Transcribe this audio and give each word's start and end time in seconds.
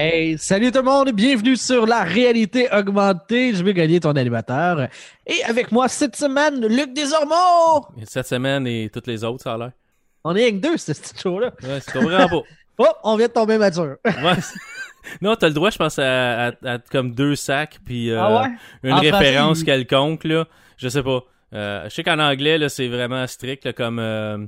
Hey, 0.00 0.38
salut 0.38 0.70
tout 0.70 0.78
le 0.78 0.84
monde, 0.84 1.10
bienvenue 1.10 1.56
sur 1.56 1.84
la 1.84 2.04
réalité 2.04 2.68
augmentée. 2.72 3.52
Je 3.52 3.64
vais 3.64 3.74
gagner 3.74 3.98
ton 3.98 4.12
animateur. 4.12 4.86
Et 5.26 5.42
avec 5.42 5.72
moi 5.72 5.88
cette 5.88 6.14
semaine, 6.14 6.64
Luc 6.68 6.94
Desormeaux. 6.94 7.84
Cette 8.06 8.28
semaine 8.28 8.64
et 8.68 8.90
toutes 8.94 9.08
les 9.08 9.24
autres, 9.24 9.42
ça 9.42 9.54
a 9.54 9.58
l'air. 9.58 9.72
On 10.22 10.36
est 10.36 10.42
avec 10.42 10.60
deux, 10.60 10.76
ce 10.76 10.92
petit 10.92 11.18
show-là. 11.20 11.50
Ouais, 11.64 11.80
c'est 11.80 11.98
vraiment 11.98 12.28
pas. 12.28 12.42
Oh, 12.80 12.86
on 13.02 13.16
vient 13.16 13.26
de 13.26 13.32
tomber 13.32 13.58
mature. 13.58 13.96
Ouais. 14.04 14.36
Non, 15.20 15.34
t'as 15.34 15.48
le 15.48 15.54
droit, 15.54 15.70
je 15.70 15.78
pense, 15.78 15.98
à, 15.98 16.46
à- 16.46 16.52
à 16.64 16.78
comme 16.78 17.12
deux 17.12 17.34
sacs, 17.34 17.78
puis 17.84 18.12
euh, 18.12 18.20
Ah 18.22 18.42
ouais? 18.42 18.48
une 18.84 18.92
En 18.92 19.00
référence 19.00 19.64
quelconque, 19.64 20.22
là. 20.22 20.46
Je 20.76 20.88
sais 20.88 21.02
pas. 21.02 21.24
Euh, 21.54 21.82
je 21.86 21.88
sais 21.88 22.04
qu'en 22.04 22.20
anglais, 22.20 22.56
là, 22.56 22.68
c'est 22.68 22.86
vraiment 22.86 23.26
strict, 23.26 23.64
là, 23.64 23.72
comme 23.72 23.98
euh, 23.98 24.38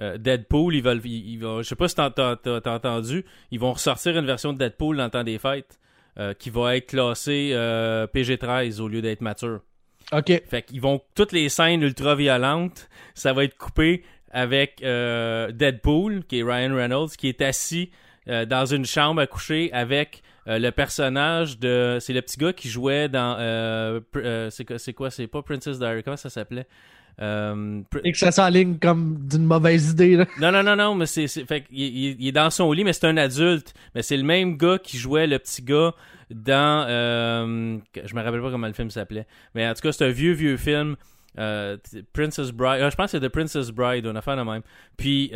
euh, 0.00 0.18
Deadpool, 0.18 0.74
ils 0.74 0.82
veulent, 0.82 1.00
ils, 1.04 1.32
ils 1.34 1.38
vont- 1.38 1.62
je 1.62 1.68
sais 1.68 1.76
pas 1.76 1.88
si 1.88 1.94
t'as, 1.94 2.10
t'as 2.10 2.74
entendu, 2.74 3.24
ils 3.50 3.60
vont 3.60 3.72
ressortir 3.72 4.18
une 4.18 4.26
version 4.26 4.52
de 4.52 4.58
Deadpool 4.58 4.96
dans 4.96 5.04
le 5.04 5.10
temps 5.10 5.24
des 5.24 5.38
fêtes, 5.38 5.78
euh, 6.18 6.32
qui 6.34 6.50
va 6.50 6.76
être 6.76 6.86
classée 6.86 7.50
euh, 7.52 8.06
PG-13 8.06 8.80
au 8.80 8.88
lieu 8.88 9.02
d'être 9.02 9.20
mature. 9.20 9.60
OK. 10.12 10.42
Fait 10.48 10.62
qu'ils 10.62 10.80
vont 10.80 11.00
toutes 11.14 11.32
les 11.32 11.48
scènes 11.48 11.82
ultra 11.82 12.14
violentes, 12.14 12.88
ça 13.14 13.32
va 13.32 13.44
être 13.44 13.56
coupé 13.56 14.02
avec 14.30 14.82
Deadpool, 15.52 16.24
qui 16.24 16.40
est 16.40 16.42
Ryan 16.42 16.74
Reynolds, 16.74 17.10
qui 17.16 17.28
est 17.28 17.40
assis 17.40 17.90
dans 18.26 18.66
une 18.66 18.84
chambre 18.86 19.20
à 19.20 19.26
coucher 19.26 19.70
avec 19.72 20.22
euh, 20.48 20.58
le 20.58 20.70
personnage 20.70 21.58
de, 21.58 21.98
c'est 22.00 22.12
le 22.12 22.20
petit 22.22 22.36
gars 22.38 22.52
qui 22.52 22.68
jouait 22.68 23.08
dans, 23.08 23.36
euh, 23.38 24.00
pr- 24.12 24.22
euh, 24.24 24.50
c'est 24.50 24.64
quoi, 24.64 24.78
c'est 24.78 24.92
quoi, 24.92 25.10
c'est 25.10 25.26
pas 25.26 25.42
Princess 25.42 25.78
Diary, 25.78 26.02
comment 26.02 26.16
ça 26.18 26.28
s'appelait? 26.30 26.66
Euh, 27.20 27.80
Et 28.02 28.12
que 28.12 28.18
ça 28.18 28.32
s'enligne 28.32 28.78
comme 28.78 29.18
d'une 29.28 29.44
mauvaise 29.44 29.90
idée, 29.92 30.16
là. 30.16 30.26
non, 30.40 30.50
non, 30.50 30.62
non, 30.64 30.74
non, 30.76 30.94
mais 30.96 31.06
c'est. 31.06 31.26
c'est- 31.28 31.44
fait 31.46 31.62
qu'il- 31.62 31.78
il, 31.78 32.16
il 32.20 32.28
est 32.28 32.32
dans 32.32 32.50
son 32.50 32.72
lit, 32.72 32.82
mais 32.84 32.92
c'est 32.92 33.06
un 33.06 33.16
adulte. 33.16 33.72
Mais 33.94 34.02
c'est 34.02 34.16
le 34.16 34.24
même 34.24 34.56
gars 34.56 34.78
qui 34.78 34.98
jouait 34.98 35.26
le 35.26 35.38
petit 35.38 35.62
gars 35.62 35.92
dans. 36.30 36.86
euh, 36.88 37.78
je 38.04 38.14
me 38.14 38.22
rappelle 38.22 38.42
pas 38.42 38.50
comment 38.50 38.66
le 38.66 38.72
film 38.72 38.90
s'appelait. 38.90 39.26
Mais 39.54 39.68
en 39.68 39.74
tout 39.74 39.82
cas, 39.82 39.92
c'est 39.92 40.04
un 40.06 40.10
vieux, 40.10 40.32
vieux 40.32 40.56
film. 40.56 40.96
euh, 41.38 41.76
Princess 42.12 42.50
Bride. 42.52 42.80
ah, 42.82 42.90
je 42.90 42.96
pense 42.96 43.12
que 43.12 43.18
c'est 43.18 43.24
The 43.26 43.30
Princess 43.30 43.70
Bride, 43.70 44.06
on 44.06 44.14
a 44.16 44.20
fait 44.22 44.36
de 44.36 44.42
même. 44.42 44.62
Puis. 44.96 45.30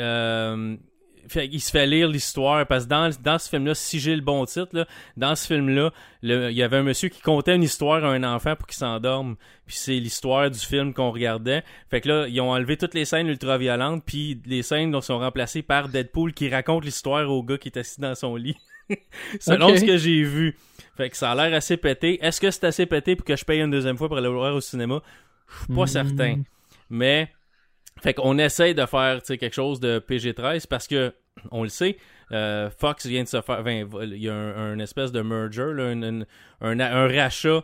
Fait, 1.29 1.47
il 1.47 1.61
se 1.61 1.71
fait 1.71 1.87
lire 1.87 2.09
l'histoire 2.09 2.67
parce 2.67 2.84
que 2.84 2.89
dans, 2.91 3.11
dans 3.23 3.39
ce 3.39 3.48
film-là, 3.48 3.75
si 3.75 4.01
j'ai 4.01 4.15
le 4.17 4.23
bon 4.23 4.45
titre, 4.47 4.69
là, 4.73 4.87
dans 5.17 5.34
ce 5.37 5.47
film-là, 5.47 5.93
il 6.23 6.53
y 6.53 6.62
avait 6.62 6.79
un 6.79 6.83
monsieur 6.83 7.09
qui 7.09 7.21
contait 7.21 7.55
une 7.55 7.62
histoire 7.62 8.05
à 8.05 8.09
un 8.09 8.25
enfant 8.25 8.57
pour 8.57 8.67
qu'il 8.67 8.77
s'endorme. 8.79 9.37
Puis 9.67 9.77
c'est 9.79 9.95
l'histoire 9.99 10.51
du 10.51 10.59
film 10.59 10.95
qu'on 10.95 11.11
regardait. 11.11 11.62
Fait 11.91 12.01
que 12.01 12.09
là, 12.09 12.27
ils 12.29 12.41
ont 12.41 12.51
enlevé 12.51 12.77
toutes 12.77 12.95
les 12.95 13.05
scènes 13.05 13.29
ultra-violentes, 13.29 14.03
puis 14.06 14.41
les 14.47 14.62
scènes 14.62 14.91
donc, 14.91 15.05
sont 15.05 15.19
remplacées 15.19 15.62
par 15.62 15.89
Deadpool 15.89 16.33
qui 16.33 16.49
raconte 16.49 16.84
l'histoire 16.84 17.31
au 17.31 17.43
gars 17.43 17.59
qui 17.59 17.69
est 17.69 17.79
assis 17.79 18.01
dans 18.01 18.15
son 18.15 18.34
lit. 18.37 18.56
Selon 19.41 19.69
Ok. 19.71 19.79
ce 19.79 19.84
que 19.84 19.97
j'ai 19.99 20.23
vu. 20.23 20.56
Fait 20.97 21.11
que 21.11 21.17
ça 21.17 21.33
a 21.33 21.34
l'air 21.34 21.55
assez 21.56 21.77
pété. 21.77 22.19
Est-ce 22.25 22.41
que 22.41 22.51
c'est 22.51 22.65
assez 22.65 22.87
pété 22.87 23.15
pour 23.17 23.25
que 23.27 23.37
je 23.37 23.45
paye 23.45 23.61
une 23.61 23.71
deuxième 23.71 23.97
fois 23.99 24.09
pour 24.09 24.17
aller 24.17 24.27
le 24.29 24.33
voir 24.34 24.55
au 24.55 24.61
cinéma? 24.61 25.03
Je 25.49 25.59
suis 25.65 25.75
pas 25.75 25.83
Hmm. 25.84 25.87
certain. 25.87 26.43
Mais, 26.91 27.31
fait 28.00 28.14
qu'on 28.14 28.38
essaye 28.38 28.74
de 28.74 28.86
faire 28.86 29.22
quelque 29.22 29.52
chose 29.54 29.80
de 29.80 29.98
PG-13 29.98 30.66
parce 30.66 30.86
que, 30.86 31.12
on 31.50 31.62
le 31.62 31.68
sait, 31.68 31.96
euh, 32.32 32.70
Fox 32.70 33.06
vient 33.06 33.22
de 33.22 33.28
se 33.28 33.41
faire. 33.41 33.60
enfin, 33.60 33.84
il 34.03 34.16
y 34.22 34.28
a 34.28 34.34
un, 34.34 34.78
espèce 34.78 35.12
de 35.12 35.20
merger, 35.22 35.72
là, 35.75 35.84
un- 35.84 36.81
un 36.81 37.08
rachat 37.08 37.62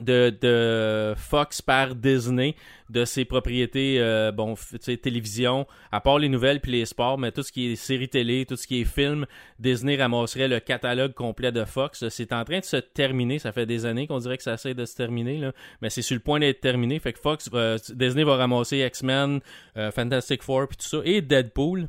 de, 0.00 0.36
de 0.40 1.14
Fox 1.16 1.60
par 1.60 1.94
Disney 1.94 2.54
de 2.88 3.04
ses 3.04 3.24
propriétés 3.24 3.96
euh, 3.98 4.30
bon 4.30 4.54
télévision 5.02 5.66
à 5.90 6.00
part 6.00 6.18
les 6.18 6.28
nouvelles 6.28 6.60
puis 6.60 6.70
les 6.72 6.86
sports 6.86 7.18
mais 7.18 7.32
tout 7.32 7.42
ce 7.42 7.50
qui 7.50 7.72
est 7.72 7.76
séries 7.76 8.08
télé 8.08 8.46
tout 8.46 8.56
ce 8.56 8.66
qui 8.66 8.80
est 8.80 8.84
film 8.84 9.26
Disney 9.58 9.96
ramasserait 9.96 10.48
le 10.48 10.60
catalogue 10.60 11.14
complet 11.14 11.52
de 11.52 11.64
Fox. 11.64 12.08
C'est 12.08 12.32
en 12.32 12.44
train 12.44 12.60
de 12.60 12.64
se 12.64 12.76
terminer. 12.76 13.38
Ça 13.38 13.52
fait 13.52 13.66
des 13.66 13.86
années 13.86 14.06
qu'on 14.06 14.18
dirait 14.18 14.36
que 14.36 14.42
ça 14.42 14.54
essaie 14.54 14.74
de 14.74 14.84
se 14.84 14.94
terminer 14.94 15.38
là. 15.38 15.52
Mais 15.82 15.90
c'est 15.90 16.02
sur 16.02 16.14
le 16.14 16.20
point 16.20 16.40
d'être 16.40 16.60
terminé. 16.60 16.98
Fait 16.98 17.12
que 17.12 17.18
Fox 17.18 17.50
euh, 17.52 17.78
Disney 17.90 18.24
va 18.24 18.36
ramasser 18.36 18.78
X-Men 18.78 19.40
euh, 19.76 19.90
Fantastic 19.90 20.42
Four 20.42 20.68
puis 20.68 20.76
tout 20.76 20.86
ça 20.86 20.98
et 21.04 21.22
Deadpool. 21.22 21.88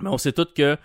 Mais 0.00 0.08
on 0.08 0.18
sait 0.18 0.32
tous 0.32 0.52
que 0.54 0.76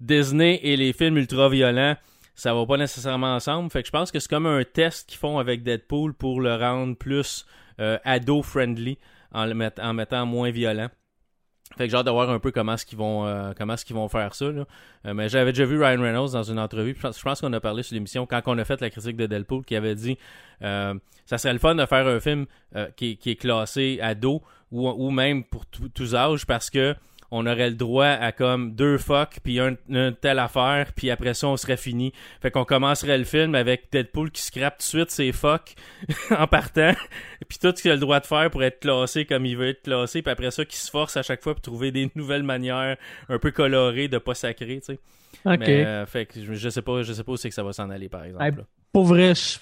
Disney 0.00 0.60
et 0.62 0.76
les 0.76 0.92
films 0.92 1.16
ultra 1.16 1.48
violents 1.48 1.96
ça 2.34 2.54
va 2.54 2.64
pas 2.66 2.76
nécessairement 2.76 3.34
ensemble. 3.34 3.70
Fait 3.70 3.82
que 3.82 3.86
je 3.86 3.92
pense 3.92 4.10
que 4.10 4.18
c'est 4.18 4.28
comme 4.30 4.46
un 4.46 4.64
test 4.64 5.08
qu'ils 5.08 5.18
font 5.18 5.38
avec 5.38 5.62
Deadpool 5.62 6.14
pour 6.14 6.40
le 6.40 6.54
rendre 6.56 6.96
plus 6.96 7.46
euh, 7.80 7.98
ado-friendly 8.04 8.98
en, 9.32 9.46
le 9.46 9.70
en 9.80 9.92
mettant 9.94 10.26
moins 10.26 10.50
violent. 10.50 10.88
Fait 11.76 11.84
que 11.86 11.90
j'ai 11.90 11.96
hâte 11.96 12.04
de 12.06 12.10
voir 12.10 12.28
un 12.28 12.38
peu 12.38 12.50
comment 12.50 12.74
est-ce 12.74 12.84
qu'ils 12.84 12.98
vont 12.98 13.26
euh, 13.26 13.52
comment 13.56 13.74
est-ce 13.74 13.84
qu'ils 13.86 13.96
vont 13.96 14.08
faire 14.08 14.34
ça. 14.34 14.44
Euh, 14.44 14.64
mais 15.14 15.28
j'avais 15.30 15.52
déjà 15.52 15.64
vu 15.64 15.82
Ryan 15.82 16.02
Reynolds 16.02 16.32
dans 16.32 16.42
une 16.42 16.58
entrevue. 16.58 16.94
Je 16.94 17.22
pense, 17.22 17.40
qu'on 17.40 17.52
a 17.54 17.60
parlé 17.60 17.82
sur 17.82 17.94
l'émission 17.94 18.26
quand 18.26 18.42
on 18.46 18.58
a 18.58 18.64
fait 18.64 18.80
la 18.82 18.90
critique 18.90 19.16
de 19.16 19.26
Deadpool 19.26 19.64
qui 19.64 19.74
avait 19.74 19.94
dit 19.94 20.18
euh, 20.62 20.94
ça 21.24 21.38
serait 21.38 21.54
le 21.54 21.58
fun 21.58 21.74
de 21.74 21.86
faire 21.86 22.06
un 22.06 22.20
film 22.20 22.46
qui, 22.96 23.12
est- 23.12 23.16
qui 23.16 23.30
est 23.30 23.36
classé 23.36 23.98
ado 24.02 24.42
ou, 24.70 24.88
ou 24.88 25.10
même 25.10 25.44
pour 25.44 25.64
tous 25.66 26.14
âges 26.14 26.44
parce 26.46 26.68
que 26.68 26.94
on 27.32 27.46
aurait 27.46 27.70
le 27.70 27.76
droit 27.76 28.06
à 28.06 28.30
comme 28.30 28.74
deux 28.74 28.98
fuck 28.98 29.38
puis 29.42 29.58
un, 29.58 29.74
une 29.88 30.14
telle 30.14 30.38
affaire 30.38 30.92
puis 30.94 31.10
après 31.10 31.34
ça 31.34 31.48
on 31.48 31.56
serait 31.56 31.78
fini 31.78 32.12
fait 32.40 32.50
qu'on 32.50 32.64
commencerait 32.64 33.18
le 33.18 33.24
film 33.24 33.54
avec 33.54 33.90
Deadpool 33.90 34.30
qui 34.30 34.42
scrape 34.42 34.78
tout 34.78 34.82
de 34.82 34.88
suite 34.88 35.10
ses 35.10 35.32
fuck 35.32 35.74
en 36.30 36.46
partant 36.46 36.92
puis 37.48 37.58
tout 37.58 37.72
ce 37.74 37.82
qu'il 37.82 37.90
a 37.90 37.94
le 37.94 38.00
droit 38.00 38.20
de 38.20 38.26
faire 38.26 38.50
pour 38.50 38.62
être 38.62 38.80
classé 38.80 39.24
comme 39.24 39.46
il 39.46 39.56
veut 39.56 39.68
être 39.68 39.82
classé 39.82 40.22
puis 40.22 40.30
après 40.30 40.50
ça 40.50 40.64
qui 40.64 40.76
se 40.76 40.90
force 40.90 41.16
à 41.16 41.22
chaque 41.22 41.42
fois 41.42 41.54
pour 41.54 41.62
trouver 41.62 41.90
des 41.90 42.10
nouvelles 42.14 42.42
manières 42.44 42.96
un 43.28 43.38
peu 43.38 43.50
colorées 43.50 44.08
de 44.08 44.18
pas 44.18 44.34
sacrer 44.34 44.80
tu 44.80 44.94
sais 44.94 45.00
OK. 45.46 45.58
mais 45.58 45.84
euh, 45.86 46.06
fait 46.06 46.26
que 46.26 46.38
je, 46.38 46.52
je 46.52 46.68
sais 46.68 46.82
pas 46.82 47.02
je 47.02 47.12
sais 47.14 47.24
pas 47.24 47.32
où 47.32 47.36
c'est 47.36 47.48
que 47.48 47.54
ça 47.54 47.62
va 47.62 47.72
s'en 47.72 47.88
aller 47.88 48.10
par 48.10 48.24
exemple. 48.24 48.64
Pour 48.92 49.04
vrai, 49.04 49.34
je, 49.34 49.58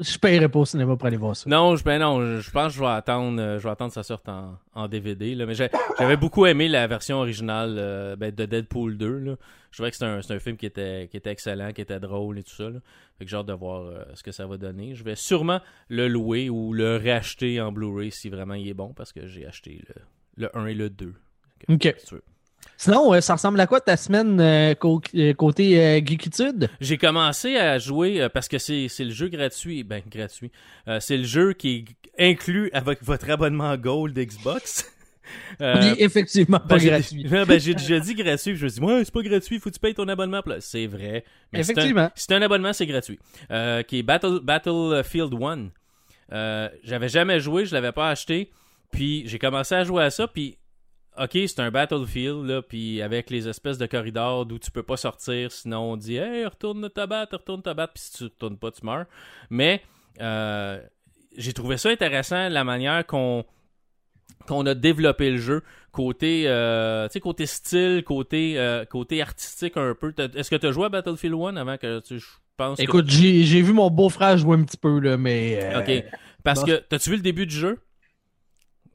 je 0.00 0.18
paierais 0.18 0.48
pas 0.48 0.58
au 0.60 0.64
cinéma 0.64 0.96
pour 0.96 1.06
aller 1.06 1.16
voir 1.16 1.36
ça. 1.36 1.48
Non, 1.48 1.76
je, 1.76 1.84
ben 1.84 1.98
non, 1.98 2.40
je, 2.40 2.50
pense 2.50 2.68
que 2.72 2.78
je 2.78 2.80
vais 2.80 2.90
attendre, 2.90 3.40
euh, 3.40 3.58
je 3.58 3.64
vais 3.64 3.70
attendre 3.70 3.90
que 3.90 3.94
ça 3.94 4.02
sorte 4.02 4.28
en, 4.28 4.58
en 4.74 4.88
DVD. 4.88 5.34
Là. 5.34 5.46
Mais 5.46 5.54
j'avais 5.54 6.16
beaucoup 6.16 6.46
aimé 6.46 6.68
la 6.68 6.86
version 6.86 7.18
originale 7.18 7.76
euh, 7.78 8.16
ben, 8.16 8.34
de 8.34 8.46
Deadpool 8.46 8.96
2. 8.96 9.18
Là. 9.18 9.36
Je 9.70 9.76
trouvais 9.76 9.90
que 9.90 9.96
c'était 9.96 10.06
un, 10.10 10.22
c'est 10.22 10.34
un 10.34 10.38
film 10.38 10.56
qui 10.56 10.66
était, 10.66 11.08
qui 11.10 11.16
était 11.16 11.30
excellent, 11.30 11.72
qui 11.72 11.80
était 11.82 12.00
drôle 12.00 12.38
et 12.38 12.42
tout 12.42 12.54
ça. 12.54 12.70
Là. 12.70 12.80
Fait 13.18 13.24
que 13.24 13.30
j'ai 13.30 13.36
hâte 13.36 13.46
de 13.46 13.52
voir 13.52 13.82
euh, 13.82 14.02
ce 14.14 14.22
que 14.22 14.32
ça 14.32 14.46
va 14.46 14.56
donner. 14.56 14.94
Je 14.94 15.04
vais 15.04 15.14
sûrement 15.16 15.60
le 15.88 16.08
louer 16.08 16.48
ou 16.48 16.72
le 16.72 16.96
racheter 16.96 17.60
en 17.60 17.70
Blu-ray 17.70 18.10
si 18.10 18.30
vraiment 18.30 18.54
il 18.54 18.66
est 18.68 18.74
bon 18.74 18.94
parce 18.94 19.12
que 19.12 19.26
j'ai 19.26 19.46
acheté 19.46 19.82
le, 19.88 20.46
le 20.46 20.56
1 20.58 20.66
et 20.66 20.74
le 20.74 20.88
2. 20.90 21.14
Fait 21.58 21.66
que, 21.66 21.72
Ok. 21.74 21.94
si 21.98 22.06
tu 22.06 22.14
veux. 22.14 22.22
Sinon, 22.76 23.12
euh, 23.12 23.20
ça 23.20 23.34
ressemble 23.34 23.60
à 23.60 23.66
quoi 23.66 23.80
ta 23.80 23.96
semaine 23.96 24.40
euh, 24.40 24.74
euh, 25.14 25.34
côté 25.34 25.78
euh, 25.84 26.00
geekitude? 26.04 26.68
J'ai 26.80 26.96
commencé 26.98 27.56
à 27.56 27.78
jouer 27.78 28.26
parce 28.32 28.48
que 28.48 28.58
c'est 28.58 28.88
c'est 28.88 29.04
le 29.04 29.10
jeu 29.10 29.28
gratuit. 29.28 29.84
Ben, 29.84 30.02
gratuit. 30.10 30.50
C'est 31.00 31.16
le 31.18 31.24
jeu 31.24 31.52
qui 31.52 31.84
est 32.18 32.30
inclus 32.32 32.70
avec 32.72 33.02
votre 33.02 33.28
abonnement 33.30 33.76
Gold 33.76 34.18
Xbox. 34.18 34.86
Euh, 35.60 35.76
Oui, 35.80 35.94
effectivement, 35.98 36.58
pas 36.58 36.76
Ben, 36.78 36.84
gratuit. 36.84 37.24
Ben, 37.28 37.60
j'ai 37.60 37.74
déjà 37.74 38.00
dit 38.00 38.14
gratuit, 38.16 38.56
je 38.56 38.64
me 38.64 38.68
dis, 38.70 38.80
ouais, 38.80 39.04
c'est 39.04 39.14
pas 39.14 39.22
gratuit, 39.22 39.60
faut 39.60 39.70
que 39.70 39.74
tu 39.74 39.78
payes 39.78 39.94
ton 39.94 40.08
abonnement. 40.08 40.42
C'est 40.58 40.88
vrai. 40.88 41.22
Mais 41.52 41.62
c'est 41.62 41.70
un- 41.70 41.74
Effectivement. 41.74 42.10
C'est 42.16 42.32
un, 42.32 42.42
abonnement, 42.42 42.72
c'est 42.72 42.86
gratuit. 42.86 43.16
Euh, 43.52 43.84
qui 43.84 44.00
est 44.00 44.02
Battle, 44.02 44.40
Battlefield 44.42 45.32
1. 45.40 45.68
Euh, 46.32 46.68
J'avais 46.82 47.08
jamais 47.08 47.38
joué, 47.38 47.64
je 47.64 47.72
l'avais 47.72 47.92
pas 47.92 48.10
acheté. 48.10 48.50
Puis 48.90 49.22
j'ai 49.26 49.38
commencé 49.38 49.76
à 49.76 49.84
jouer 49.84 50.02
à 50.02 50.10
ça, 50.10 50.26
puis 50.26 50.56
ok, 51.20 51.30
c'est 51.32 51.60
un 51.60 51.70
Battlefield, 51.70 52.44
là, 52.46 52.62
puis 52.62 53.02
avec 53.02 53.30
les 53.30 53.48
espèces 53.48 53.78
de 53.78 53.86
corridors 53.86 54.46
d'où 54.46 54.58
tu 54.58 54.70
peux 54.70 54.82
pas 54.82 54.96
sortir, 54.96 55.52
sinon 55.52 55.92
on 55.92 55.96
dit, 55.96 56.16
hey, 56.16 56.44
retourne 56.46 56.88
ta 56.90 57.06
batte, 57.06 57.32
retourne 57.32 57.62
ta 57.62 57.74
batte, 57.74 57.92
puis 57.94 58.02
si 58.02 58.12
tu 58.12 58.24
retournes 58.24 58.56
pas, 58.58 58.70
tu 58.70 58.84
meurs. 58.84 59.06
Mais 59.50 59.82
euh, 60.20 60.80
j'ai 61.36 61.52
trouvé 61.52 61.76
ça 61.76 61.90
intéressant, 61.90 62.48
la 62.48 62.64
manière 62.64 63.06
qu'on 63.06 63.44
qu'on 64.46 64.64
a 64.66 64.74
développé 64.74 65.30
le 65.30 65.38
jeu 65.38 65.62
côté 65.92 66.44
euh, 66.46 67.06
tu 67.08 67.14
sais 67.14 67.20
côté 67.20 67.46
style 67.46 68.02
côté 68.04 68.58
euh, 68.58 68.84
côté 68.84 69.20
artistique 69.20 69.76
un 69.76 69.94
peu 69.94 70.14
est-ce 70.34 70.48
que 70.50 70.56
tu 70.56 70.66
as 70.66 70.72
joué 70.72 70.86
à 70.86 70.88
Battlefield 70.88 71.34
1 71.34 71.56
avant 71.56 71.76
que 71.76 72.00
tu 72.00 72.18
je 72.20 72.26
pense 72.56 72.78
que- 72.78 72.82
Écoute, 72.82 73.08
j'ai 73.10 73.42
j'ai 73.44 73.60
vu 73.60 73.72
mon 73.72 73.90
beau-frère 73.90 74.36
jouer 74.38 74.56
un 74.56 74.64
petit 74.64 74.76
peu, 74.76 74.98
là, 75.00 75.16
mais. 75.16 75.60
euh, 75.62 75.80
OK. 75.80 76.04
Parce 76.42 76.60
que, 76.66 76.76
t'as-tu 76.88 77.10
vu 77.10 77.16
le 77.16 77.22
début 77.22 77.46
du 77.46 77.54
jeu? 77.54 77.78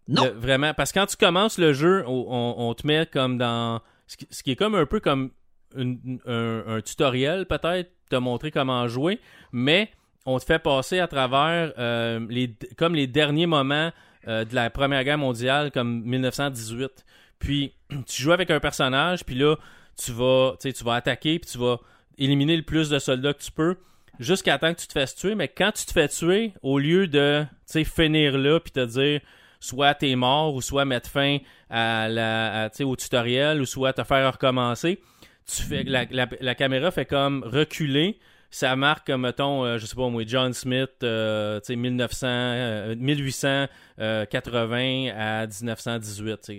Non. 0.08 0.32
Vraiment. 0.36 0.74
Parce 0.74 0.92
que 0.92 1.00
quand 1.00 1.08
tu 1.08 1.18
commences 1.18 1.58
le 1.58 1.74
jeu, 1.74 2.04
on, 2.08 2.74
te 2.74 2.86
met 2.86 3.06
comme 3.06 3.38
dans. 3.38 3.82
Ce 4.08 4.44
qui, 4.44 4.52
est 4.52 4.56
comme 4.56 4.76
un 4.76 4.86
peu 4.86 5.00
comme 5.00 5.32
un 5.76 6.82
tutoriel, 6.84 7.46
peut-être, 7.48 7.92
te 8.10 8.16
montrer 8.16 8.52
comment 8.52 8.88
jouer, 8.88 9.20
mais 9.52 9.90
on 10.26 10.40
te 10.40 10.46
fait 10.46 10.60
passer 10.60 11.00
à 11.00 11.08
travers 11.08 11.74
euh, 11.78 12.26
les, 12.30 12.56
comme 12.78 12.96
les 12.96 13.08
derniers 13.08 13.46
moments 13.46 13.92
euh, 14.28 14.46
de 14.46 14.56
la 14.56 14.70
Première 14.70 15.04
Guerre 15.04 15.18
mondiale, 15.18 15.72
comme 15.72 16.04
1918. 16.04 17.06
Puis 17.40 17.74
tu 18.08 18.22
joues 18.22 18.32
avec 18.32 18.50
un 18.52 18.60
personnage, 18.60 19.26
puis 19.26 19.36
là, 19.36 19.56
tu 19.98 20.12
vas, 20.12 20.56
tu 20.60 20.84
vas 20.84 20.96
attaquer, 20.96 21.40
puis 21.40 21.50
tu 21.50 21.58
vas 21.58 21.80
éliminer 22.18 22.58
le 22.58 22.64
plus 22.64 22.90
de 22.90 23.00
soldats 23.00 23.34
que 23.34 23.44
tu 23.44 23.52
peux 23.52 23.78
jusqu'à 24.20 24.58
temps 24.58 24.74
que 24.74 24.80
tu 24.80 24.88
te 24.88 24.94
fasses 24.94 25.16
tuer. 25.16 25.36
Mais 25.36 25.48
quand 25.48 25.72
tu 25.72 25.86
te 25.86 25.92
fais 25.92 26.08
tuer, 26.08 26.54
au 26.62 26.80
lieu 26.80 27.08
de 27.08 27.46
finir 27.68 28.38
là, 28.38 28.60
puis 28.60 28.72
te 28.72 28.86
dire 28.86 29.22
soit 29.66 29.96
t'es 29.96 30.16
mort, 30.16 30.54
ou 30.54 30.62
soit 30.62 30.86
mettre 30.86 31.10
fin 31.10 31.40
au 31.70 32.96
tutoriel, 32.96 33.60
ou 33.62 33.66
soit 33.66 33.94
te 33.94 34.04
faire 34.04 34.32
recommencer, 34.32 35.02
tu 35.46 35.64
fais, 35.64 35.84
la, 35.84 36.56
caméra 36.56 36.92
fait 36.92 37.06
comme 37.06 37.44
reculer 37.44 38.20
ça 38.52 38.76
marque, 38.78 39.10
mettons, 39.10 39.66
euh, 39.66 39.78
je 39.78 39.86
sais 39.86 39.98
pas 39.98 40.08
moi, 40.08 40.24
John 40.26 40.54
Smith, 40.54 40.92
euh, 41.04 41.60
1900, 41.68 42.96
1880 42.96 45.10
à 45.14 45.46
1918. 45.46 46.52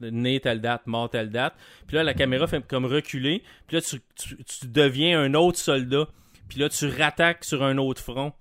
Né 0.00 0.38
telle 0.38 0.60
date, 0.60 0.86
mort 0.86 1.10
telle 1.10 1.30
date. 1.30 1.54
Puis 1.88 1.96
là, 1.96 2.04
la 2.04 2.14
caméra 2.14 2.46
fait 2.46 2.64
comme 2.64 2.84
reculer. 2.84 3.42
Puis 3.66 3.78
là, 3.78 3.82
tu, 3.82 4.00
tu 4.16 4.68
deviens 4.68 5.20
un 5.20 5.34
autre 5.34 5.58
soldat. 5.58 6.06
Puis 6.48 6.60
là, 6.60 6.68
tu 6.68 6.86
rattaques 6.86 7.44
sur 7.44 7.64
un 7.64 7.78
autre 7.78 8.00
front. 8.00 8.32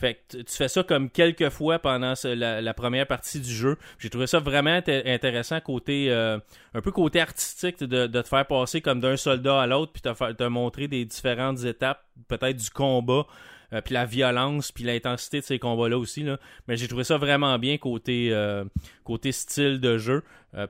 Fait 0.00 0.14
que 0.14 0.38
tu 0.38 0.56
fais 0.56 0.68
ça 0.68 0.82
comme 0.82 1.10
quelques 1.10 1.50
fois 1.50 1.78
pendant 1.78 2.14
la, 2.24 2.72
première 2.74 3.06
partie 3.06 3.38
du 3.38 3.52
jeu. 3.52 3.76
J'ai 3.98 4.08
trouvé 4.08 4.26
ça 4.26 4.38
vraiment 4.38 4.80
intéressant 4.88 5.60
côté 5.60 6.10
euh, 6.10 6.38
un 6.72 6.80
peu 6.80 6.90
côté 6.90 7.20
artistique 7.20 7.80
de, 7.80 8.06
te 8.06 8.26
faire 8.26 8.46
passer 8.46 8.80
comme 8.80 9.00
d'un 9.00 9.18
soldat 9.18 9.60
à 9.60 9.66
l'autre 9.66 9.92
puis 9.92 10.00
te, 10.00 10.32
te 10.32 10.44
montrer 10.44 10.88
des 10.88 11.04
différentes 11.04 11.64
étapes 11.64 12.02
peut-être 12.28 12.56
du 12.56 12.70
combat 12.70 13.26
euh, 13.74 13.82
puis 13.82 13.92
la 13.92 14.06
violence 14.06 14.72
puis 14.72 14.84
l'intensité 14.84 15.40
de 15.40 15.44
ces 15.44 15.58
combats 15.58 15.90
là 15.90 15.98
aussi 15.98 16.22
là. 16.22 16.38
Mais 16.66 16.78
j'ai 16.78 16.88
trouvé 16.88 17.04
ça 17.04 17.18
vraiment 17.18 17.58
bien 17.58 17.76
côté 17.76 18.30
euh, 18.32 18.64
côté 19.04 19.32
style 19.32 19.80
de 19.80 19.98
jeu. 19.98 20.24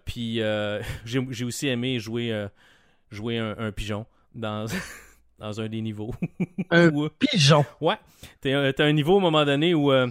puis 0.05 0.41
j'ai 1.05 1.44
aussi 1.44 1.69
aimé 1.69 2.00
jouer 2.00 2.49
jouer 3.12 3.38
un 3.38 3.71
pigeon 3.71 4.06
dans 4.35 4.67
dans 5.40 5.60
un 5.60 5.69
des 5.69 5.81
niveaux. 5.81 6.14
un 6.70 6.90
pigeon. 7.19 7.64
Ouais. 7.81 7.96
T'as 8.40 8.84
un 8.84 8.92
niveau 8.92 9.14
à 9.14 9.19
un 9.19 9.22
moment 9.22 9.44
donné 9.44 9.75
où. 9.75 9.90
Euh, 9.90 10.06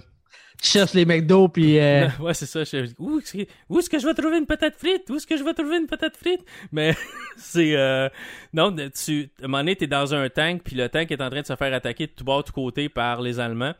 tu 0.60 0.68
cherches 0.68 0.92
les 0.92 1.06
McDo, 1.06 1.48
puis. 1.48 1.78
Euh... 1.78 2.08
ouais, 2.20 2.34
c'est 2.34 2.46
ça. 2.46 2.60
Où 2.98 3.18
est-ce 3.18 3.88
que 3.88 3.98
je 3.98 4.06
vais 4.06 4.12
trouver 4.12 4.38
une 4.38 4.46
patate 4.46 4.76
frite? 4.76 5.08
Où 5.08 5.16
est-ce 5.16 5.26
que 5.26 5.36
je 5.36 5.44
vais 5.44 5.54
trouver 5.54 5.78
une 5.78 5.86
patate 5.86 6.16
frite? 6.16 6.44
Mais 6.72 6.94
c'est. 7.36 7.76
Euh... 7.76 8.10
Non, 8.52 8.74
tu, 8.74 9.30
à 9.40 9.44
un 9.44 9.48
moment 9.48 9.58
donné, 9.58 9.76
t'es 9.76 9.86
dans 9.86 10.14
un 10.14 10.28
tank, 10.28 10.62
puis 10.62 10.76
le 10.76 10.88
tank 10.88 11.10
est 11.10 11.22
en 11.22 11.30
train 11.30 11.40
de 11.40 11.46
se 11.46 11.56
faire 11.56 11.72
attaquer 11.72 12.08
de 12.08 12.12
tout 12.12 12.24
bord, 12.24 12.42
de 12.42 12.48
tout 12.48 12.52
côté 12.52 12.88
par 12.88 13.22
les 13.22 13.40
Allemands. 13.40 13.74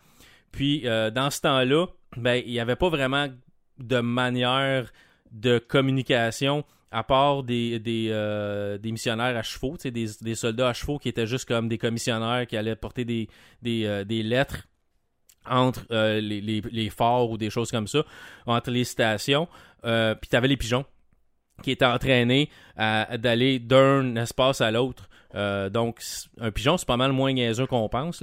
Puis, 0.53 0.83
euh, 0.87 1.11
dans 1.11 1.31
ce 1.31 1.41
temps-là, 1.43 1.87
ben, 2.17 2.43
il 2.47 2.53
n'y 2.53 2.61
avait 2.61 2.77
pas 2.77 2.89
vraiment 2.89 3.29
de 3.79 4.01
manière 4.01 4.91
de 5.33 5.59
communication 5.59 6.65
à 6.91 7.05
part 7.05 7.43
des, 7.43 7.79
des, 7.79 8.09
euh, 8.11 8.79
missionnaires 8.83 9.37
à 9.37 9.43
chevaux, 9.43 9.77
des, 9.83 10.07
des 10.21 10.35
soldats 10.35 10.71
à 10.71 10.73
chevaux 10.73 10.99
qui 10.99 11.09
étaient 11.09 11.27
juste 11.27 11.47
comme 11.47 11.69
des 11.69 11.79
commissionnaires 11.79 12.47
qui 12.47 12.57
allaient 12.57 12.77
porter 12.77 13.05
des, 13.05 13.29
des, 13.63 13.85
euh, 13.85 14.05
lettres 14.09 14.67
entre 15.47 15.87
euh, 15.91 16.21
les, 16.21 16.91
forts 16.91 17.31
ou 17.31 17.39
des 17.39 17.51
choses 17.51 17.71
comme 17.71 17.87
ça, 17.87 18.05
entre 18.47 18.71
les 18.71 18.85
stations. 18.85 19.49
Puis 19.83 20.29
tu 20.29 20.37
avais 20.37 20.49
les 20.49 20.57
pigeons 20.57 20.85
qui 21.63 21.71
étaient 21.71 21.87
entraînés 21.87 22.51
à, 22.77 23.17
d'aller 23.17 23.59
d'un 23.59 24.17
espace 24.17 24.61
à 24.61 24.71
l'autre. 24.71 25.09
donc, 25.71 26.03
un 26.41 26.51
pigeon, 26.51 26.77
c'est 26.77 26.87
pas 26.87 26.97
mal 26.97 27.13
moins 27.13 27.33
niaiseux 27.33 27.67
qu'on 27.67 27.89
pense. 27.89 28.23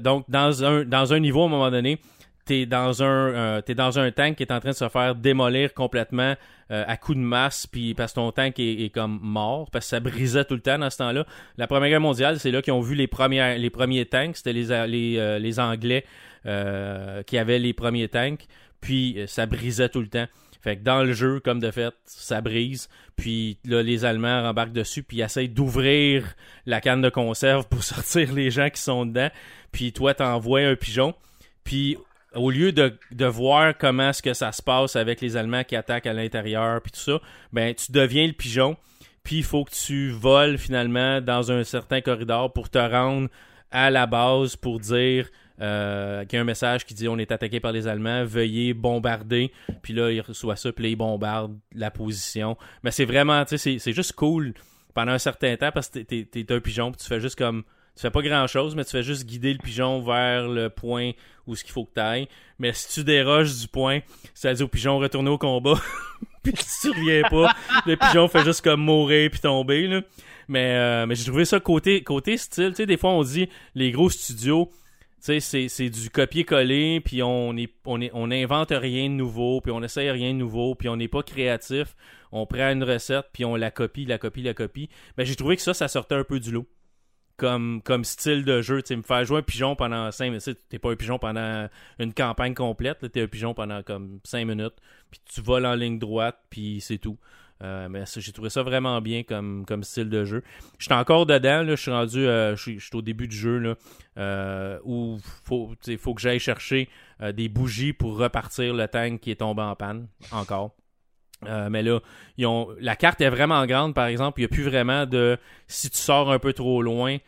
Donc, 0.00 0.26
dans 0.28 0.64
un, 0.64 0.84
dans 0.84 1.12
un 1.12 1.18
niveau, 1.18 1.42
à 1.42 1.46
un 1.46 1.48
moment 1.48 1.70
donné, 1.70 1.98
t'es 2.44 2.66
dans 2.66 3.02
un 3.02 3.06
euh, 3.06 3.62
es 3.66 3.74
dans 3.74 3.98
un 3.98 4.10
tank 4.10 4.36
qui 4.36 4.42
est 4.42 4.52
en 4.52 4.60
train 4.60 4.70
de 4.70 4.76
se 4.76 4.88
faire 4.88 5.14
démolir 5.14 5.74
complètement 5.74 6.34
euh, 6.70 6.84
à 6.86 6.96
coups 6.96 7.18
de 7.18 7.22
masse 7.22 7.66
puis 7.66 7.94
parce 7.94 8.12
que 8.12 8.16
ton 8.16 8.32
tank 8.32 8.54
est, 8.58 8.92
comme 8.92 9.18
mort 9.22 9.70
parce 9.70 9.86
que 9.86 9.90
ça 9.90 10.00
brisait 10.00 10.44
tout 10.44 10.54
le 10.54 10.60
temps 10.60 10.78
dans 10.78 10.90
ce 10.90 10.98
temps-là. 10.98 11.26
La 11.56 11.66
Première 11.66 11.90
Guerre 11.90 12.00
mondiale, 12.00 12.38
c'est 12.38 12.50
là 12.50 12.62
qu'ils 12.62 12.72
ont 12.72 12.80
vu 12.80 12.94
les 12.94 13.06
premiers 13.06 13.58
les 13.58 13.70
premiers 13.70 14.06
tanks, 14.06 14.36
c'était 14.36 14.52
les 14.52 14.86
les, 14.86 15.18
euh, 15.18 15.38
les 15.38 15.60
Anglais 15.60 16.04
qui 17.26 17.38
avaient 17.38 17.58
les 17.58 17.72
premiers 17.72 18.08
tanks, 18.08 18.46
puis 18.82 19.16
ça 19.26 19.46
brisait 19.46 19.88
tout 19.88 20.00
le 20.00 20.08
temps. 20.08 20.26
Fait 20.64 20.76
que 20.76 20.82
dans 20.82 21.02
le 21.02 21.12
jeu, 21.12 21.40
comme 21.40 21.60
de 21.60 21.70
fait, 21.70 21.94
ça 22.06 22.40
brise. 22.40 22.88
Puis 23.16 23.58
là, 23.66 23.82
les 23.82 24.06
Allemands 24.06 24.42
rembarquent 24.42 24.72
dessus, 24.72 25.02
puis 25.02 25.20
essayent 25.20 25.50
d'ouvrir 25.50 26.34
la 26.64 26.80
canne 26.80 27.02
de 27.02 27.10
conserve 27.10 27.68
pour 27.68 27.82
sortir 27.84 28.32
les 28.32 28.50
gens 28.50 28.70
qui 28.70 28.80
sont 28.80 29.04
dedans. 29.04 29.28
Puis 29.72 29.92
toi, 29.92 30.14
t'envoies 30.14 30.60
un 30.60 30.74
pigeon. 30.74 31.14
Puis 31.64 31.98
au 32.34 32.50
lieu 32.50 32.72
de, 32.72 32.96
de 33.12 33.26
voir 33.26 33.76
comment 33.76 34.10
est-ce 34.10 34.22
que 34.22 34.34
ça 34.34 34.52
se 34.52 34.62
passe 34.62 34.96
avec 34.96 35.20
les 35.20 35.36
Allemands 35.36 35.64
qui 35.64 35.76
attaquent 35.76 36.06
à 36.06 36.12
l'intérieur 36.12 36.80
puis 36.80 36.92
tout 36.92 37.00
ça, 37.00 37.20
ben 37.52 37.74
tu 37.74 37.92
deviens 37.92 38.26
le 38.26 38.32
pigeon, 38.32 38.76
puis 39.22 39.36
il 39.36 39.44
faut 39.44 39.64
que 39.64 39.72
tu 39.72 40.10
voles 40.10 40.58
finalement 40.58 41.20
dans 41.20 41.50
un 41.50 41.64
certain 41.64 42.00
corridor 42.00 42.52
pour 42.52 42.68
te 42.68 42.78
rendre 42.78 43.28
à 43.70 43.90
la 43.90 44.06
base 44.06 44.56
pour 44.56 44.78
dire 44.78 45.28
euh, 45.60 46.24
qu'il 46.24 46.36
y 46.36 46.38
a 46.38 46.42
un 46.42 46.44
message 46.44 46.84
qui 46.84 46.94
dit 46.94 47.08
on 47.08 47.16
est 47.16 47.30
attaqué 47.30 47.60
par 47.60 47.72
les 47.72 47.86
Allemands, 47.86 48.24
veuillez 48.24 48.74
bombarder. 48.74 49.52
Puis 49.82 49.92
là, 49.92 50.10
il 50.10 50.20
reçoit 50.20 50.56
ça, 50.56 50.72
puis 50.72 50.84
là, 50.84 50.90
il 50.90 50.96
bombarde 50.96 51.56
la 51.72 51.90
position. 51.90 52.56
Mais 52.82 52.90
c'est 52.90 53.04
vraiment, 53.04 53.44
tu 53.44 53.56
sais, 53.58 53.78
c'est 53.78 53.92
juste 53.92 54.12
cool 54.12 54.54
pendant 54.94 55.12
un 55.12 55.18
certain 55.18 55.56
temps 55.56 55.70
parce 55.72 55.88
que 55.88 56.00
t'es 56.00 56.28
es, 56.34 56.52
un 56.52 56.60
pigeon, 56.60 56.92
puis 56.92 57.00
tu 57.00 57.06
fais 57.06 57.20
juste 57.20 57.36
comme 57.36 57.64
tu 57.94 58.02
fais 58.02 58.10
pas 58.10 58.22
grand 58.22 58.46
chose, 58.46 58.74
mais 58.74 58.84
tu 58.84 58.90
fais 58.90 59.02
juste 59.02 59.24
guider 59.24 59.52
le 59.52 59.58
pigeon 59.58 60.02
vers 60.02 60.48
le 60.48 60.68
point 60.68 61.12
où 61.46 61.54
ce 61.54 61.62
qu'il 61.62 61.72
faut 61.72 61.84
que 61.84 61.94
tu 61.94 62.00
ailles. 62.00 62.28
Mais 62.58 62.72
si 62.72 62.92
tu 62.92 63.04
déroges 63.04 63.56
du 63.60 63.68
point, 63.68 64.00
ça 64.34 64.52
dit 64.52 64.62
au 64.62 64.68
pigeon 64.68 64.98
retourner 64.98 65.30
au 65.30 65.38
combat. 65.38 65.80
puis 66.42 66.54
si 66.56 66.90
tu 66.90 66.98
reviens 66.98 67.22
pas, 67.28 67.54
le 67.86 67.96
pigeon 67.96 68.26
fait 68.26 68.42
juste 68.44 68.62
comme 68.62 68.80
mourir 68.80 69.30
puis 69.30 69.40
tomber. 69.40 69.86
Là. 69.86 70.02
Mais, 70.48 70.74
euh, 70.74 71.06
mais 71.06 71.14
j'ai 71.14 71.24
trouvé 71.24 71.44
ça 71.44 71.60
côté, 71.60 72.02
côté 72.02 72.36
style. 72.36 72.70
Tu 72.70 72.76
sais, 72.76 72.86
des 72.86 72.96
fois 72.96 73.10
on 73.10 73.22
dit 73.22 73.48
les 73.76 73.92
gros 73.92 74.10
studios, 74.10 74.70
tu 75.24 75.40
sais, 75.40 75.68
c'est 75.68 75.88
du 75.88 76.10
copier-coller, 76.10 77.00
puis 77.00 77.22
on 77.22 77.56
est, 77.56 77.72
on 77.86 78.00
est, 78.00 78.10
on 78.12 78.30
invente 78.30 78.72
rien 78.72 79.08
de 79.08 79.14
nouveau, 79.14 79.62
puis 79.62 79.72
on 79.72 79.82
essaye 79.82 80.10
rien 80.10 80.32
de 80.32 80.38
nouveau, 80.38 80.74
puis 80.74 80.88
on 80.88 80.96
n'est 80.96 81.08
pas 81.08 81.22
créatif. 81.22 81.96
On 82.30 82.44
prend 82.44 82.70
une 82.72 82.84
recette, 82.84 83.26
puis 83.32 83.44
on 83.44 83.56
la 83.56 83.70
copie, 83.70 84.04
la 84.04 84.18
copie, 84.18 84.42
la 84.42 84.52
copie. 84.52 84.90
Mais 85.16 85.24
j'ai 85.24 85.36
trouvé 85.36 85.56
que 85.56 85.62
ça, 85.62 85.72
ça 85.72 85.88
sortait 85.88 86.16
un 86.16 86.24
peu 86.24 86.40
du 86.40 86.50
lot 86.50 86.66
comme, 87.36 87.82
comme 87.82 88.04
style 88.04 88.44
de 88.44 88.62
jeu. 88.62 88.82
Tu 88.82 88.96
me 88.96 89.02
faire 89.02 89.24
jouer 89.24 89.38
un 89.38 89.42
pigeon 89.42 89.76
pendant 89.76 90.10
5 90.10 90.26
minutes. 90.26 90.58
T'es 90.68 90.78
pas 90.78 90.90
un 90.90 90.96
pigeon 90.96 91.18
pendant 91.18 91.68
une 91.98 92.14
campagne 92.14 92.54
complète. 92.54 93.10
T'es 93.12 93.22
un 93.22 93.26
pigeon 93.26 93.54
pendant 93.54 93.82
comme 93.82 94.20
5 94.24 94.44
minutes. 94.46 94.74
Puis 95.10 95.20
tu 95.32 95.40
voles 95.40 95.66
en 95.66 95.74
ligne 95.74 95.98
droite, 95.98 96.38
puis 96.50 96.80
c'est 96.80 96.98
tout. 96.98 97.18
Euh, 97.62 97.88
mais 97.88 98.04
j'ai 98.16 98.32
trouvé 98.32 98.50
ça 98.50 98.62
vraiment 98.62 99.00
bien 99.00 99.22
comme, 99.22 99.64
comme 99.64 99.84
style 99.84 100.10
de 100.10 100.24
jeu. 100.24 100.42
Je 100.78 100.84
suis 100.84 100.94
encore 100.94 101.24
dedans, 101.24 101.64
je 101.66 101.76
suis 101.76 101.90
rendu, 101.90 102.26
euh, 102.26 102.56
au 102.92 103.02
début 103.02 103.28
du 103.28 103.36
jeu 103.36 103.58
là, 103.58 103.74
euh, 104.18 104.78
où 104.84 105.18
faut, 105.44 105.72
faut 105.98 106.14
que 106.14 106.20
j'aille 106.20 106.40
chercher 106.40 106.88
des 107.32 107.48
bougies 107.48 107.92
pour 107.92 108.18
repartir 108.18 108.74
le 108.74 108.88
tank 108.88 109.20
qui 109.20 109.30
est 109.30 109.36
tombé 109.36 109.62
en 109.62 109.76
panne 109.76 110.08
encore. 110.32 110.74
Euh, 111.46 111.68
mais 111.70 111.82
là, 111.82 112.00
ils 112.36 112.46
ont... 112.46 112.68
la 112.80 112.96
carte 112.96 113.20
est 113.20 113.28
vraiment 113.28 113.64
grande, 113.66 113.94
par 113.94 114.06
exemple. 114.06 114.40
Il 114.40 114.42
n'y 114.42 114.46
a 114.46 114.48
plus 114.48 114.62
vraiment 114.62 115.06
de. 115.06 115.38
Si 115.66 115.90
tu 115.90 115.98
sors 115.98 116.30
un 116.30 116.38
peu 116.38 116.52
trop 116.52 116.82
loin, 116.82 117.18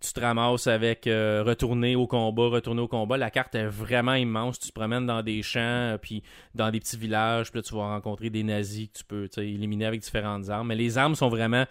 tu 0.00 0.12
te 0.12 0.20
ramasses 0.20 0.66
avec 0.66 1.06
euh, 1.06 1.42
retourner 1.44 1.96
au 1.96 2.06
combat, 2.06 2.48
retourner 2.48 2.82
au 2.82 2.88
combat. 2.88 3.16
La 3.16 3.30
carte 3.30 3.54
est 3.54 3.66
vraiment 3.66 4.14
immense. 4.14 4.58
Tu 4.58 4.68
te 4.68 4.72
promènes 4.72 5.06
dans 5.06 5.22
des 5.22 5.42
champs, 5.42 5.60
euh, 5.60 5.98
puis 5.98 6.22
dans 6.54 6.70
des 6.70 6.80
petits 6.80 6.96
villages, 6.96 7.50
puis 7.50 7.58
là, 7.58 7.62
tu 7.62 7.74
vas 7.74 7.88
rencontrer 7.88 8.30
des 8.30 8.42
nazis 8.42 8.88
que 8.88 8.98
tu 8.98 9.04
peux 9.04 9.28
éliminer 9.38 9.86
avec 9.86 10.00
différentes 10.00 10.48
armes. 10.48 10.68
Mais 10.68 10.76
les 10.76 10.98
armes 10.98 11.14
sont 11.14 11.28
vraiment. 11.28 11.64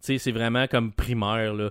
C'est 0.00 0.32
vraiment 0.32 0.66
comme 0.66 0.90
primaire. 0.90 1.54
Là. 1.54 1.70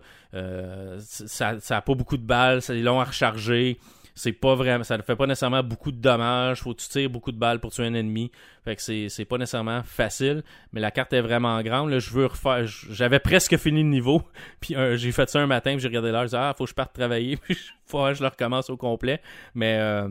ça 1.00 1.58
n'a 1.70 1.82
pas 1.82 1.96
beaucoup 1.96 2.16
de 2.16 2.26
balles, 2.26 2.62
c'est 2.62 2.80
long 2.80 3.02
à 3.02 3.04
recharger 3.04 3.78
c'est 4.16 4.34
pas 4.34 4.56
vraiment 4.56 4.84
ça 4.84 4.98
ne 4.98 5.02
fait 5.02 5.16
pas 5.16 5.28
nécessairement 5.28 5.64
beaucoup 5.64 5.92
de 5.92 5.98
dommages 5.98 6.62
faut 6.62 6.74
que 6.74 6.82
tu 6.82 6.90
tires 6.90 7.10
beaucoup 7.10 7.32
de 7.32 7.38
balles 7.38 7.60
pour 7.60 7.72
tuer 7.72 7.86
un 7.86 7.94
ennemi. 7.94 8.32
Fait 8.64 8.76
que 8.76 8.82
c'est, 8.82 9.10
c'est 9.10 9.26
pas 9.26 9.38
nécessairement 9.38 9.84
facile 9.84 10.44
mais 10.74 10.82
la 10.82 10.92
carte 10.92 11.14
est 11.14 11.22
vraiment 11.22 11.62
grande 11.62 11.90
là 11.90 12.00
je 12.00 12.10
veux 12.12 12.26
refaire 12.26 12.66
j'avais 12.68 13.20
presque 13.20 13.58
fini 13.58 13.84
le 13.84 13.90
niveau 13.90 14.22
puis 14.60 14.76
j'ai 14.96 15.12
fait 15.12 15.30
ça 15.30 15.40
un 15.40 15.48
matin 15.48 15.72
puis 15.74 15.82
j'ai 15.82 15.88
regardé 15.88 16.12
l'heure 16.12 16.28
j'ai 16.28 16.38
ah 16.38 16.54
faut 16.58 16.66
que 16.66 16.70
je 16.70 16.76
parte 16.76 16.94
travailler 16.94 17.38
puis 17.44 17.58
faut 17.86 18.06
que 18.06 18.14
je 18.14 18.22
le 18.22 18.28
recommence 18.28 18.70
au 18.70 18.78
complet. 18.78 19.22
Mais 19.54 19.78
euh, 19.80 20.10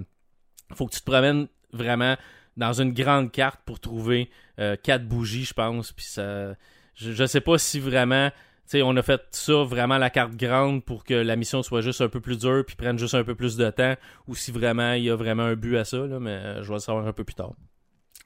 faut 0.75 0.87
que 0.87 0.93
tu 0.93 1.01
te 1.01 1.11
promènes 1.11 1.49
vraiment 1.73 2.17
dans 2.57 2.73
une 2.73 2.93
grande 2.93 3.31
carte 3.31 3.61
pour 3.65 3.81
trouver 3.81 4.31
euh, 4.59 4.77
quatre 4.77 5.07
bougies 5.07 5.45
je 5.45 5.55
pense 5.55 5.93
puis 5.93 6.05
ça 6.05 6.55
je, 6.95 7.13
je 7.13 7.25
sais 7.25 7.41
pas 7.41 7.59
si 7.59 7.81
vraiment 7.81 8.31
on 8.75 8.97
a 8.97 9.03
fait 9.03 9.23
ça 9.31 9.63
vraiment 9.65 9.99
la 9.99 10.11
carte 10.11 10.35
grande 10.37 10.85
pour 10.85 11.05
que 11.05 11.15
la 11.15 11.37
mission 11.37 11.63
soit 11.63 11.81
juste 11.81 12.01
un 12.01 12.09
peu 12.09 12.21
plus 12.21 12.39
dure 12.39 12.65
puis 12.67 12.77
prenne 12.77 12.99
juste 12.99 13.15
un 13.15 13.25
peu 13.25 13.35
plus 13.35 13.57
de 13.57 13.69
temps 13.71 13.95
ou 14.29 14.35
si 14.35 14.53
vraiment 14.53 14.93
il 14.93 15.05
y 15.05 15.11
a 15.11 15.17
vraiment 15.17 15.45
un 15.45 15.57
but 15.57 15.77
à 15.77 15.85
ça 15.85 15.99
mais 16.21 16.31
euh, 16.31 16.63
je 16.63 16.69
vais 16.69 16.75
le 16.75 16.81
savoir 16.81 17.07
un 17.07 17.13
peu 17.13 17.25
plus 17.25 17.35
tard. 17.35 17.55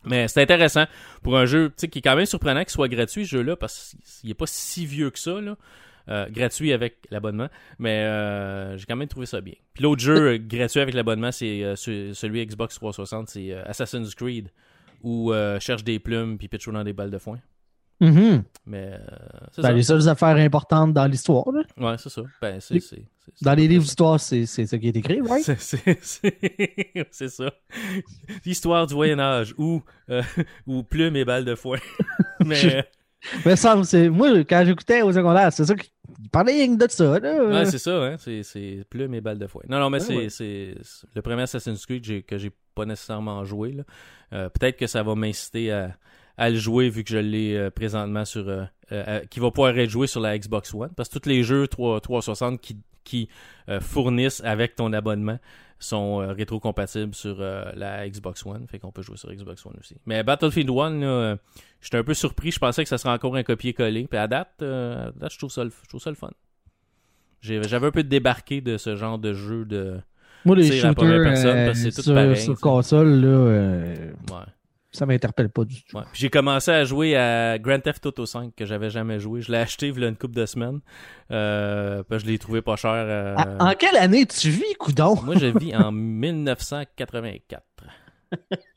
Mais 0.04 0.28
c'est 0.28 0.42
intéressant 0.42 0.84
pour 1.22 1.38
un 1.38 1.46
jeu 1.46 1.70
qui 1.70 1.98
est 1.98 2.02
quand 2.02 2.16
même 2.16 2.26
surprenant 2.26 2.60
qu'il 2.60 2.70
soit 2.70 2.88
gratuit 2.88 3.24
ce 3.24 3.30
jeu-là 3.36 3.56
parce 3.56 3.96
qu'il 4.20 4.30
est 4.30 4.34
pas 4.34 4.46
si 4.46 4.86
vieux 4.86 5.10
que 5.10 5.18
ça 5.18 5.40
là. 5.40 5.56
Euh, 6.10 6.28
gratuit 6.28 6.74
avec 6.74 6.98
l'abonnement, 7.10 7.48
mais 7.78 8.00
euh, 8.00 8.76
j'ai 8.76 8.84
quand 8.84 8.94
même 8.94 9.08
trouvé 9.08 9.24
ça 9.24 9.40
bien. 9.40 9.54
Puis 9.72 9.82
l'autre 9.82 10.02
jeu 10.02 10.36
gratuit 10.36 10.80
avec 10.80 10.94
l'abonnement, 10.94 11.32
c'est 11.32 11.74
celui 11.76 12.44
Xbox 12.44 12.74
360, 12.74 13.30
c'est 13.30 13.54
Assassin's 13.54 14.14
Creed 14.14 14.50
ou 15.04 15.32
euh, 15.32 15.60
cherche 15.60 15.84
des 15.84 16.00
plumes 16.00 16.38
puis 16.38 16.48
pitch 16.48 16.68
dans 16.68 16.82
des 16.82 16.92
balles 16.92 17.10
de 17.10 17.18
foin. 17.18 17.38
Mhm. 18.00 18.42
Mais 18.66 18.92
euh, 18.92 18.98
c'est 19.52 19.62
Ben, 19.62 19.72
les 19.72 19.82
seules 19.82 20.08
affaires 20.08 20.36
importantes 20.36 20.92
dans 20.92 21.06
l'histoire. 21.06 21.46
Ouais, 21.48 21.96
c'est 21.98 22.08
ça. 22.08 22.22
Ben, 22.40 22.60
c'est, 22.60 22.78
Dans 23.42 23.54
les 23.54 23.68
livres 23.68 23.84
d'histoire, 23.84 24.18
c'est 24.18 24.46
ça 24.46 24.78
qui 24.78 24.88
est 24.88 24.96
écrit, 24.96 25.20
right? 25.20 25.44
C'est, 27.10 27.28
ça. 27.28 27.52
L'histoire 28.44 28.86
du 28.86 28.94
Moyen 28.94 29.18
Âge 29.20 29.54
ou, 29.58 29.82
euh, 30.10 30.22
ou 30.66 30.82
plumes 30.82 31.16
et 31.16 31.24
balles 31.24 31.44
de 31.44 31.54
foin. 31.54 31.78
Mais 32.44 32.86
Mais 33.44 33.56
ça, 33.56 33.82
c'est 33.84 34.08
moi, 34.08 34.30
quand 34.44 34.64
j'écoutais 34.66 35.02
au 35.02 35.12
secondaire, 35.12 35.52
c'est 35.52 35.64
ça 35.64 35.74
qu'il 35.74 35.90
parlait 36.30 36.52
rien 36.52 36.74
de 36.74 36.86
ça. 36.88 37.18
Là. 37.18 37.44
ouais, 37.44 37.64
c'est 37.66 37.78
ça, 37.78 38.02
hein. 38.04 38.16
C'est, 38.18 38.84
plumes 38.90 39.14
et 39.14 39.20
balles 39.20 39.38
de 39.38 39.46
foin. 39.46 39.62
Non, 39.68 39.78
non, 39.78 39.90
mais 39.90 40.02
Ouais, 40.10 40.28
c'est, 40.28 40.44
ouais. 40.44 40.74
le 41.14 41.22
premier 41.22 41.42
Assassin's 41.42 41.84
Creed 41.86 42.24
que 42.26 42.38
j'ai 42.38 42.50
pas 42.74 42.84
nécessairement 42.84 43.44
joué. 43.44 43.76
Euh, 44.32 44.48
peut-être 44.48 44.76
que 44.76 44.86
ça 44.86 45.02
va 45.02 45.14
m'inciter 45.14 45.70
à, 45.72 45.96
à 46.36 46.50
le 46.50 46.56
jouer 46.56 46.88
vu 46.90 47.04
que 47.04 47.10
je 47.10 47.18
l'ai 47.18 47.54
euh, 47.56 47.70
présentement 47.70 48.24
sur. 48.24 48.48
euh, 48.48 48.64
euh, 48.92 49.20
qui 49.30 49.40
va 49.40 49.50
pouvoir 49.50 49.76
être 49.78 49.88
joué 49.90 50.06
sur 50.06 50.20
la 50.20 50.38
Xbox 50.38 50.74
One. 50.74 50.90
Parce 50.96 51.08
que 51.08 51.18
tous 51.18 51.28
les 51.28 51.42
jeux 51.42 51.66
3, 51.68 52.00
360 52.00 52.60
qui, 52.60 52.76
qui 53.02 53.28
euh, 53.68 53.80
fournissent 53.80 54.42
avec 54.44 54.76
ton 54.76 54.92
abonnement 54.92 55.38
sont 55.78 56.18
rétrocompatibles 56.18 57.14
sur 57.14 57.36
euh, 57.40 57.64
la 57.76 58.08
Xbox 58.08 58.44
One. 58.46 58.66
Fait 58.68 58.78
qu'on 58.78 58.92
peut 58.92 59.02
jouer 59.02 59.16
sur 59.16 59.30
Xbox 59.32 59.64
One 59.66 59.74
aussi. 59.80 59.96
Mais 60.06 60.22
Battlefield 60.22 60.70
1, 60.70 60.90
là, 61.00 61.06
euh, 61.06 61.36
j'étais 61.80 61.98
un 61.98 62.04
peu 62.04 62.14
surpris. 62.14 62.50
Je 62.52 62.58
pensais 62.58 62.82
que 62.84 62.88
ça 62.88 62.96
serait 62.98 63.12
encore 63.12 63.36
un 63.36 63.42
copier-coller. 63.42 64.06
Puis 64.06 64.18
à 64.18 64.28
date, 64.28 64.52
euh, 64.62 65.08
à 65.08 65.12
date 65.12 65.32
je, 65.32 65.38
trouve 65.38 65.50
ça 65.50 65.64
le, 65.64 65.70
je 65.82 65.88
trouve 65.88 66.00
ça 66.00 66.10
le 66.10 66.16
fun. 66.16 66.30
J'avais 67.40 67.86
un 67.86 67.90
peu 67.90 68.02
débarqué 68.02 68.60
de 68.62 68.78
ce 68.78 68.96
genre 68.96 69.18
de 69.18 69.34
jeu 69.34 69.64
de. 69.66 70.00
Moi, 70.46 70.56
les 70.56 70.70
shooters 70.72 70.94
première 70.94 71.22
personne, 71.22 71.56
euh, 71.56 71.66
parce 71.66 71.82
que 71.82 71.90
c'est 71.90 71.96
tout 71.96 72.02
sur, 72.02 72.14
pareil, 72.14 72.54
console, 72.60 73.20
là, 73.20 73.28
euh, 73.28 74.12
Ouais. 74.30 74.36
Ça 74.94 75.06
m'interpelle 75.06 75.48
pas 75.50 75.64
du 75.64 75.82
tout. 75.82 75.96
Ouais. 75.96 76.04
J'ai 76.14 76.30
commencé 76.30 76.70
à 76.70 76.84
jouer 76.84 77.16
à 77.16 77.58
Grand 77.58 77.80
Theft 77.80 78.06
Auto 78.06 78.24
5 78.26 78.54
que 78.54 78.64
j'avais 78.64 78.90
jamais 78.90 79.18
joué. 79.20 79.40
Je 79.42 79.50
l'ai 79.52 79.58
acheté 79.58 79.88
il 79.88 80.00
y 80.00 80.04
a 80.04 80.08
une 80.08 80.16
couple 80.16 80.34
de 80.36 80.46
semaines. 80.46 80.80
Euh, 81.30 82.02
je 82.10 82.24
l'ai 82.26 82.38
trouvé 82.38 82.62
pas 82.62 82.76
cher. 82.76 82.92
euh, 82.94 83.34
À- 83.36 83.70
En 83.70 83.74
quelle 83.74 83.96
année 83.96 84.24
tu 84.26 84.48
vis, 84.50 84.74
coudon? 84.78 85.16
Moi, 85.24 85.34
je 85.36 85.46
vis 85.58 85.74
en 85.76 85.90
1984 85.92 87.62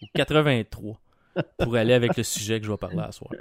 ou 0.02 0.06
83 0.16 1.00
pour 1.60 1.76
aller 1.76 1.94
avec 1.94 2.18
le 2.18 2.24
sujet 2.24 2.60
que 2.60 2.66
je 2.66 2.72
vais 2.72 2.78
parler 2.78 3.00
à 3.00 3.12
soir. 3.12 3.32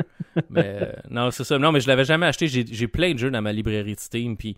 Mais 0.51 0.79
euh, 0.83 0.93
non, 1.11 1.31
c'est 1.31 1.45
ça. 1.45 1.59
Non, 1.59 1.73
mais 1.73 1.81
je 1.81 1.89
l'avais 1.89 2.05
jamais 2.05 2.27
acheté. 2.27 2.47
J'ai 2.49 2.89
plein 2.89 3.13
de 3.15 3.19
jeux 3.19 3.31
dans 3.31 3.41
ma 3.43 3.53
librairie 3.53 3.95
de 3.95 4.01
Steam. 4.01 4.37
Puis, 4.37 4.57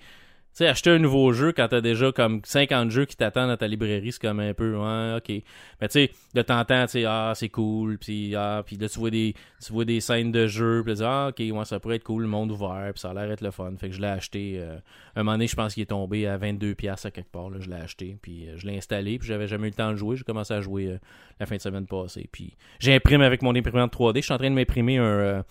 sais, 0.59 0.67
acheter 0.69 0.91
un 0.91 0.99
nouveau 0.99 1.33
jeu 1.33 1.53
quand 1.53 1.69
t'as 1.69 1.81
déjà 1.81 2.13
comme 2.13 2.41
50 2.45 2.91
jeux 2.91 3.05
qui 3.05 3.17
t'attendent 3.17 3.49
dans 3.49 3.57
ta 3.57 3.69
librairie, 3.69 4.13
c'est 4.13 4.21
comme 4.21 4.41
un 4.41 4.55
peu, 4.55 4.77
ouais, 4.77 5.17
ok. 5.17 5.43
Mais 5.81 5.89
tu 5.89 5.93
sais, 5.93 6.11
de 6.35 6.43
temps 6.43 6.61
en 6.61 6.65
temps, 6.65 6.85
tu 6.87 6.93
sais, 6.93 7.05
ah, 7.05 7.33
c'est 7.35 7.49
cool. 7.49 7.99
Puis, 7.99 8.35
ah, 8.35 8.63
puis 8.65 8.77
là, 8.77 8.89
tu 8.89 8.99
vois 8.99 9.11
des, 9.11 9.35
tu 9.65 9.73
vois 9.73 9.85
des 9.85 10.01
scènes 10.01 10.33
de 10.33 10.47
jeu. 10.47 10.83
Puis 10.85 11.03
ah, 11.03 11.29
ok, 11.31 11.39
ouais, 11.39 11.65
ça 11.65 11.81
pourrait 11.81 11.97
être 11.97 12.05
cool, 12.05 12.23
le 12.23 12.29
monde 12.29 12.51
ouvert. 12.51 12.91
Puis 12.93 13.01
ça 13.01 13.11
a 13.11 13.15
l'air 13.15 13.29
d'être 13.29 13.41
le 13.41 13.51
fun. 13.51 13.73
Fait 13.79 13.89
que 13.89 13.95
je 13.95 14.01
l'ai 14.01 14.09
acheté. 14.09 14.59
euh, 14.59 14.79
un 15.19 15.25
moment 15.25 15.33
donné, 15.33 15.49
je 15.49 15.57
pense 15.57 15.75
qu'il 15.75 15.83
est 15.83 15.87
tombé 15.87 16.27
à 16.27 16.39
22$ 16.39 17.07
à 17.07 17.11
quelque 17.11 17.31
part. 17.31 17.51
Là, 17.51 17.59
je 17.61 17.69
l'ai 17.69 17.77
acheté. 17.77 18.17
Puis 18.23 18.49
euh, 18.49 18.57
je 18.57 18.67
l'ai 18.67 18.77
installé. 18.77 19.19
Puis 19.19 19.29
j'avais 19.29 19.49
jamais 19.49 19.67
eu 19.67 19.71
le 19.71 19.77
temps 19.77 19.91
de 19.91 19.97
jouer. 19.97 20.17
J'ai 20.17 20.25
commencé 20.25 20.55
à 20.55 20.61
jouer 20.61 20.87
euh, 20.87 20.99
la 21.41 21.47
fin 21.47 21.57
de 21.57 21.61
semaine 21.61 21.87
passée. 21.87 22.29
Puis 22.31 22.57
j'imprime 22.79 23.21
avec 23.21 23.43
mon 23.43 23.55
imprimante 23.55 23.93
3D. 23.93 24.17
Je 24.17 24.21
suis 24.23 24.33
en 24.33 24.39
train 24.39 24.51
de 24.51 24.55
m'imprimer 24.55 24.99
un, 24.99 25.03
euh, 25.03 25.43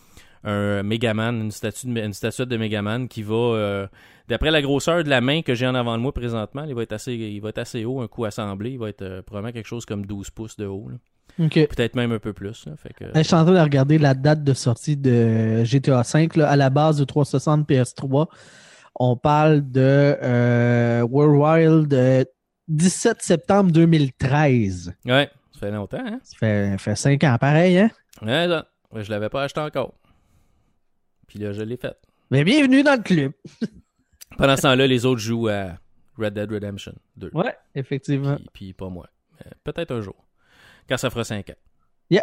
un 0.44 0.84
Megaman, 0.84 1.42
une, 1.42 1.52
statue 1.52 1.88
de, 1.88 2.00
une 2.00 2.14
statuette 2.14 2.50
de 2.50 2.58
Megaman 2.58 3.08
qui 3.08 3.24
va, 3.24 3.36
euh, 3.36 3.88
d'après 4.28 4.52
la 4.52 4.62
grosseur 4.62 5.04
de 5.04 5.10
la 5.10 5.22
main 5.22 5.42
que 5.42 5.56
j'ai 5.56 5.68
en 5.68 5.76
avant 5.76 5.98
de 5.98 6.02
moi 6.02 6.14
présentement, 6.14 6.64
il 6.64 6.76
va 6.76 6.84
être 6.84 6.94
assez, 6.94 7.14
il 7.14 7.40
va 7.42 7.50
être 7.50 7.58
assez 7.58 7.86
haut, 7.86 8.02
un 8.02 8.08
coup 8.08 8.26
assemblé. 8.26 8.72
Il 8.72 8.80
va 8.80 8.90
être 8.90 9.02
euh, 9.02 9.22
probablement 9.22 9.54
quelque 9.54 9.68
chose 9.68 9.86
comme 9.86 10.06
12 10.06 10.30
pouces 10.32 10.58
de 10.58 10.66
haut. 10.66 10.90
Peut-être 11.38 11.96
même 11.96 12.12
un 12.12 12.20
peu 12.20 12.34
plus. 12.34 12.66
là. 12.66 12.74
Fait 12.78 12.94
que, 12.94 13.06
Je 13.14 13.22
suis 13.22 13.36
en 13.36 13.44
train 13.44 13.54
de 13.54 13.60
regarder 13.60 13.98
la 13.98 14.14
date 14.14 14.44
de 14.44 14.54
sortie 14.54 14.98
de 14.98 15.64
GTA 15.64 16.02
V 16.02 16.30
là, 16.36 16.50
à 16.50 16.56
la 16.56 16.70
base 16.70 16.98
de 16.98 17.04
360 17.04 17.70
PS3. 17.70 18.28
On 19.00 19.16
parle 19.16 19.70
de 19.70 20.18
euh, 20.24 21.02
World 21.04 21.90
Wild 21.90 21.94
euh, 21.94 22.24
17 22.68 23.22
septembre 23.22 23.72
2013. 23.72 24.94
ouais, 25.06 25.30
ça 25.54 25.60
fait 25.60 25.72
longtemps. 25.72 26.04
Hein? 26.04 26.20
Ça 26.24 26.38
fait, 26.38 26.72
ça 26.72 26.78
fait 26.80 26.96
5 26.96 27.24
ans 27.24 27.38
pareil, 27.40 27.78
hein? 27.78 27.92
Ouais, 28.24 28.48
je 29.04 29.12
l'avais 29.12 29.30
pas 29.30 29.44
acheté 29.44 29.60
encore. 29.60 29.94
Puis 31.38 31.46
là, 31.46 31.54
je 31.54 31.62
l'ai 31.62 31.78
fait. 31.78 31.96
Mais 32.32 32.44
bienvenue 32.44 32.82
dans 32.82 32.96
le 32.96 33.04
club. 33.04 33.32
Pendant 34.40 34.58
ce 34.58 34.64
temps-là, 34.64 34.88
les 34.88 35.06
autres 35.06 35.22
jouent 35.22 35.50
à 35.50 35.78
Red 36.18 36.34
Dead 36.34 36.52
Redemption 36.52 36.96
2. 37.18 37.30
Ouais, 37.32 37.56
effectivement. 37.76 38.38
Puis, 38.38 38.50
puis 38.54 38.74
pas 38.74 38.90
moi. 38.90 39.08
Mais 39.40 39.52
Peut-être 39.64 39.92
un 39.92 40.02
jour. 40.02 40.16
Quand 40.90 40.98
ça 40.98 41.12
fera 41.12 41.24
5 41.24 41.52
ans. 41.52 41.54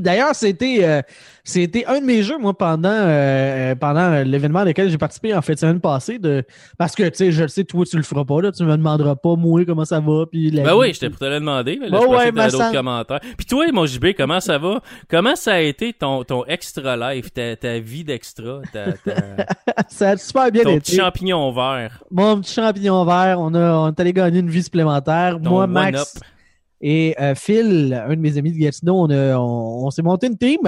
D'ailleurs, 0.00 0.34
c'était 0.34 0.78
euh, 0.82 1.02
c'était 1.44 1.84
un 1.86 2.00
de 2.00 2.04
mes 2.04 2.22
jeux, 2.22 2.38
moi, 2.38 2.56
pendant, 2.56 2.88
euh, 2.92 3.74
pendant 3.76 4.22
l'événement 4.24 4.62
auquel 4.62 4.90
j'ai 4.90 4.98
participé 4.98 5.32
en 5.34 5.42
fait 5.42 5.56
semaine 5.58 5.80
passée. 5.80 6.18
De... 6.18 6.42
Parce 6.76 6.94
que, 6.96 7.04
tu 7.04 7.16
sais, 7.16 7.32
je 7.32 7.42
le 7.42 7.48
sais, 7.48 7.62
toi, 7.64 7.84
tu 7.88 7.96
le 7.96 8.02
feras 8.02 8.24
pas, 8.24 8.42
là. 8.42 8.50
Tu 8.52 8.64
me 8.64 8.76
demanderas 8.76 9.14
pas, 9.14 9.36
moi, 9.36 9.64
comment 9.64 9.84
ça 9.84 10.00
va. 10.00 10.24
Puis 10.30 10.50
la 10.50 10.64
Ben 10.64 10.74
oui, 10.76 10.92
j'étais 10.92 11.08
pour 11.08 11.20
te 11.20 11.24
le 11.24 11.38
demander. 11.38 11.78
Mais 11.80 11.88
là, 11.88 11.98
Ben 12.00 12.04
je 12.04 12.16
ouais, 12.16 12.32
d'autres 12.50 12.72
commentaires. 12.72 13.20
Puis 13.36 13.46
toi, 13.46 13.64
mon 13.72 13.86
JB, 13.86 14.06
comment 14.16 14.40
ça 14.40 14.58
va? 14.58 14.80
Comment 15.08 15.36
ça 15.36 15.52
a 15.54 15.60
été 15.60 15.92
ton, 15.92 16.24
ton 16.24 16.44
extra 16.46 16.96
life, 17.14 17.32
ta, 17.32 17.54
ta 17.56 17.78
vie 17.78 18.02
d'extra, 18.04 18.60
ta, 18.72 18.92
ta- 18.92 19.46
Ça 19.88 20.10
a 20.10 20.16
super 20.16 20.50
bien 20.50 20.64
ton 20.64 20.70
été. 20.70 20.80
petit 20.80 20.96
champignon 20.96 21.52
vert, 21.52 22.02
Mon 22.10 22.40
petit 22.40 22.54
champignon 22.54 23.04
vert, 23.04 23.36
on, 23.40 23.54
a, 23.54 23.72
on 23.72 23.88
est 23.88 24.00
allé 24.00 24.12
gagner 24.12 24.40
une 24.40 24.50
vie 24.50 24.62
supplémentaire. 24.62 25.38
ton 25.42 25.50
Moi. 25.50 25.66
Max 25.66 26.18
et 26.80 27.14
euh, 27.20 27.34
Phil, 27.34 27.92
un 27.94 28.10
de 28.14 28.20
mes 28.20 28.36
amis 28.38 28.52
de 28.52 28.58
Gatineau, 28.58 28.94
on, 29.02 29.10
a- 29.10 29.36
on, 29.38 29.86
on 29.86 29.90
s'est 29.90 30.02
monté 30.02 30.26
une 30.26 30.36
team. 30.38 30.60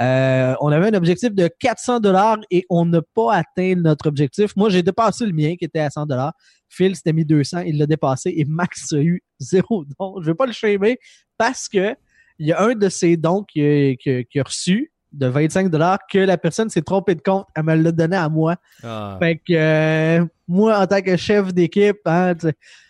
Euh, 0.00 0.54
on 0.60 0.68
avait 0.68 0.86
un 0.88 0.94
objectif 0.94 1.34
de 1.34 1.48
400 1.58 2.00
dollars 2.00 2.38
et 2.50 2.64
on 2.70 2.86
n'a 2.86 3.00
pas 3.14 3.34
atteint 3.34 3.74
notre 3.76 4.08
objectif. 4.08 4.54
Moi, 4.56 4.70
j'ai 4.70 4.82
dépassé 4.82 5.26
le 5.26 5.32
mien 5.32 5.56
qui 5.58 5.64
était 5.64 5.80
à 5.80 5.90
100 5.90 6.06
dollars. 6.06 6.32
Phil 6.68 6.94
s'était 6.94 7.12
mis 7.12 7.24
200, 7.24 7.60
il 7.66 7.76
l'a 7.78 7.86
dépassé 7.86 8.32
et 8.36 8.44
Max 8.44 8.92
a 8.92 8.98
eu 8.98 9.22
zéro 9.40 9.84
don. 9.98 10.20
Je 10.22 10.26
vais 10.26 10.34
pas 10.34 10.46
le 10.46 10.52
shamer 10.52 10.98
parce 11.36 11.68
que 11.68 11.94
il 12.38 12.46
y 12.46 12.52
a 12.52 12.62
un 12.62 12.74
de 12.74 12.88
ses 12.88 13.16
dons 13.18 13.42
qui 13.42 13.60
a, 13.60 14.42
reçu 14.42 14.92
de 15.12 15.26
25 15.26 15.68
dollars 15.68 15.98
que 16.10 16.18
la 16.18 16.38
personne 16.38 16.70
s'est 16.70 16.80
trompée 16.82 17.16
de 17.16 17.20
compte. 17.20 17.44
Elle 17.54 17.64
me 17.64 17.74
l'a 17.74 17.92
donné 17.92 18.16
à 18.16 18.28
moi. 18.30 18.56
Ah. 18.82 19.18
Fait 19.20 19.36
que 19.36 19.52
euh, 19.52 20.24
moi, 20.48 20.78
en 20.78 20.86
tant 20.86 21.02
que 21.02 21.16
chef 21.18 21.52
d'équipe, 21.52 21.98
hein, 22.06 22.34
tu 22.36 22.46
sais, 22.46 22.54
je- 22.54 22.89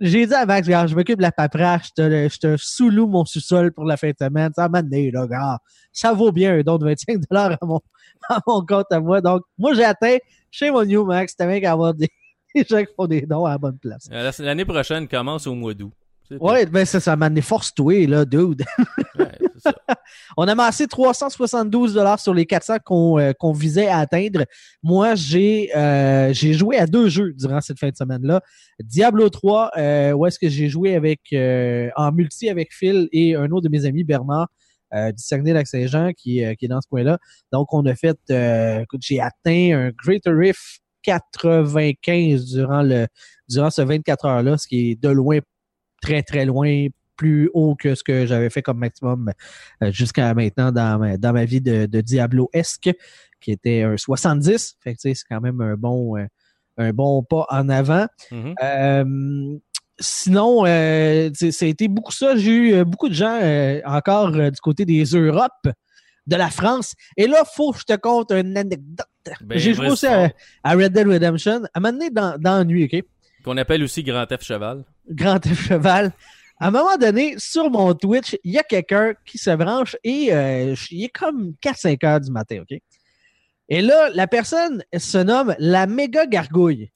j'ai 0.00 0.26
dit 0.26 0.34
à 0.34 0.46
Max, 0.46 0.68
je 0.68 0.94
m'occupe 0.94 1.18
de 1.18 1.22
la 1.22 1.32
paperasse, 1.32 1.88
je 1.88 2.02
te, 2.02 2.28
je 2.32 2.38
te 2.38 2.56
sous-loue 2.56 3.06
mon 3.06 3.24
sous-sol 3.24 3.72
pour 3.72 3.84
la 3.84 3.96
fin 3.96 4.10
de 4.10 4.16
semaine. 4.18 4.50
Ça 4.54 4.68
m'a 4.68 4.82
donné, 4.82 5.10
là, 5.10 5.26
gars. 5.26 5.58
Ça 5.92 6.12
vaut 6.12 6.32
bien 6.32 6.54
un 6.54 6.60
don 6.62 6.78
de 6.78 6.84
25 6.84 7.18
à 7.30 7.58
mon, 7.62 7.80
à 8.28 8.40
mon 8.46 8.64
compte 8.64 8.86
à 8.90 9.00
moi. 9.00 9.20
Donc, 9.20 9.42
moi, 9.58 9.74
j'ai 9.74 9.84
atteint 9.84 10.16
chez 10.50 10.70
mon 10.70 10.84
New 10.84 11.04
Max. 11.04 11.34
T'as 11.36 11.46
bien 11.46 11.60
qu'à 11.60 11.72
avoir 11.72 11.94
des, 11.94 12.08
des 12.54 12.64
gens 12.64 12.80
qui 12.84 12.92
font 12.96 13.06
des 13.06 13.22
dons 13.22 13.44
à 13.44 13.50
la 13.50 13.58
bonne 13.58 13.78
place. 13.78 14.08
Euh, 14.12 14.30
L'année 14.38 14.64
prochaine 14.64 15.08
commence 15.08 15.46
au 15.46 15.54
mois 15.54 15.74
d'août. 15.74 15.92
Ouais, 16.40 16.66
ben 16.66 16.84
ça, 16.84 17.00
ça 17.00 17.16
m'a 17.16 17.28
donné 17.28 17.40
force-toi, 17.40 18.06
là, 18.06 18.24
dude. 18.24 18.62
Ouais, 19.18 19.26
On 20.36 20.48
a 20.48 20.52
amassé 20.52 20.86
372 20.86 21.94
dollars 21.94 22.20
sur 22.20 22.34
les 22.34 22.46
400 22.46 22.76
qu'on 22.84 23.18
euh, 23.18 23.32
qu'on 23.32 23.52
visait 23.52 23.88
à 23.88 23.98
atteindre. 23.98 24.44
Moi, 24.82 25.14
j'ai 25.14 25.70
euh, 25.76 26.32
j'ai 26.32 26.52
joué 26.54 26.78
à 26.78 26.86
deux 26.86 27.08
jeux 27.08 27.32
durant 27.34 27.60
cette 27.60 27.78
fin 27.78 27.88
de 27.90 27.96
semaine-là. 27.96 28.40
Diablo 28.80 29.28
3, 29.28 29.70
euh, 29.76 30.12
où 30.12 30.26
est-ce 30.26 30.38
que 30.38 30.48
j'ai 30.48 30.68
joué 30.68 30.94
avec 30.94 31.20
en 31.96 32.12
multi 32.12 32.48
avec 32.48 32.72
Phil 32.72 33.08
et 33.12 33.34
un 33.34 33.50
autre 33.50 33.62
de 33.62 33.68
mes 33.68 33.84
amis, 33.84 34.04
Bernard, 34.04 34.48
du 34.92 35.22
Saguenay-Lac-Saint-Jean, 35.22 36.12
qui, 36.12 36.42
qui 36.56 36.64
est 36.64 36.68
dans 36.68 36.80
ce 36.80 36.88
coin-là. 36.88 37.18
Donc, 37.52 37.72
on 37.74 37.84
a 37.86 37.94
fait, 37.94 38.18
j'ai 38.28 39.20
atteint 39.20 39.72
un 39.74 39.90
Greater 39.90 40.34
Rift 40.34 40.80
95 41.02 42.46
durant 42.46 43.06
durant 43.48 43.70
ce 43.70 43.82
24 43.82 44.24
heures-là, 44.24 44.58
ce 44.58 44.66
qui 44.66 44.90
est 44.90 45.02
de 45.02 45.08
loin, 45.08 45.38
très, 46.00 46.22
très 46.22 46.44
loin, 46.44 46.86
plus 47.18 47.50
haut 47.52 47.74
que 47.74 47.94
ce 47.94 48.02
que 48.02 48.24
j'avais 48.24 48.48
fait 48.48 48.62
comme 48.62 48.78
maximum 48.78 49.30
euh, 49.82 49.92
jusqu'à 49.92 50.32
maintenant 50.32 50.72
dans 50.72 50.98
ma, 50.98 51.18
dans 51.18 51.34
ma 51.34 51.44
vie 51.44 51.60
de, 51.60 51.84
de 51.84 52.00
Diablo-esque, 52.00 52.90
qui 53.40 53.52
était 53.52 53.82
un 53.82 53.98
70. 53.98 54.76
Fait 54.80 54.94
que, 54.94 55.00
tu 55.00 55.10
sais, 55.10 55.14
c'est 55.14 55.26
quand 55.28 55.42
même 55.42 55.60
un 55.60 55.74
bon, 55.74 56.16
euh, 56.16 56.24
un 56.78 56.92
bon 56.92 57.22
pas 57.22 57.46
en 57.50 57.68
avant. 57.68 58.06
Mhm. 58.30 58.54
Euh, 58.62 59.58
sinon, 59.98 60.64
euh, 60.64 61.30
ça 61.34 61.64
a 61.64 61.68
été 61.68 61.88
beaucoup 61.88 62.12
ça. 62.12 62.36
J'ai 62.36 62.50
eu 62.50 62.84
beaucoup 62.84 63.08
de 63.08 63.14
gens 63.14 63.38
euh, 63.42 63.80
encore 63.84 64.30
du 64.30 64.60
côté 64.62 64.84
des 64.86 65.04
Europes, 65.04 65.68
de 66.26 66.36
la 66.36 66.50
France. 66.50 66.94
Et 67.16 67.26
là, 67.26 67.42
faut 67.44 67.72
que 67.72 67.80
je 67.80 67.84
te 67.84 67.96
conte 67.96 68.30
une 68.32 68.56
anecdote. 68.56 69.06
Ben, 69.42 69.58
J'ai 69.58 69.74
joué 69.74 69.90
aussi 69.90 70.06
à 70.06 70.74
Red 70.74 70.92
Dead 70.92 71.06
Redemption. 71.06 71.64
À 71.64 71.78
un 71.78 71.80
moment 71.80 71.92
donné, 71.92 72.10
dans, 72.10 72.38
dans 72.38 72.58
la 72.58 72.64
nuit, 72.64 72.84
OK? 72.84 73.02
Qu'on 73.44 73.56
appelle 73.56 73.82
aussi 73.82 74.02
Grand 74.02 74.26
F 74.26 74.42
Cheval. 74.42 74.84
Grand 75.10 75.44
F 75.44 75.68
Cheval. 75.68 76.12
À 76.60 76.68
un 76.68 76.70
moment 76.72 76.96
donné, 76.96 77.34
sur 77.38 77.70
mon 77.70 77.94
Twitch, 77.94 78.36
il 78.42 78.52
y 78.52 78.58
a 78.58 78.64
quelqu'un 78.64 79.14
qui 79.24 79.38
se 79.38 79.50
branche 79.50 79.96
et 80.02 80.32
euh, 80.32 80.74
il 80.90 81.04
est 81.04 81.08
comme 81.08 81.54
4-5 81.62 82.04
heures 82.04 82.20
du 82.20 82.32
matin, 82.32 82.62
OK? 82.62 82.78
Et 83.68 83.82
là, 83.82 84.10
la 84.10 84.26
personne 84.26 84.82
se 84.96 85.18
nomme 85.18 85.54
la 85.58 85.86
méga 85.86 86.26
gargouille. 86.26 86.90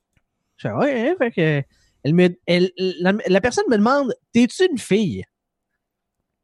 Je 0.57 0.69
fais, 0.69 0.75
ouais, 0.75 1.11
hein, 1.11 1.15
fait 1.19 1.31
que, 1.31 1.63
elle 2.03 2.15
me, 2.15 2.29
elle, 2.47 2.73
la, 2.77 3.13
la 3.27 3.41
personne 3.41 3.65
me 3.69 3.77
demande, 3.77 4.15
t'es-tu 4.33 4.67
une 4.69 4.79
fille? 4.79 5.25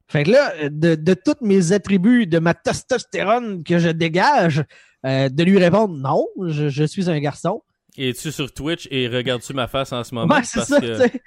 Fait 0.07 0.25
que 0.25 0.31
là, 0.31 0.69
de, 0.69 0.95
de 0.95 1.15
tous 1.15 1.45
mes 1.45 1.73
attributs, 1.73 2.27
de 2.27 2.39
ma 2.39 2.55
testostérone 2.55 3.65
que 3.65 3.79
je 3.79 3.89
dégage, 3.89 4.65
euh, 5.05 5.29
de 5.29 5.43
lui 5.45 5.59
répondre 5.59 5.95
non, 5.97 6.27
je, 6.47 6.69
je 6.69 6.85
suis 6.85 7.11
un 7.11 7.19
garçon. 7.19 7.63
Es-tu 7.97 8.31
sur 8.31 8.53
Twitch 8.53 8.87
et 8.91 9.09
regardes-tu 9.09 9.53
ma 9.55 9.67
face 9.67 9.93
en 9.93 10.05
ce 10.05 10.15
moment? 10.15 10.35
Ouais, 10.35 10.43
c'est 10.45 10.57
Parce 10.59 10.69
ça. 10.69 10.81
que- 10.81 11.03
tu 11.05 11.09
sais. 11.13 11.23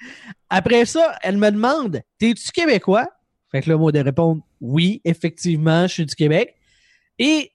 Après 0.50 0.86
ça, 0.86 1.16
elle 1.22 1.38
me 1.38 1.50
demande 1.52 2.02
T'es-tu 2.18 2.52
québécois? 2.52 3.08
Fait 3.52 3.62
que 3.62 3.70
là, 3.70 3.78
moi, 3.78 3.92
de 3.92 4.00
répondre 4.00 4.42
Oui, 4.62 5.02
effectivement, 5.04 5.84
je 5.88 5.94
suis 5.94 6.06
du 6.06 6.16
Québec. 6.16 6.56
Et 7.20 7.52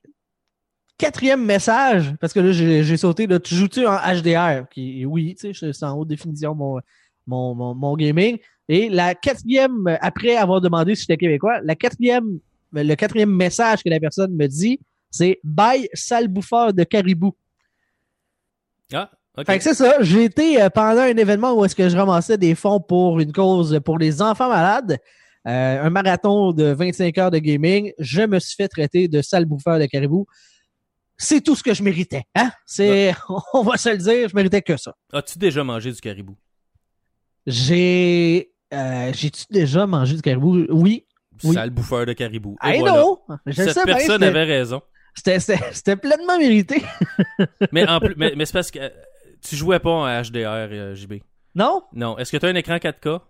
quatrième 0.99 1.45
message, 1.45 2.15
parce 2.21 2.33
que 2.33 2.41
là, 2.41 2.53
j'ai 2.53 2.97
sauté 2.97 3.27
là, 3.27 3.39
Tu 3.41 3.55
joues-tu 3.55 3.87
en 3.87 3.97
HDR 3.97 4.69
Qui, 4.71 5.05
Oui, 5.07 5.35
tu 5.41 5.55
sais, 5.55 5.73
c'est 5.73 5.85
en 5.85 5.97
haute 5.97 6.09
définition 6.09 6.55
mon, 6.55 6.81
mon, 7.27 7.55
mon, 7.55 7.75
mon 7.75 7.97
gaming. 7.97 8.39
Et 8.69 8.89
la 8.89 9.15
quatrième, 9.15 9.97
après 10.01 10.37
avoir 10.37 10.61
demandé 10.61 10.95
si 10.95 11.03
j'étais 11.03 11.17
québécois, 11.17 11.61
la 11.63 11.75
quatrième, 11.77 12.39
le 12.73 12.95
quatrième 12.95 13.31
message 13.35 13.83
que 13.83 13.89
la 13.89 14.01
personne 14.01 14.35
me 14.35 14.47
dit, 14.47 14.81
c'est 15.11 15.39
Bye, 15.45 15.89
sale 15.95 16.29
bouffeur 16.29 16.75
de 16.75 16.85
caribou. 16.85 17.35
Ah, 18.93 19.11
ok. 19.37 19.47
Fait 19.47 19.59
que 19.59 19.65
c'est 19.65 19.75
ça. 19.75 20.03
J'ai 20.03 20.25
été 20.25 20.63
euh, 20.63 20.71
pendant 20.71 21.03
un 21.03 21.17
événement 21.17 21.55
où 21.55 21.65
est-ce 21.65 21.75
que 21.75 21.89
je 21.89 21.97
ramassais 21.97 22.39
des 22.39 22.55
fonds 22.55 22.81
pour 22.81 23.21
une 23.21 23.33
cause 23.33 23.81
pour 23.85 23.99
les 23.99 24.23
enfants 24.23 24.49
malades, 24.49 24.99
euh, 25.47 25.83
un 25.83 25.91
marathon 25.91 26.53
de 26.53 26.65
25 26.73 27.19
heures 27.19 27.31
de 27.31 27.39
gaming. 27.39 27.93
Je 27.99 28.23
me 28.23 28.39
suis 28.39 28.55
fait 28.57 28.69
traiter 28.69 29.09
de 29.09 29.23
sale 29.23 29.45
bouffeur 29.45 29.79
de 29.79 29.87
caribou. 29.87 30.27
C'est 31.19 31.41
tout 31.41 31.55
ce 31.55 31.63
que 31.63 31.73
je 31.73 31.83
méritais. 31.83 32.25
Hein? 32.35 32.51
C'est, 32.67 33.15
on 33.55 33.63
va 33.63 33.77
se 33.77 33.89
le 33.89 33.97
dire, 33.97 34.29
je 34.29 34.37
méritais 34.37 34.63
que 34.63 34.77
ça. 34.77 34.95
As-tu 35.13 35.39
déjà 35.39 35.65
mangé 35.65 35.91
du 35.93 36.01
caribou? 36.01 36.37
J'ai, 37.47 38.53
euh, 38.75 39.13
j'ai-tu 39.15 39.45
déjà 39.51 39.87
mangé 39.87 40.17
du 40.17 40.23
caribou? 40.23 40.67
Oui. 40.71 41.07
Oui. 41.45 41.55
Sale 41.55 41.71
bouffeur 41.71 42.07
de 42.07 42.13
caribou. 42.15 42.57
Et 42.65 42.77
I 42.77 42.79
voilà. 42.81 42.95
know. 42.95 43.21
Je 43.47 43.63
le 43.63 43.69
Cette 43.69 43.75
sais 43.75 43.85
personne 43.85 44.23
avait 44.23 44.45
raison. 44.45 44.81
C'était, 45.17 45.97
pleinement 45.97 46.39
mérité. 46.39 46.83
Mais, 47.73 47.89
en 47.89 47.99
plus, 48.01 48.15
mais, 48.17 48.35
mais 48.37 48.45
c'est 48.47 48.53
parce 48.53 48.71
que 48.71 48.79
euh, 48.79 48.89
tu 49.43 49.57
jouais 49.57 49.79
pas 49.79 49.91
en 49.91 50.07
HDR, 50.23 50.69
euh, 50.71 50.95
JB. 50.95 51.15
Non? 51.55 51.83
Non. 51.95 52.19
Est-ce 52.19 52.31
que 52.33 52.37
tu 52.37 52.47
as 52.47 52.51
un 52.51 52.55
écran 52.55 52.77
4K? 52.77 53.21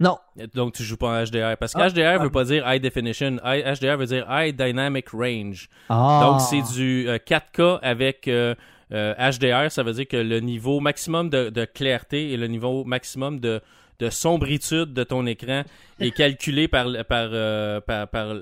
Non. 0.00 0.18
Donc 0.54 0.74
tu 0.74 0.82
joues 0.84 0.96
pas 0.96 1.08
en 1.08 1.24
HDR. 1.24 1.56
Parce 1.56 1.74
que 1.74 1.80
Ah, 1.80 1.88
HDR 1.88 2.18
ah. 2.20 2.22
veut 2.22 2.30
pas 2.30 2.44
dire 2.44 2.64
High 2.70 2.80
Definition. 2.82 3.38
I- 3.44 3.62
HDR 3.62 3.96
veut 3.96 4.06
dire 4.06 4.26
High 4.30 4.54
Dynamic 4.56 5.08
Range. 5.10 5.68
Ah. 5.88 6.20
Donc 6.24 6.40
c'est 6.40 6.62
du 6.76 7.08
euh, 7.08 7.18
4K 7.18 7.80
avec 7.82 8.28
euh, 8.28 8.54
euh, 8.92 9.14
HDR. 9.14 9.70
Ça 9.72 9.82
veut 9.82 9.92
dire 9.92 10.06
que 10.06 10.16
le 10.16 10.38
niveau 10.40 10.78
maximum 10.80 11.30
de, 11.30 11.50
de 11.50 11.64
clarté 11.64 12.30
et 12.32 12.36
le 12.36 12.46
niveau 12.46 12.84
maximum 12.84 13.40
de, 13.40 13.60
de 14.00 14.10
sombritude 14.10 14.92
de 14.92 15.02
ton 15.04 15.26
écran 15.26 15.62
est 16.00 16.10
calculé 16.12 16.68
par, 16.68 16.88
le- 16.88 17.02
par, 17.04 17.28
euh, 17.32 17.80
par, 17.80 18.08
par 18.08 18.34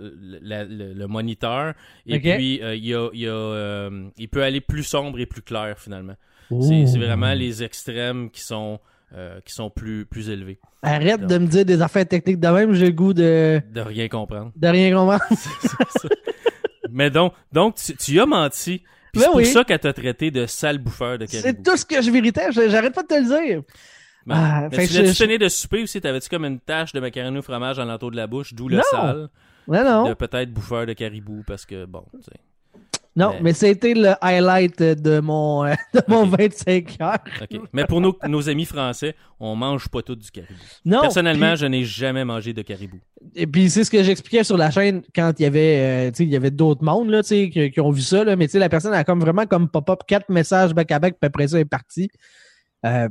la- 0.43 0.65
le, 0.65 0.93
le 0.93 1.07
moniteur. 1.07 1.75
Et 2.07 2.19
puis 2.21 2.61
euh, 2.63 2.75
il 2.75 2.85
y 2.87 2.95
a, 2.95 3.09
il 3.13 3.21
y 3.21 3.27
a, 3.27 3.31
euh, 3.33 4.09
il 4.19 4.29
peut 4.29 4.43
aller 4.43 4.61
plus 4.61 4.83
sombre 4.85 5.19
et 5.19 5.27
plus 5.27 5.43
clair 5.43 5.77
finalement. 5.79 6.15
C'est 6.61 6.99
vraiment 6.99 7.33
les 7.35 7.63
extrêmes 7.65 8.31
qui 8.31 8.41
sont, 8.43 8.79
qui 9.45 9.53
sont 9.53 9.69
plus, 9.71 10.07
plus 10.07 10.29
élevés. 10.31 10.59
Arrête 10.83 11.27
de 11.27 11.39
me 11.39 11.47
dire 11.47 11.65
des 11.65 11.83
affaires 11.83 12.07
techniques 12.07 12.39
de 12.39 12.47
même, 12.49 12.73
j'ai 12.75 12.87
le 12.87 12.93
goût 12.93 13.13
de, 13.13 13.61
De 13.73 13.81
rien 13.81 14.07
comprendre. 14.09 14.53
de 14.55 14.69
rien 14.69 14.95
comprendre. 14.95 15.25
Ça. 15.31 16.09
Mais 16.91 17.11
donc, 17.11 17.33
donc 17.53 17.75
tu, 17.77 17.97
tu 17.97 18.21
as 18.21 18.27
menti. 18.27 18.83
Ben 19.13 19.23
c'est 19.23 19.31
pour 19.31 19.45
ça 19.47 19.65
qu'elle 19.65 19.79
t'a 19.81 19.93
traité 19.93 20.31
de 20.31 20.47
sale 20.47 20.79
bouffeur 20.79 21.19
de 21.19 21.27
C'est 21.27 21.63
tout 21.63 21.77
ce 21.77 21.85
que 21.87 22.01
je 22.03 22.11
méritais. 22.11 22.53
je- 22.53 22.69
J'arrête 22.69 22.95
pas 22.95 23.03
de 23.03 23.09
te 23.09 23.15
le 23.15 23.25
dire. 23.47 23.63
Ah, 24.35 24.69
mais 24.71 24.77
fait 24.77 24.87
tu 24.89 24.95
l'as-tu 25.03 25.15
je- 25.15 25.19
tenu 25.25 25.39
de 25.39 25.49
souper 25.49 25.83
aussi? 25.83 26.01
T'avais-tu 26.01 26.29
comme 26.29 26.45
une 26.45 26.59
tache 26.61 26.93
de 26.93 27.01
macaroni 27.01 27.39
au 27.39 27.43
fromage 27.43 27.79
en 27.79 27.85
l'entour 27.85 28.11
de 28.11 28.17
la 28.17 28.27
bouche, 28.27 28.55
d'où 28.55 28.69
le 28.69 28.81
sale? 28.91 29.29
Non, 29.69 29.85
non. 29.85 30.09
De 30.09 30.15
peut-être 30.15 30.53
bouffeur 30.53 30.87
de 30.87 30.93
caribou, 30.93 31.43
parce 31.47 31.65
que 31.67 31.85
bon, 31.87 32.05
tu 32.13 32.23
sais. 32.25 32.31
Non, 33.19 33.31
mais- 33.37 33.41
mais 33.45 33.53
c'était 33.55 33.95
le 33.95 34.13
highlight 34.21 34.83
de 34.83 35.21
mon, 35.21 35.65
euh, 35.65 35.73
de 35.95 36.03
mon 36.07 36.25
Ok. 36.31 36.39
25 36.39 36.97
heures. 37.01 37.17
OK. 37.41 37.61
Mais 37.73 37.87
pour 37.87 38.03
nos, 38.03 38.15
nos 38.29 38.49
amis 38.51 38.67
français, 38.67 39.15
on 39.41 39.57
mange 39.57 39.89
pas 39.89 40.03
tout 40.03 40.15
du 40.17 40.31
caribou. 40.31 40.53
Non. 40.85 41.01
Personnellement, 41.01 41.57
je 41.57 41.65
n'ai 41.65 41.83
jamais 41.85 42.27
mangé 42.27 42.53
de 42.53 42.61
caribou. 42.61 42.99
Et 43.35 43.47
puis 43.47 43.71
c'est 43.71 43.85
ce 43.85 43.91
que 43.91 44.03
j'expliquais 44.03 44.45
sur 44.45 44.59
la 44.59 44.71
chaîne 44.71 45.03
quand 45.15 45.33
il 45.39 45.45
y 45.45 45.47
avait, 45.47 46.09
euh, 46.09 46.11
il 46.19 46.29
y 46.29 46.37
avait 46.37 46.51
d'autres 46.51 46.85
mondes 46.85 47.09
là, 47.09 47.23
qui, 47.23 47.71
qui 47.71 47.81
ont 47.81 47.91
vu 47.91 48.03
ça 48.03 48.23
là, 48.23 48.37
mais 48.37 48.49
la 48.53 48.69
personne 48.69 48.93
a 48.93 49.03
comme 49.03 49.21
vraiment 49.21 49.47
comme 49.47 49.71
pop-up 49.71 50.01
quatre 50.07 50.29
messages 50.29 50.75
back 50.75 50.93
à 50.93 50.99
back, 50.99 51.15
puis 51.19 51.27
après 51.27 51.49
ça 51.49 51.57
elle 51.57 51.63
est 51.63 51.65
partie. 51.65 52.11
Euh, 52.85 53.09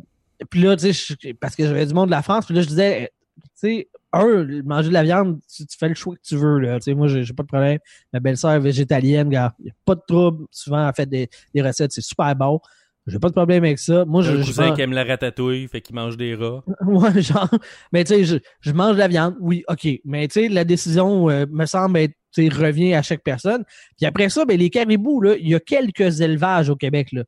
puis 0.50 0.62
là, 0.62 0.76
tu 0.76 0.92
sais, 0.94 1.16
je- 1.22 1.34
parce 1.34 1.56
que 1.56 1.66
j'avais 1.66 1.86
du 1.86 1.94
monde 1.94 2.08
de 2.08 2.12
la 2.12 2.22
France, 2.22 2.46
puis 2.46 2.56
là 2.56 2.62
je 2.62 2.68
disais, 2.68 3.04
euh, 3.04 3.08
tu 3.42 3.50
sais, 3.56 3.90
un, 4.14 4.46
manger 4.64 4.90
de 4.90 4.94
la 4.94 5.04
viande, 5.04 5.40
tu, 5.54 5.66
tu 5.66 5.78
fais 5.78 5.90
le 5.90 5.96
choix 5.96 6.16
que 6.16 6.22
tu 6.24 6.36
veux 6.38 6.60
là. 6.60 6.80
Tu 6.80 6.86
sais, 6.86 6.94
moi 6.94 7.08
j'ai 7.08 7.34
pas 7.34 7.44
de 7.44 7.48
problème. 7.48 7.80
Ma 8.14 8.20
belle-sœur 8.20 8.52
est 8.52 8.60
végétalienne, 8.60 9.30
gars, 9.30 9.54
y 9.64 9.70
a 9.70 9.74
pas 9.86 9.96
de 9.96 10.02
trouble. 10.08 10.46
Souvent 10.52 10.88
elle 10.88 10.94
fait 10.96 11.06
des, 11.06 11.30
des 11.54 11.62
recettes, 11.62 11.92
c'est 11.92 12.02
super 12.02 12.34
bon. 12.36 12.60
J'ai 13.08 13.20
pas 13.20 13.28
de 13.28 13.34
problème 13.34 13.64
avec 13.64 13.78
ça. 13.78 14.04
Moi, 14.06 14.24
je, 14.24 14.32
un 14.32 14.42
cousin 14.44 14.68
mange- 14.68 14.76
qui 14.78 14.82
aime 14.82 14.92
la 14.94 15.04
ratatouille, 15.04 15.68
fait 15.68 15.80
qu'il 15.80 15.94
mange 15.94 16.18
des 16.18 16.34
rats. 16.34 16.64
Ouais, 16.88 17.22
genre. 17.22 17.50
Mais 17.94 18.04
tu 18.04 18.16
sais, 18.16 18.24
je, 18.24 18.38
je 18.62 18.72
mange 18.72 18.94
de 18.96 19.00
la 19.00 19.08
viande, 19.08 19.36
oui, 19.40 19.64
ok. 19.68 19.88
Mais 20.06 20.28
tu 20.28 20.42
sais, 20.42 20.48
la 20.50 20.64
décision 20.64 21.30
euh, 21.30 21.46
me 21.52 21.66
semble 21.68 22.00
être, 22.00 22.16
revient 22.38 22.96
à 22.96 23.04
chaque 23.04 23.22
personne. 23.24 23.64
Puis 23.98 24.06
après 24.08 24.30
ça, 24.30 24.44
ben 24.44 24.58
les 24.58 24.70
caribous, 24.72 25.22
là, 25.22 25.36
il 25.40 25.48
y 25.48 25.54
a 25.56 25.60
quelques 25.60 26.20
élevages 26.20 26.70
au 26.70 26.76
Québec, 26.76 27.12
là. 27.12 27.24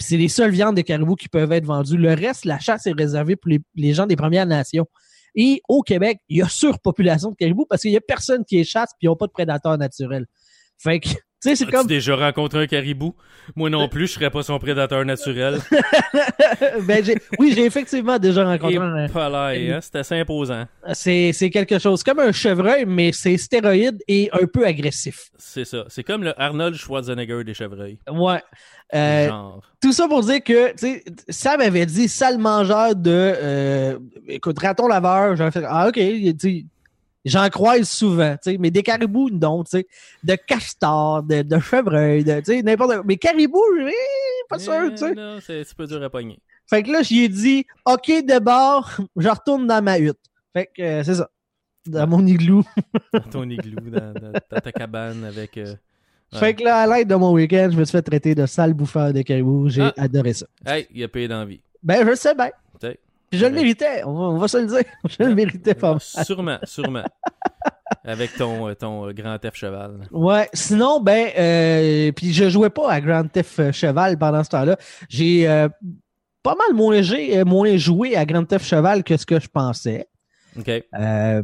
C'est 0.00 0.16
les 0.16 0.28
seules 0.28 0.50
viandes 0.50 0.76
de 0.76 0.82
caribous 0.82 1.16
qui 1.16 1.28
peuvent 1.28 1.52
être 1.52 1.66
vendues. 1.66 1.96
Le 1.96 2.14
reste, 2.14 2.44
la 2.44 2.58
chasse 2.58 2.86
est 2.86 2.92
réservée 2.92 3.36
pour 3.36 3.50
les, 3.74 3.94
gens 3.94 4.06
des 4.06 4.16
Premières 4.16 4.46
Nations. 4.46 4.86
Et 5.34 5.62
au 5.68 5.82
Québec, 5.82 6.18
il 6.28 6.38
y 6.38 6.42
a 6.42 6.48
surpopulation 6.48 7.30
de 7.30 7.36
caribous 7.36 7.66
parce 7.68 7.82
qu'il 7.82 7.90
y 7.90 7.96
a 7.96 8.00
personne 8.00 8.44
qui 8.44 8.56
les 8.56 8.64
chasse 8.64 8.90
puis 8.98 9.06
ils 9.06 9.08
n'ont 9.08 9.16
pas 9.16 9.26
de 9.26 9.32
prédateurs 9.32 9.78
naturels. 9.78 10.26
Fait 10.78 11.00
que, 11.00 11.08
sais, 11.48 11.56
c'est 11.56 11.66
comme. 11.70 11.86
déjà 11.86 12.16
rencontré 12.16 12.62
un 12.62 12.66
caribou? 12.66 13.14
Moi 13.56 13.68
non 13.70 13.88
plus, 13.88 14.06
je 14.06 14.12
serais 14.14 14.30
pas 14.30 14.42
son 14.42 14.58
prédateur 14.58 15.04
naturel. 15.04 15.58
ben, 16.86 17.04
j'ai- 17.04 17.18
oui, 17.38 17.52
j'ai 17.54 17.64
effectivement 17.66 18.18
déjà 18.18 18.44
rencontré 18.44 18.76
un, 18.76 19.08
pas 19.08 19.28
là, 19.28 19.48
hein, 19.48 19.78
c'est 19.82 19.96
assez 19.96 20.18
imposant. 20.18 20.64
C'est, 20.92 21.32
c'est 21.32 21.50
quelque 21.50 21.78
chose 21.78 22.02
comme 22.02 22.20
un 22.20 22.32
chevreuil, 22.32 22.84
mais 22.86 23.12
c'est 23.12 23.36
stéroïde 23.36 23.98
et 24.08 24.30
un 24.32 24.46
peu 24.46 24.66
agressif. 24.66 25.30
C'est 25.36 25.64
ça. 25.64 25.84
C'est 25.88 26.02
comme 26.04 26.24
le 26.24 26.38
Arnold 26.40 26.74
Schwarzenegger 26.76 27.44
des 27.44 27.54
chevreuils. 27.54 27.98
Ouais. 28.10 28.40
Euh, 28.94 29.28
Genre. 29.28 29.62
tout 29.80 29.92
ça 29.92 30.06
pour 30.08 30.22
dire 30.22 30.42
que, 30.42 30.70
tu 30.72 30.78
sais, 30.78 31.04
Sam 31.28 31.60
avait 31.60 31.86
dit 31.86 32.06
sale 32.08 32.38
mangeur 32.38 32.94
de, 32.94 33.10
euh, 33.10 33.98
écoute, 34.28 34.58
raton 34.58 34.86
laveur. 34.86 35.36
J'avais 35.36 35.50
fait, 35.50 35.64
ah, 35.66 35.88
ok, 35.88 35.94
tu 35.94 36.34
sais, 36.38 36.64
j'en 37.24 37.48
croise 37.48 37.88
souvent, 37.88 38.34
tu 38.42 38.52
sais, 38.52 38.58
mais 38.58 38.70
des 38.70 38.82
caribous, 38.82 39.30
non, 39.30 39.64
tu 39.64 39.70
sais, 39.78 39.86
de 40.22 40.34
castor, 40.34 41.22
de, 41.22 41.42
de 41.42 41.58
chevreuil, 41.58 42.24
de, 42.24 42.38
tu 42.40 42.44
sais, 42.46 42.62
n'importe 42.62 42.94
quoi. 42.94 43.02
Mais 43.04 43.16
caribous, 43.16 43.60
pas 44.48 44.58
sûr, 44.58 44.90
tu 44.90 44.96
sais. 44.98 45.14
non, 45.14 45.38
c'est 45.40 45.64
c'est 45.64 45.76
pas 45.76 45.86
dur 45.86 46.02
à 46.02 46.10
pogner. 46.10 46.38
Fait 46.66 46.82
que 46.82 46.90
là, 46.90 47.02
j'y 47.02 47.24
ai 47.24 47.28
dit, 47.28 47.66
ok, 47.84 48.06
de 48.08 48.38
bord, 48.38 48.90
je 49.16 49.28
retourne 49.28 49.66
dans 49.66 49.82
ma 49.82 49.98
hutte. 49.98 50.18
Fait 50.52 50.68
que, 50.74 50.82
euh, 50.82 51.02
c'est 51.04 51.14
ça. 51.16 51.28
Dans 51.86 52.06
mon 52.06 52.26
igloo. 52.26 52.62
Dans 53.12 53.20
ton 53.20 53.48
igloo, 53.50 53.90
dans, 53.90 54.12
dans- 54.14 54.32
dans 54.50 54.60
ta 54.60 54.72
cabane 54.72 55.24
avec. 55.24 55.58
euh, 55.58 55.74
ouais. 56.32 56.38
Fait 56.38 56.54
que 56.54 56.64
là, 56.64 56.78
à 56.78 56.86
l'aide 56.86 57.08
de 57.08 57.14
mon 57.14 57.32
week-end, 57.32 57.68
je 57.70 57.76
me 57.78 57.84
suis 57.84 57.92
fait 57.92 58.00
traiter 58.02 58.34
de 58.34 58.46
sale 58.46 58.72
bouffeur 58.72 59.12
de 59.12 59.20
caribou. 59.20 59.68
J'ai 59.68 59.82
Ah. 59.82 59.92
adoré 59.98 60.32
ça. 60.32 60.46
Hey, 60.64 60.86
il 60.94 61.02
a 61.04 61.08
payé 61.08 61.28
d'envie. 61.28 61.60
Ben, 61.82 62.06
je 62.08 62.14
sais 62.14 62.34
bien. 62.34 62.48
Je 63.38 63.44
le 63.46 63.52
méritais. 63.52 64.02
On 64.04 64.12
va, 64.12 64.24
on 64.24 64.38
va 64.38 64.48
se 64.48 64.58
le 64.58 64.66
dire. 64.66 64.84
Je 65.08 65.22
le 65.24 65.34
méritais 65.34 65.74
pas 65.74 65.92
mal. 65.92 66.00
Sûrement, 66.24 66.58
sûrement. 66.64 67.04
Avec 68.04 68.34
ton, 68.36 68.68
euh, 68.68 68.74
ton 68.74 69.08
euh, 69.08 69.12
grand 69.12 69.38
F 69.38 69.54
cheval. 69.54 70.08
Ouais. 70.10 70.48
Sinon, 70.52 71.00
ben, 71.00 71.28
euh, 71.38 72.12
puis 72.12 72.32
je 72.32 72.48
jouais 72.48 72.70
pas 72.70 72.90
à 72.90 73.00
Grand 73.00 73.26
Theft 73.26 73.58
euh, 73.60 73.72
Cheval 73.72 74.18
pendant 74.18 74.42
ce 74.44 74.50
temps-là. 74.50 74.76
J'ai 75.08 75.48
euh, 75.48 75.68
pas 76.42 76.54
mal 76.54 76.74
moins, 76.76 77.76
joué 77.76 78.16
à 78.16 78.26
Grand 78.26 78.44
Theft 78.44 78.66
Cheval 78.66 79.04
que 79.04 79.16
ce 79.16 79.24
que 79.24 79.40
je 79.40 79.48
pensais. 79.48 80.06
OK. 80.58 80.68
Euh, 80.68 81.42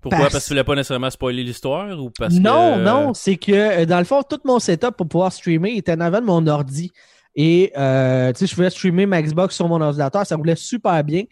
Pourquoi? 0.00 0.18
Parce- 0.18 0.32
Parce 0.32 0.44
que 0.44 0.48
tu 0.48 0.54
voulais 0.54 0.64
pas 0.64 0.74
nécessairement 0.74 1.10
spoiler 1.10 1.42
l'histoire 1.42 1.98
ou 1.98 2.10
parce 2.10 2.34
non, 2.34 2.76
que. 2.76 2.82
non, 2.84 3.14
c'est 3.14 3.36
que 3.36 3.84
dans 3.84 3.98
le 3.98 4.04
fond, 4.04 4.22
tout 4.22 4.40
mon 4.44 4.58
setup 4.58 4.92
pour 4.96 5.08
pouvoir 5.08 5.32
streamer 5.32 5.76
était 5.76 5.92
en 5.92 6.00
avant 6.00 6.20
de 6.20 6.26
mon 6.26 6.46
ordi. 6.46 6.90
Et 7.34 7.72
euh, 7.76 8.32
tu 8.32 8.40
sais, 8.40 8.46
je 8.46 8.54
pouvais 8.54 8.70
streamer 8.70 9.06
ma 9.06 9.22
Xbox 9.22 9.54
sur 9.54 9.68
mon 9.68 9.80
ordinateur, 9.80 10.26
ça 10.26 10.36
roulait 10.36 10.56
super 10.56 11.02
bien. 11.04 11.24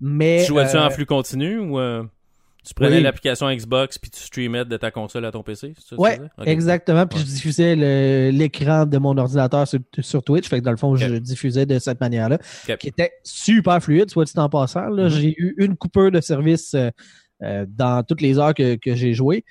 Mais 0.00 0.40
Tu 0.40 0.48
jouais-tu 0.48 0.76
euh, 0.76 0.86
en 0.86 0.90
flux 0.90 1.06
continu 1.06 1.58
ou 1.58 1.78
euh, 1.78 2.02
tu 2.64 2.74
prenais 2.74 2.96
oui. 2.96 3.02
l'application 3.02 3.52
Xbox 3.54 3.98
puis 3.98 4.10
tu 4.10 4.20
streamais 4.20 4.64
de 4.64 4.76
ta 4.76 4.90
console 4.90 5.24
à 5.26 5.30
ton 5.30 5.42
PC? 5.42 5.74
ça 5.78 5.96
Ouais, 5.96 6.20
exactement. 6.44 7.06
Puis 7.06 7.18
Ouais. 7.18 7.24
je 7.24 7.30
diffusais 7.30 8.30
l'écran 8.32 8.86
de 8.86 8.98
mon 8.98 9.16
ordinateur 9.18 9.66
sur, 9.68 9.80
sur 10.00 10.22
Twitch. 10.24 10.48
Fait 10.48 10.60
que 10.60 10.64
dans 10.64 10.70
le 10.70 10.76
fond, 10.76 10.96
je 10.96 11.14
diffusais 11.16 11.66
de 11.66 11.78
cette 11.78 12.00
manière-là. 12.00 12.38
Qui 12.78 12.88
était 12.88 13.12
super 13.22 13.82
fluide, 13.82 14.10
soit 14.10 14.24
dit 14.24 14.32
en 14.36 14.48
passant. 14.48 14.90
Mhm. 14.90 15.08
J'ai 15.08 15.34
eu 15.36 15.54
une 15.58 15.76
coupure 15.76 16.10
de 16.10 16.20
service 16.20 16.74
euh, 16.74 16.88
euh, 17.42 17.66
dans 17.68 18.02
toutes 18.04 18.20
les 18.22 18.38
heures 18.38 18.54
que, 18.54 18.76
que 18.76 18.94
j'ai 18.94 19.12
joué. 19.12 19.44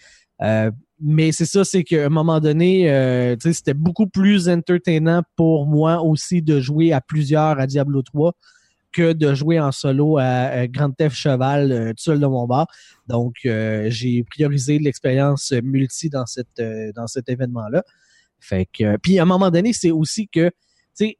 Mais 1.03 1.31
c'est 1.31 1.45
ça, 1.45 1.63
c'est 1.63 1.83
qu'à 1.83 2.05
un 2.05 2.09
moment 2.09 2.39
donné, 2.39 2.91
euh, 2.91 3.35
c'était 3.39 3.73
beaucoup 3.73 4.05
plus 4.05 4.47
entertainant 4.47 5.23
pour 5.35 5.65
moi 5.65 6.01
aussi 6.03 6.43
de 6.43 6.59
jouer 6.59 6.93
à 6.93 7.01
plusieurs 7.01 7.59
à 7.59 7.65
Diablo 7.65 8.03
3 8.03 8.33
que 8.91 9.13
de 9.13 9.33
jouer 9.33 9.59
en 9.59 9.71
solo 9.71 10.19
à, 10.19 10.67
Grand 10.67 10.91
Theft 10.91 11.15
Cheval 11.15 11.71
euh, 11.71 11.89
tout 11.89 12.03
seul 12.03 12.19
de 12.19 12.25
mon 12.27 12.45
bar. 12.45 12.67
Donc, 13.07 13.33
euh, 13.45 13.87
j'ai 13.89 14.23
priorisé 14.23 14.77
l'expérience 14.77 15.53
multi 15.63 16.09
dans 16.09 16.27
cette 16.27 16.61
dans 16.95 17.07
cet 17.07 17.29
événement-là. 17.29 17.83
Fait 18.39 18.67
que, 18.71 18.97
puis 18.97 19.17
à 19.17 19.23
un 19.23 19.25
moment 19.25 19.49
donné, 19.49 19.73
c'est 19.73 19.91
aussi 19.91 20.27
que, 20.27 20.51
c'est 20.93 21.17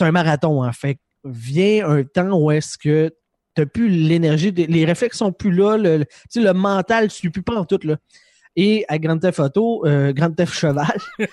un 0.00 0.12
marathon. 0.12 0.64
Hein, 0.64 0.72
fait 0.72 0.98
vient 1.24 1.88
un 1.88 2.02
temps 2.02 2.36
où 2.36 2.50
est-ce 2.50 2.76
que 2.76 3.14
t'as 3.54 3.66
plus 3.66 3.88
l'énergie, 3.88 4.50
les 4.50 4.84
réflexes 4.84 5.18
sont 5.18 5.32
plus 5.32 5.52
là, 5.52 5.76
le, 5.76 6.52
mental, 6.52 7.08
tu 7.08 7.30
plus 7.30 7.42
pas 7.42 7.54
en 7.54 7.64
tout 7.64 7.78
là 7.84 7.98
et 8.56 8.84
à 8.88 8.98
Grand 8.98 9.18
Theft 9.18 9.40
Auto, 9.40 9.86
euh, 9.86 10.12
Grand 10.12 10.30
Theft 10.30 10.52
Cheval. 10.52 10.98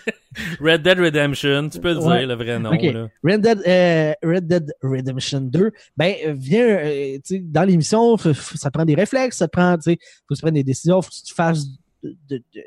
Red 0.62 0.84
Dead 0.84 1.00
Redemption, 1.00 1.70
tu 1.70 1.80
peux 1.80 1.94
le 1.94 2.00
dire 2.00 2.28
le 2.28 2.34
vrai 2.36 2.60
nom. 2.60 2.72
Là. 2.72 3.08
Red, 3.24 3.42
Dead, 3.42 3.62
euh, 3.68 4.14
Red 4.24 4.48
Dead 4.48 4.74
Redemption 4.82 5.42
2, 5.42 5.72
ben 5.98 6.16
viens, 6.38 6.66
euh, 6.66 7.18
sais, 7.24 7.40
dans 7.40 7.64
l'émission, 7.64 8.16
ça 8.18 8.72
prend 8.72 8.86
des 8.86 8.96
réflexes, 8.96 9.38
ça 9.38 9.48
prend, 9.48 9.76
tu 9.78 9.92
sais, 9.92 9.98
faut 10.28 10.36
se 10.36 10.42
prendre 10.42 10.56
des 10.56 10.64
décisions, 10.64 11.02
faut 11.02 11.10
que 11.10 11.26
tu 11.26 11.34
fasses 11.34 11.66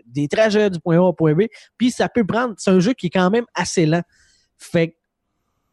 des 0.07 0.29
trajets 0.29 0.69
du 0.69 0.79
point 0.81 0.99
A 0.99 1.03
au 1.03 1.13
point 1.15 1.35
B, 1.35 1.45
puis 1.79 1.91
ça 1.91 2.09
peut 2.09 2.25
prendre, 2.25 2.55
c'est 2.59 2.71
un 2.71 2.81
jeu 2.81 2.93
qui 2.93 3.07
est 3.07 3.11
quand 3.11 3.31
même 3.31 3.47
assez 3.55 3.87
lent. 3.87 4.03
Fait 4.59 4.97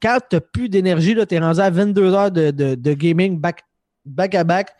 quand 0.01 0.19
t'as 0.29 0.39
plus 0.39 0.69
d'énergie, 0.69 1.13
là, 1.13 1.25
t'es 1.25 1.39
rendu 1.39 1.59
à 1.59 1.69
22 1.69 2.13
heures 2.13 2.31
de 2.31 2.93
gaming 2.93 3.37
back, 3.37 3.63
back 4.05 4.33
à 4.33 4.45
back, 4.45 4.73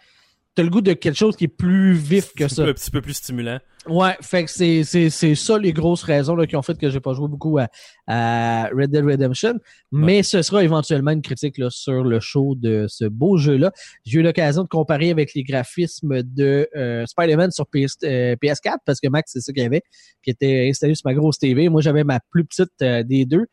t'as 0.56 0.64
le 0.64 0.70
goût 0.70 0.82
de 0.82 0.94
quelque 0.94 1.18
chose 1.18 1.36
qui 1.36 1.46
est 1.46 1.48
plus 1.48 1.94
vif 1.94 2.34
que 2.34 2.48
ça. 2.48 2.64
Un 2.64 2.74
petit 2.74 2.92
peu 2.92 3.02
plus 3.02 3.14
stimulant. 3.14 3.60
Ouais, 3.88 4.16
fait 4.22 4.44
que 4.44 4.52
c'est, 4.52 4.84
c'est, 4.84 5.10
c'est 5.10 5.34
ça 5.34 5.58
les 5.58 5.72
grosses 5.72 6.04
raisons 6.04 6.36
là, 6.36 6.46
qui 6.46 6.56
ont 6.56 6.62
fait 6.62 6.78
que 6.78 6.90
j'ai 6.90 7.00
pas 7.00 7.14
joué 7.14 7.28
beaucoup 7.28 7.58
à, 7.58 8.70
Red 8.74 8.92
Dead 8.92 9.06
Redemption. 9.06 9.54
Mais 9.92 10.22
ce 10.22 10.42
sera 10.42 10.64
éventuellement 10.64 11.12
une 11.12 11.22
critique 11.22 11.58
là, 11.58 11.70
sur 11.70 12.04
le 12.04 12.20
show 12.20 12.56
de 12.56 12.86
ce 12.88 13.06
beau 13.06 13.38
jeu-là. 13.38 13.72
J'ai 14.06 14.20
eu 14.20 14.22
l'occasion 14.22 14.64
de 14.64 14.68
comparer 14.68 15.12
avec 15.12 15.34
les 15.34 15.44
graphismes 15.44 16.24
de 16.24 16.68
euh, 16.76 17.06
Spider-Man 17.06 17.52
sur 17.52 17.66
PS, 17.68 17.98
4 18.02 18.04
euh, 18.04 18.76
parce 18.86 19.00
que 19.00 19.08
Max, 19.08 19.32
c'est 19.34 19.42
ça 19.42 19.54
qu'il 19.54 19.64
y 19.64 19.66
avait, 19.66 19.84
qui 20.24 20.30
était 20.30 20.68
installé 20.70 20.94
sur 20.96 21.04
ma 21.06 21.14
grosse 21.14 21.40
TV. 21.40 21.70
Moi, 21.70 21.82
j'avais 21.82 22.04
ma 22.04 22.20
plus 22.32 22.46
petite 22.46 22.82
euh, 22.82 23.04
des 23.04 23.26
deux. 23.26 23.46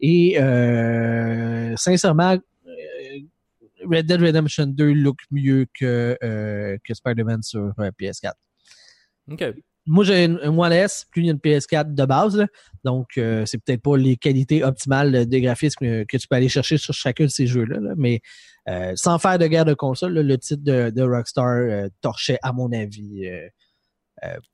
Et 0.00 0.34
sincèrement, 1.76 2.36
Red 3.90 4.06
Dead 4.06 4.20
Redemption 4.20 4.66
2 4.66 4.92
look 4.92 5.18
mieux 5.30 5.66
que, 5.78 6.16
que 6.20 6.94
Spider-Man 6.94 7.42
sur 7.42 7.72
PS4. 7.98 8.32
OK 9.30 9.44
moi, 9.86 10.04
j'ai 10.04 10.24
une, 10.24 10.38
une 10.42 10.58
One 10.58 10.72
S, 10.72 11.06
puis 11.10 11.28
une 11.28 11.38
PS4 11.38 11.94
de 11.94 12.04
base. 12.04 12.46
donc, 12.84 13.08
euh, 13.18 13.44
c'est 13.46 13.58
peut-être 13.58 13.82
pas 13.82 13.96
les 13.96 14.16
qualités 14.16 14.62
optimales 14.62 15.26
de 15.28 15.38
graphisme 15.38 16.04
que 16.04 16.16
tu 16.16 16.28
peux 16.28 16.36
aller 16.36 16.48
chercher 16.48 16.78
sur 16.78 16.94
chacun 16.94 17.24
de 17.24 17.30
ces 17.30 17.46
jeux-là. 17.46 17.94
mais 17.96 18.20
euh, 18.68 18.92
sans 18.94 19.18
faire 19.18 19.38
de 19.38 19.46
guerre 19.46 19.64
de 19.64 19.74
console, 19.74 20.14
le 20.14 20.38
titre 20.38 20.62
de, 20.62 21.02
Rockstar 21.02 21.46
euh, 21.46 21.88
torchait, 22.00 22.38
à 22.42 22.52
mon 22.52 22.72
avis, 22.72 23.28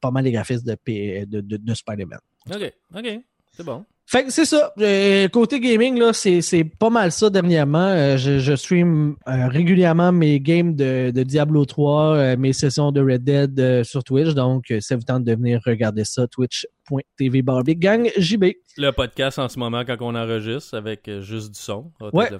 pas 0.00 0.10
mal 0.10 0.24
les 0.24 0.32
graphismes 0.32 0.64
de, 0.64 1.24
de, 1.24 1.40
de, 1.40 1.56
de 1.58 1.74
Spider-Man. 1.74 2.20
OK, 2.50 2.72
OK, 2.94 3.20
c'est 3.52 3.64
bon. 3.64 3.84
Fait 4.10 4.24
que 4.24 4.30
c'est 4.30 4.46
ça. 4.46 4.72
Euh, 4.80 5.28
côté 5.28 5.60
gaming, 5.60 5.98
là, 5.98 6.14
c'est, 6.14 6.40
c'est 6.40 6.64
pas 6.64 6.88
mal 6.88 7.12
ça 7.12 7.28
dernièrement. 7.28 7.88
Euh, 7.88 8.16
je, 8.16 8.38
je, 8.38 8.56
stream 8.56 9.16
euh, 9.28 9.48
régulièrement 9.48 10.12
mes 10.12 10.40
games 10.40 10.74
de, 10.74 11.10
de 11.14 11.22
Diablo 11.22 11.66
3, 11.66 12.36
mes 12.36 12.54
sessions 12.54 12.90
de 12.90 13.02
Red 13.02 13.22
Dead 13.22 13.84
sur 13.84 14.02
Twitch. 14.02 14.30
Donc, 14.30 14.72
ça 14.80 14.96
vous 14.96 15.02
tente 15.02 15.24
de 15.24 15.34
venir 15.34 15.60
regarder 15.62 16.04
ça, 16.04 16.26
twitch.tv 16.26 17.42
Big 17.66 17.78
Gang 17.78 18.10
JB. 18.16 18.44
Le 18.78 18.92
podcast 18.92 19.38
en 19.38 19.50
ce 19.50 19.58
moment, 19.58 19.84
quand 19.84 19.98
on 20.00 20.14
enregistre, 20.14 20.74
avec 20.74 21.10
juste 21.20 21.52
du 21.52 21.60
son, 21.60 21.92
ouais. 22.14 22.30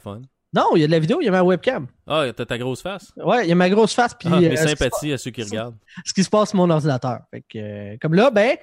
Non, 0.54 0.70
il 0.74 0.80
y 0.80 0.84
a 0.84 0.86
de 0.86 0.92
la 0.92 1.00
vidéo, 1.00 1.18
il 1.20 1.26
y 1.26 1.28
a 1.28 1.32
ma 1.32 1.42
webcam. 1.42 1.86
Ah, 2.06 2.24
t'as 2.34 2.46
ta 2.46 2.56
grosse 2.56 2.80
face? 2.80 3.12
Ouais, 3.18 3.44
il 3.44 3.50
y 3.50 3.52
a 3.52 3.54
ma 3.54 3.68
grosse 3.68 3.92
face. 3.92 4.14
Puis, 4.14 4.30
ah, 4.32 4.40
mes 4.40 4.56
sympathies 4.56 5.12
à 5.12 5.18
ceux 5.18 5.32
qui 5.32 5.42
regardent. 5.42 5.76
Ce 6.06 6.14
qui 6.14 6.24
se 6.24 6.30
passe 6.30 6.48
sur 6.48 6.56
mon 6.56 6.70
ordinateur. 6.70 7.18
Fait 7.30 7.44
que, 7.46 7.98
comme 7.98 8.14
là, 8.14 8.30
ben, 8.30 8.56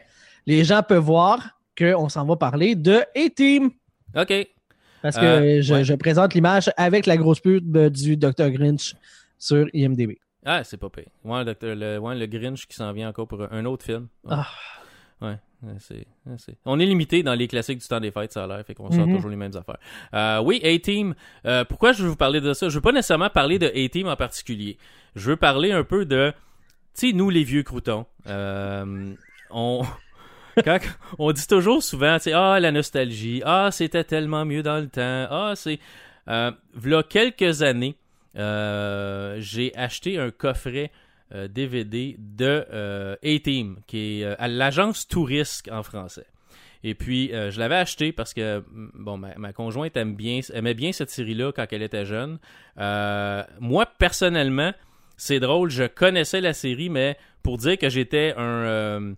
les 0.47 0.63
gens 0.63 0.81
peuvent 0.81 1.03
voir 1.03 1.54
qu'on 1.77 2.09
s'en 2.09 2.25
va 2.25 2.35
parler 2.35 2.75
de 2.75 3.03
A-Team. 3.15 3.71
OK. 4.15 4.47
Parce 5.01 5.17
que 5.17 5.25
euh, 5.25 5.61
je, 5.61 5.93
présente 5.93 6.33
l'image 6.33 6.71
avec 6.77 7.05
la 7.05 7.15
grosse 7.15 7.39
pub 7.39 7.77
du 7.89 8.17
Dr. 8.17 8.49
Grinch 8.49 8.95
sur 9.37 9.67
IMDb. 9.73 10.17
Ah, 10.43 10.63
c'est 10.63 10.77
pas 10.77 10.89
pire. 10.89 11.05
Ouais, 11.23 11.43
le, 11.43 11.97
ouais, 11.99 12.15
le 12.15 12.25
Grinch 12.25 12.65
qui 12.65 12.75
s'en 12.75 12.91
vient 12.91 13.09
encore 13.09 13.27
pour 13.27 13.41
un 13.51 13.65
autre 13.65 13.85
film. 13.85 14.07
Ouais. 14.23 14.35
Ah. 15.21 15.35
c'est, 15.79 16.07
On 16.65 16.79
est 16.79 16.85
limité 16.85 17.23
dans 17.23 17.33
les 17.33 17.47
classiques 17.47 17.79
du 17.79 17.87
temps 17.87 17.99
des 17.99 18.11
fêtes, 18.11 18.31
ça 18.31 18.43
a 18.43 18.47
l'air, 18.47 18.65
fait 18.65 18.73
qu'on 18.73 18.91
sort 18.91 19.05
mhm. 19.05 19.15
toujours 19.15 19.29
les 19.29 19.35
mêmes 19.35 19.55
affaires. 19.55 19.77
Euh, 20.13 20.41
oui, 20.41 20.59
A-Team. 20.63 21.13
Euh, 21.45 21.65
pourquoi 21.65 21.91
je 21.91 22.03
veux 22.03 22.09
vous 22.09 22.15
parler 22.15 22.41
de 22.41 22.53
ça? 22.53 22.69
Je 22.69 22.75
veux 22.75 22.81
pas 22.81 22.91
nécessairement 22.91 23.29
parler 23.29 23.59
de 23.59 23.67
A-Team 23.67 24.07
en 24.07 24.15
particulier. 24.15 24.77
Je 25.15 25.29
veux 25.29 25.37
parler 25.37 25.71
un 25.71 25.83
peu 25.83 26.05
de, 26.05 26.33
tu 26.95 27.09
sais, 27.09 27.13
nous 27.13 27.29
les 27.29 27.43
vieux 27.43 27.63
croutons. 27.63 28.05
on, 29.51 29.83
on 31.19 31.31
dit 31.31 31.47
toujours 31.47 31.83
souvent, 31.83 32.17
tu 32.19 32.31
ah, 32.31 32.59
la 32.59 32.71
nostalgie, 32.71 33.41
ah, 33.45 33.69
c'était 33.71 34.03
tellement 34.03 34.45
mieux 34.45 34.63
dans 34.63 34.79
le 34.79 34.87
temps, 34.87 35.27
ah, 35.29 35.53
c'est. 35.55 35.79
Euh, 36.27 36.51
là, 36.83 37.03
quelques 37.03 37.61
années, 37.61 37.95
euh, 38.35 39.37
j'ai 39.39 39.75
acheté 39.75 40.17
un 40.17 40.31
coffret 40.31 40.91
DVD 41.31 42.17
euh, 42.17 43.17
de 43.17 43.17
A-Team, 43.23 43.77
qui 43.87 44.21
est 44.21 44.25
à 44.25 44.47
l'agence 44.47 45.07
Tourisque 45.07 45.69
en 45.71 45.83
français. 45.83 46.25
Et 46.83 46.93
puis, 46.93 47.31
je 47.31 47.59
l'avais 47.59 47.75
acheté 47.75 48.11
parce 48.11 48.33
que, 48.33 48.63
bon, 48.93 49.17
ma, 49.17 49.53
conjointe 49.53 49.97
aime 49.97 50.15
bien, 50.15 50.41
aimait 50.53 50.75
bien 50.75 50.91
cette 50.91 51.09
série-là 51.09 51.51
quand 51.51 51.65
elle 51.71 51.81
était 51.81 52.05
jeune. 52.05 52.37
moi, 53.59 53.85
personnellement, 53.97 54.71
c'est 55.17 55.39
drôle, 55.39 55.69
je 55.69 55.85
connaissais 55.85 56.41
la 56.41 56.53
série, 56.53 56.89
mais 56.89 57.17
pour 57.41 57.57
dire 57.57 57.77
que 57.77 57.89
j'étais 57.89 58.35
un 58.37 59.15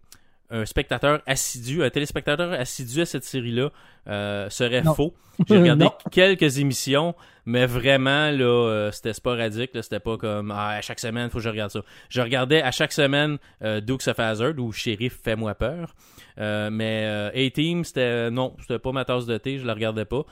un 0.49 0.65
spectateur 0.65 1.21
assidu, 1.25 1.83
un 1.83 1.89
téléspectateur 1.89 2.53
assidu 2.53 3.01
à 3.01 3.05
cette 3.05 3.23
série-là 3.23 3.69
euh, 4.07 4.49
serait 4.49 4.83
faux. 4.83 5.13
J'ai 5.47 5.57
regardé 5.57 5.87
quelques 6.11 6.59
émissions, 6.59 7.13
mais 7.45 7.65
vraiment, 7.65 8.31
là, 8.31 8.43
euh, 8.43 8.91
c'était 8.91 9.13
sporadique. 9.13 9.71
C'était 9.73 9.99
pas 9.99 10.17
comme 10.17 10.51
ah, 10.51 10.69
à 10.69 10.81
chaque 10.81 10.99
semaine, 10.99 11.25
il 11.25 11.29
faut 11.29 11.39
que 11.39 11.43
je 11.43 11.49
regarde 11.49 11.71
ça. 11.71 11.81
Je 12.09 12.21
regardais 12.21 12.61
à 12.61 12.71
chaque 12.71 12.93
semaine 12.93 13.37
euh, 13.61 13.81
Dukes 13.81 14.07
of 14.07 14.19
Hazzard 14.19 14.57
ou 14.57 14.71
Sheriff 14.71 15.19
Fais-moi 15.21 15.53
peur. 15.55 15.93
Euh, 16.39 16.69
mais 16.71 17.05
A-Team, 17.35 17.83
c'était 17.83 18.31
non, 18.31 18.55
c'était 18.61 18.79
pas 18.79 18.91
ma 18.91 19.05
tasse 19.05 19.25
de 19.25 19.37
thé, 19.37 19.57
je 19.59 19.65
la 19.65 19.73
regardais 19.73 20.05
pas. 20.05 20.23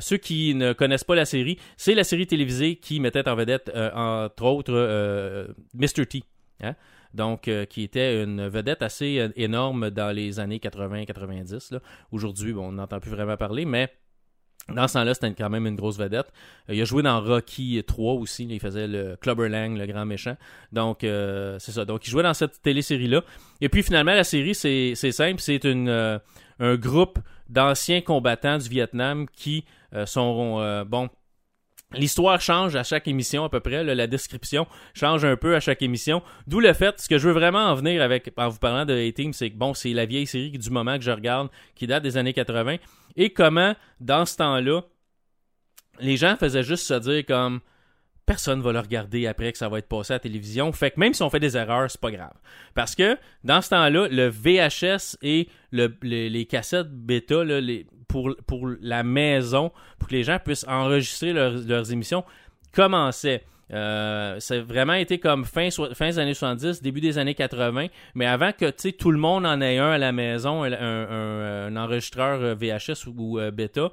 ceux 0.00 0.16
qui 0.16 0.54
ne 0.54 0.72
connaissent 0.72 1.04
pas 1.04 1.16
la 1.16 1.24
série, 1.24 1.58
c'est 1.76 1.94
la 1.94 2.04
série 2.04 2.26
télévisée 2.26 2.76
qui 2.76 3.00
mettait 3.00 3.28
en 3.28 3.34
vedette, 3.34 3.70
entre 3.94 4.44
autres, 4.44 5.48
Mr. 5.74 6.06
T. 6.06 6.22
Hein? 6.62 6.74
Donc 7.14 7.48
euh, 7.48 7.64
qui 7.64 7.82
était 7.82 8.22
une 8.22 8.48
vedette 8.48 8.82
assez 8.82 9.18
euh, 9.18 9.28
énorme 9.36 9.90
dans 9.90 10.14
les 10.14 10.40
années 10.40 10.58
80-90. 10.58 11.78
Aujourd'hui, 12.10 12.52
bon, 12.52 12.68
on 12.68 12.72
n'entend 12.72 13.00
plus 13.00 13.10
vraiment 13.10 13.36
parler, 13.36 13.64
mais 13.64 13.92
dans 14.68 14.86
ce 14.86 14.94
temps-là, 14.94 15.14
c'était 15.14 15.34
quand 15.34 15.50
même 15.50 15.66
une 15.66 15.74
grosse 15.74 15.98
vedette. 15.98 16.32
Euh, 16.68 16.74
il 16.74 16.80
a 16.80 16.84
joué 16.84 17.02
dans 17.02 17.20
Rocky 17.20 17.82
3 17.86 18.14
aussi. 18.14 18.46
il 18.48 18.60
faisait 18.60 18.86
le 18.86 19.16
Clubber 19.16 19.48
Lang, 19.48 19.76
le 19.76 19.86
grand 19.86 20.06
méchant. 20.06 20.36
Donc, 20.70 20.98
c'est 21.00 21.72
ça. 21.72 21.84
Donc, 21.84 22.06
il 22.06 22.10
jouait 22.10 22.22
dans 22.22 22.34
cette 22.34 22.62
télésérie-là. 22.62 23.22
Et 23.60 23.68
puis, 23.68 23.82
finalement, 23.82 24.14
la 24.14 24.24
série, 24.24 24.54
c'est 24.54 24.94
simple. 24.94 25.40
C'est 25.40 25.66
un 25.66 26.76
groupe 26.76 27.18
d'anciens 27.48 28.00
combattants 28.02 28.58
du 28.58 28.68
Vietnam 28.68 29.26
qui 29.34 29.64
sont, 30.06 30.84
bon, 30.86 31.10
L'histoire 31.94 32.40
change 32.40 32.74
à 32.74 32.84
chaque 32.84 33.06
émission 33.06 33.44
à 33.44 33.48
peu 33.48 33.60
près, 33.60 33.84
la 33.84 34.06
description 34.06 34.66
change 34.94 35.24
un 35.24 35.36
peu 35.36 35.54
à 35.54 35.60
chaque 35.60 35.82
émission. 35.82 36.22
D'où 36.46 36.60
le 36.60 36.72
fait, 36.72 36.98
ce 37.00 37.08
que 37.08 37.18
je 37.18 37.28
veux 37.28 37.34
vraiment 37.34 37.66
en 37.66 37.74
venir 37.74 38.02
avec 38.02 38.32
en 38.36 38.48
vous 38.48 38.58
parlant 38.58 38.84
de 38.84 38.94
A-Team, 38.94 39.32
c'est 39.32 39.50
que 39.50 39.56
bon, 39.56 39.74
c'est 39.74 39.92
la 39.92 40.06
vieille 40.06 40.26
série 40.26 40.50
du 40.50 40.70
moment 40.70 40.96
que 40.96 41.04
je 41.04 41.10
regarde, 41.10 41.50
qui 41.74 41.86
date 41.86 42.02
des 42.02 42.16
années 42.16 42.32
80, 42.32 42.76
et 43.16 43.30
comment, 43.30 43.74
dans 44.00 44.24
ce 44.24 44.36
temps-là, 44.36 44.82
les 46.00 46.16
gens 46.16 46.36
faisaient 46.36 46.62
juste 46.62 46.86
se 46.86 46.94
dire 46.94 47.26
comme 47.26 47.60
personne 48.26 48.60
va 48.62 48.72
le 48.72 48.80
regarder 48.80 49.26
après 49.26 49.52
que 49.52 49.58
ça 49.58 49.68
va 49.68 49.78
être 49.78 49.88
passé 49.88 50.12
à 50.12 50.16
la 50.16 50.20
télévision. 50.20 50.70
Fait 50.72 50.90
que 50.90 51.00
même 51.00 51.14
si 51.14 51.22
on 51.22 51.30
fait 51.30 51.40
des 51.40 51.56
erreurs, 51.56 51.90
c'est 51.90 52.00
pas 52.00 52.10
grave. 52.10 52.34
Parce 52.74 52.94
que 52.94 53.16
dans 53.44 53.60
ce 53.60 53.70
temps-là, 53.70 54.08
le 54.08 54.28
VHS 54.28 55.16
et 55.22 55.48
les, 55.72 56.46
cassettes 56.46 56.90
bêta, 56.90 57.42
pour, 58.08 58.68
la 58.80 59.02
maison, 59.02 59.72
pour 59.98 60.08
que 60.08 60.14
les 60.14 60.24
gens 60.24 60.38
puissent 60.38 60.66
enregistrer 60.68 61.32
leurs 61.32 61.92
émissions, 61.92 62.24
commençait. 62.72 63.44
Euh, 63.72 64.38
ça 64.38 64.54
a 64.54 64.60
vraiment 64.60 64.94
été 64.94 65.18
comme 65.18 65.44
fin, 65.44 65.68
fin 65.70 66.06
des 66.06 66.18
années 66.18 66.34
70, 66.34 66.82
début 66.82 67.00
des 67.00 67.16
années 67.16 67.34
80, 67.34 67.86
mais 68.14 68.26
avant 68.26 68.52
que 68.52 68.70
tout 68.90 69.10
le 69.10 69.18
monde 69.18 69.46
en 69.46 69.60
ait 69.62 69.78
un 69.78 69.92
à 69.92 69.98
la 69.98 70.12
maison, 70.12 70.62
un, 70.64 71.76
enregistreur 71.76 72.40
euh, 72.42 72.54
VHS 72.54 73.06
ou, 73.06 73.38
euh, 73.38 73.50
bêta, 73.50 73.90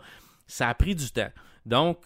ça 0.47 0.67
a 0.67 0.73
pris 0.73 0.95
du 0.95 1.09
temps. 1.11 1.29
Donc, 1.65 1.99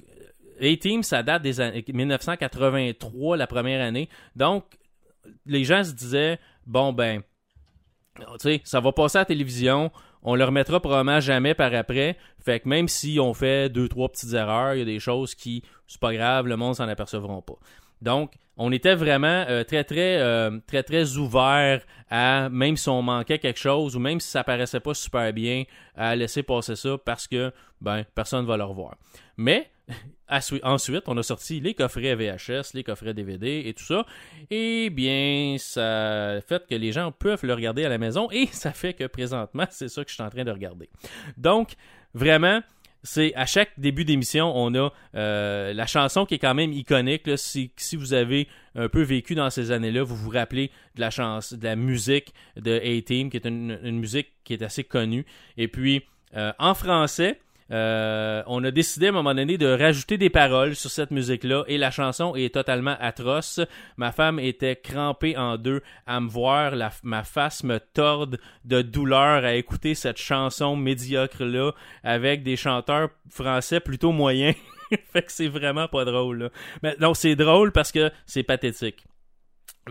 A-Team, 0.62 1.04
ça 1.04 1.24
date 1.24 1.42
des 1.42 1.62
années 1.62 1.84
1983, 1.88 3.38
la 3.38 3.48
première 3.48 3.86
année. 3.86 4.10
Donc, 4.36 4.66
les 5.46 5.64
gens 5.64 5.84
se 5.84 5.92
disaient, 5.92 6.40
bon 6.66 6.94
ben, 6.94 7.22
tu 8.16 8.26
sais, 8.40 8.62
ça 8.64 8.80
va 8.80 8.92
passer 8.92 9.18
à 9.18 9.22
la 9.22 9.26
télévision, 9.26 9.92
on 10.22 10.36
le 10.36 10.44
remettra 10.44 10.80
probablement 10.80 11.20
jamais 11.20 11.54
par 11.54 11.74
après. 11.74 12.18
Fait 12.44 12.60
que 12.60 12.70
même 12.70 12.88
si 12.88 13.20
on 13.20 13.34
fait 13.34 13.70
deux, 13.70 13.88
trois 13.88 14.10
petites 14.10 14.34
erreurs, 14.34 14.76
il 14.76 14.80
y 14.80 14.82
a 14.82 14.86
des 14.86 15.00
choses 15.00 15.36
qui, 15.36 15.64
c'est 15.88 16.00
pas 16.00 16.14
grave, 16.14 16.48
le 16.48 16.56
monde 16.56 16.76
s'en 16.76 16.88
apercevront 16.88 17.42
pas. 17.42 17.58
Donc, 18.02 18.34
on 18.58 18.72
était 18.72 18.96
vraiment 18.96 19.46
euh, 19.50 19.64
très, 19.64 19.84
très, 19.84 20.20
euh, 20.20 20.60
très, 20.68 20.84
très 20.84 21.18
ouvert 21.18 21.82
à, 22.10 22.50
même 22.50 22.78
si 22.78 22.88
on 22.90 23.02
manquait 23.02 23.40
quelque 23.40 23.60
chose 23.60 23.96
ou 23.96 24.00
même 24.00 24.20
si 24.20 24.30
ça 24.30 24.44
paraissait 24.44 24.80
pas 24.80 24.94
super 24.94 25.34
bien, 25.34 25.64
à 25.96 26.16
laisser 26.16 26.44
passer 26.44 26.76
ça 26.76 26.98
parce 27.04 27.28
que, 27.28 27.52
ben, 27.82 28.04
personne 28.14 28.46
va 28.46 28.58
le 28.58 28.64
revoir. 28.64 28.96
Mais, 29.38 29.72
ensuite, 30.64 31.04
on 31.08 31.18
a 31.18 31.24
sorti 31.24 31.60
les 31.60 31.74
coffrets 31.74 32.16
VHS, 32.16 32.74
les 32.74 32.84
coffrets 32.84 33.14
DVD 33.14 33.64
et 33.66 33.74
tout 33.74 33.84
ça. 33.84 34.06
Et 34.50 34.90
bien, 34.90 35.58
ça 35.60 36.40
fait 36.48 36.66
que 36.68 36.76
les 36.76 36.92
gens 36.92 37.12
peuvent 37.12 37.46
le 37.46 37.54
regarder 37.54 37.86
à 37.86 37.90
la 37.90 37.98
maison 37.98 38.30
et 38.32 38.48
ça 38.52 38.72
fait 38.72 38.94
que 38.94 39.08
présentement, 39.08 39.66
c'est 39.70 39.90
ça 39.90 40.04
que 40.04 40.10
je 40.10 40.16
suis 40.16 40.24
en 40.24 40.30
train 40.30 40.44
de 40.44 40.52
regarder. 40.52 40.90
Donc, 41.38 41.74
vraiment, 42.14 42.62
c'est 43.04 43.36
à 43.36 43.46
chaque 43.46 43.72
début 43.78 44.06
d'émission, 44.06 44.54
on 44.56 44.74
a 44.76 44.94
euh, 45.16 45.74
la 45.74 45.86
chanson 45.86 46.26
qui 46.26 46.36
est 46.36 46.40
quand 46.40 46.54
même 46.54 46.72
iconique. 46.72 47.30
si, 47.36 47.70
vous 47.94 48.14
avez 48.14 48.48
un 48.76 48.88
peu 48.88 49.02
vécu 49.02 49.36
dans 49.36 49.50
ces 49.50 49.72
années-là, 49.72 50.04
vous 50.04 50.16
vous 50.16 50.30
rappelez 50.30 50.72
de 50.96 51.02
la 51.02 51.10
chance, 51.10 51.54
de 51.54 51.64
la 51.66 51.76
musique 51.76 52.34
de 52.56 52.72
A-Team, 52.72 53.30
qui 53.30 53.38
est 53.38 53.46
une, 53.46 53.78
une, 53.84 54.00
musique 54.00 54.30
qui 54.46 54.54
est 54.54 54.64
assez 54.64 54.86
connue. 54.86 55.26
Et 55.58 55.68
puis, 55.68 56.04
euh, 56.38 56.54
en 56.60 56.74
français, 56.74 57.40
euh, 57.72 58.44
on 58.48 58.64
a 58.64 58.72
décidé 58.72 59.08
à 59.08 59.10
un 59.10 59.14
moment 59.14 59.34
donné 59.34 59.58
de 59.58 59.68
rajouter 59.68 60.18
des 60.18 60.30
paroles 60.30 60.76
sur 60.76 60.90
cette 60.90 61.12
musique-là 61.12 61.64
et 61.68 61.78
la 61.78 61.92
chanson 61.92 62.36
est 62.36 62.54
totalement 62.54 62.96
atroce. 63.00 63.60
Ma 63.98 64.12
femme 64.12 64.40
était 64.40 64.76
crampée 64.76 65.38
en 65.38 65.58
deux 65.58 65.82
à 66.06 66.20
me 66.20 66.30
voir, 66.30 66.74
ma 67.04 67.24
face 67.24 67.64
me 67.64 67.80
torde 67.80 68.40
de 68.66 68.82
douleur 68.82 69.44
à 69.44 69.54
écouter 69.56 69.96
cette 69.96 70.18
chanson 70.18 70.76
médiocre-là 70.76 71.72
avec 72.04 72.44
des 72.44 72.56
chanteurs 72.56 73.10
français 73.30 73.80
plutôt 73.80 74.12
moyens. 74.12 74.56
fait 75.14 75.24
que 75.24 75.32
c'est 75.32 75.48
vraiment 75.48 75.88
pas 75.88 76.06
drôle. 76.06 76.52
Mais 76.82 76.96
non, 77.00 77.14
c'est 77.14 77.36
drôle 77.36 77.72
parce 77.72 77.92
que 77.92 78.12
c'est 78.26 78.44
pathétique. 78.44 79.06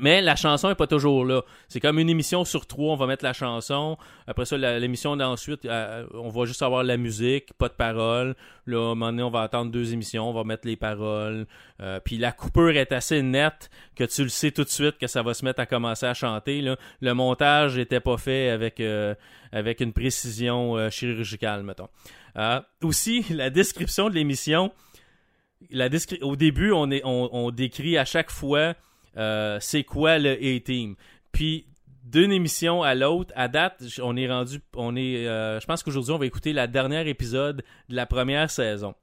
Mais 0.00 0.22
la 0.22 0.36
chanson 0.36 0.70
est 0.70 0.74
pas 0.74 0.86
toujours 0.86 1.24
là. 1.26 1.42
C'est 1.68 1.78
comme 1.78 1.98
une 1.98 2.08
émission 2.08 2.46
sur 2.46 2.66
trois, 2.66 2.94
on 2.94 2.96
va 2.96 3.06
mettre 3.06 3.24
la 3.24 3.34
chanson. 3.34 3.98
Après 4.26 4.46
ça, 4.46 4.56
l'émission 4.56 5.16
d'ensuite, 5.16 5.66
euh, 5.66 6.06
on 6.14 6.30
va 6.30 6.46
juste 6.46 6.62
avoir 6.62 6.82
la 6.82 6.96
musique, 6.96 7.52
pas 7.58 7.68
de 7.68 7.74
paroles. 7.74 8.34
Là, 8.66 8.78
à 8.78 8.80
un 8.80 8.94
moment 8.94 9.06
donné, 9.06 9.22
on 9.22 9.30
va 9.30 9.42
attendre 9.42 9.70
deux 9.70 9.92
émissions, 9.92 10.30
on 10.30 10.32
va 10.32 10.44
mettre 10.44 10.66
les 10.66 10.76
paroles. 10.76 11.46
Euh, 11.80 12.00
puis 12.00 12.16
la 12.16 12.32
coupure 12.32 12.70
est 12.70 12.90
assez 12.90 13.20
nette 13.20 13.68
que 13.94 14.04
tu 14.04 14.22
le 14.22 14.30
sais 14.30 14.50
tout 14.50 14.64
de 14.64 14.70
suite 14.70 14.96
que 14.96 15.06
ça 15.06 15.22
va 15.22 15.34
se 15.34 15.44
mettre 15.44 15.60
à 15.60 15.66
commencer 15.66 16.06
à 16.06 16.14
chanter. 16.14 16.62
Là. 16.62 16.76
Le 17.02 17.12
montage 17.12 17.76
n'était 17.76 18.00
pas 18.00 18.16
fait 18.16 18.48
avec, 18.48 18.80
euh, 18.80 19.14
avec 19.52 19.80
une 19.80 19.92
précision 19.92 20.88
chirurgicale, 20.88 21.64
mettons. 21.64 21.88
aussi, 22.82 23.26
la 23.30 23.50
description 23.50 24.08
de 24.08 24.14
l'émission. 24.14 24.72
La 25.70 25.88
au 26.22 26.34
début, 26.34 26.72
on, 26.72 26.90
est, 26.90 27.02
on, 27.04 27.28
on 27.32 27.50
décrit 27.50 27.98
à 27.98 28.04
chaque 28.04 28.30
fois 28.30 28.74
euh, 29.16 29.58
c'est 29.60 29.84
quoi 29.84 30.18
le 30.18 30.32
A-Team? 30.32 30.96
Puis 31.32 31.66
d'une 32.04 32.32
émission 32.32 32.82
à 32.82 32.94
l'autre, 32.94 33.32
à 33.36 33.48
date, 33.48 33.82
on 34.02 34.16
est 34.16 34.28
rendu, 34.28 34.60
on 34.74 34.96
est, 34.96 35.26
euh, 35.26 35.60
je 35.60 35.66
pense 35.66 35.82
qu'aujourd'hui 35.82 36.12
on 36.12 36.18
va 36.18 36.26
écouter 36.26 36.52
la 36.52 36.66
dernière 36.66 37.06
épisode 37.06 37.62
de 37.88 37.94
la 37.94 38.06
première 38.06 38.50
saison. 38.50 38.94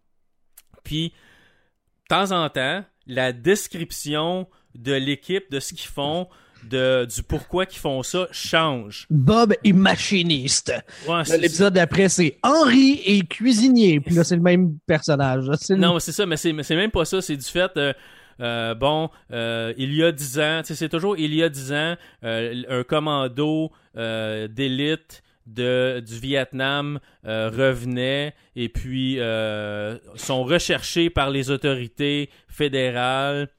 Puis, 0.84 1.10
de 1.10 2.16
temps 2.16 2.32
en 2.32 2.50
temps, 2.50 2.84
la 3.08 3.34
description 3.34 4.48
de 4.76 4.94
l'équipe, 4.94 5.52
de 5.52 5.60
ce 5.60 5.74
qu'ils 5.74 5.90
font, 5.90 6.28
de, 6.64 7.06
du 7.06 7.24
pourquoi 7.24 7.66
qu'ils 7.66 7.80
font 7.80 8.04
ça 8.04 8.28
change. 8.32 9.08
Bob 9.10 9.54
est 9.64 9.74
machiniste. 9.74 10.74
L'épisode 11.40 11.74
d'après, 11.74 12.10
c'est 12.10 12.38
Henri 12.44 13.02
est 13.06 13.28
cuisinier. 13.28 14.00
Puis 14.02 14.16
là, 14.16 14.24
c'est 14.24 14.36
le 14.36 14.42
même 14.42 14.78
personnage. 14.86 15.46
Non, 15.70 16.00
c'est 16.00 16.12
ça, 16.12 16.26
mais 16.26 16.38
c'est 16.38 16.54
même 16.54 16.92
pas 16.92 17.06
ça. 17.06 17.22
C'est 17.22 17.38
du 17.38 17.46
fait. 17.46 17.72
Euh, 17.78 17.94
euh, 18.40 18.74
bon, 18.74 19.10
euh, 19.32 19.74
il 19.78 19.94
y 19.94 20.04
a 20.04 20.12
dix 20.12 20.40
ans, 20.40 20.62
c'est 20.64 20.90
toujours 20.90 21.18
il 21.18 21.34
y 21.34 21.44
a 21.44 21.50
dix 21.50 21.74
ans, 21.74 21.96
euh, 22.24 22.64
un 22.70 22.84
commando 22.84 23.72
d'élite 23.96 25.24
de, 25.46 26.02
du 26.06 26.20
Vietnam 26.20 27.00
revenait 27.24 28.34
et 28.56 28.70
puis 28.70 29.20
sont 30.16 30.44
recherchés 30.44 31.10
par 31.10 31.30
les 31.32 31.50
autorités 31.50 32.30
fédérales 32.48 33.50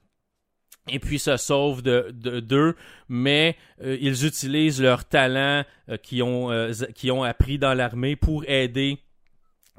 et 0.88 0.98
puis 0.98 1.18
se 1.18 1.36
sauvent 1.36 1.82
de 1.82 2.10
d'eux, 2.40 2.74
mais 3.08 3.56
ils 3.82 4.24
utilisent 4.24 4.80
leur 4.80 5.04
talent 5.04 5.64
qu'ils 6.02 6.22
ont, 6.22 6.70
qui 6.94 7.10
ont 7.10 7.22
appris 7.22 7.58
dans 7.58 7.74
l'armée 7.74 8.16
pour 8.16 8.44
aider 8.48 8.98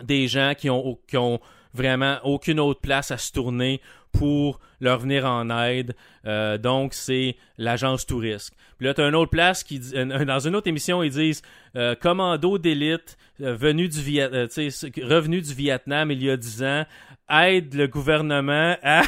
des 0.03 0.27
gens 0.27 0.53
qui 0.55 0.69
ont, 0.69 0.99
qui 1.07 1.17
ont 1.17 1.39
vraiment 1.73 2.19
aucune 2.23 2.59
autre 2.59 2.81
place 2.81 3.11
à 3.11 3.17
se 3.17 3.31
tourner 3.31 3.81
pour 4.11 4.59
leur 4.79 4.99
venir 4.99 5.25
en 5.25 5.49
aide. 5.49 5.95
Euh, 6.25 6.57
donc, 6.57 6.93
c'est 6.93 7.35
l'agence 7.57 8.05
touriste. 8.05 8.53
Puis 8.77 8.87
là, 8.87 8.93
tu 8.93 9.01
as 9.01 9.07
une 9.07 9.15
autre 9.15 9.31
place 9.31 9.63
qui 9.63 9.79
euh, 9.93 10.25
dans 10.25 10.39
une 10.39 10.55
autre 10.55 10.67
émission, 10.67 11.03
ils 11.03 11.11
disent 11.11 11.41
euh, 11.75 11.95
commando 11.95 12.57
d'élite 12.57 13.17
venu 13.39 13.87
du 13.87 14.01
Viet 14.01 14.27
revenu 14.27 15.41
du 15.41 15.53
Vietnam 15.53 16.11
il 16.11 16.23
y 16.23 16.29
a 16.29 16.37
10 16.37 16.63
ans, 16.63 16.85
aide 17.29 17.73
le 17.73 17.87
gouvernement 17.87 18.75
à 18.83 19.01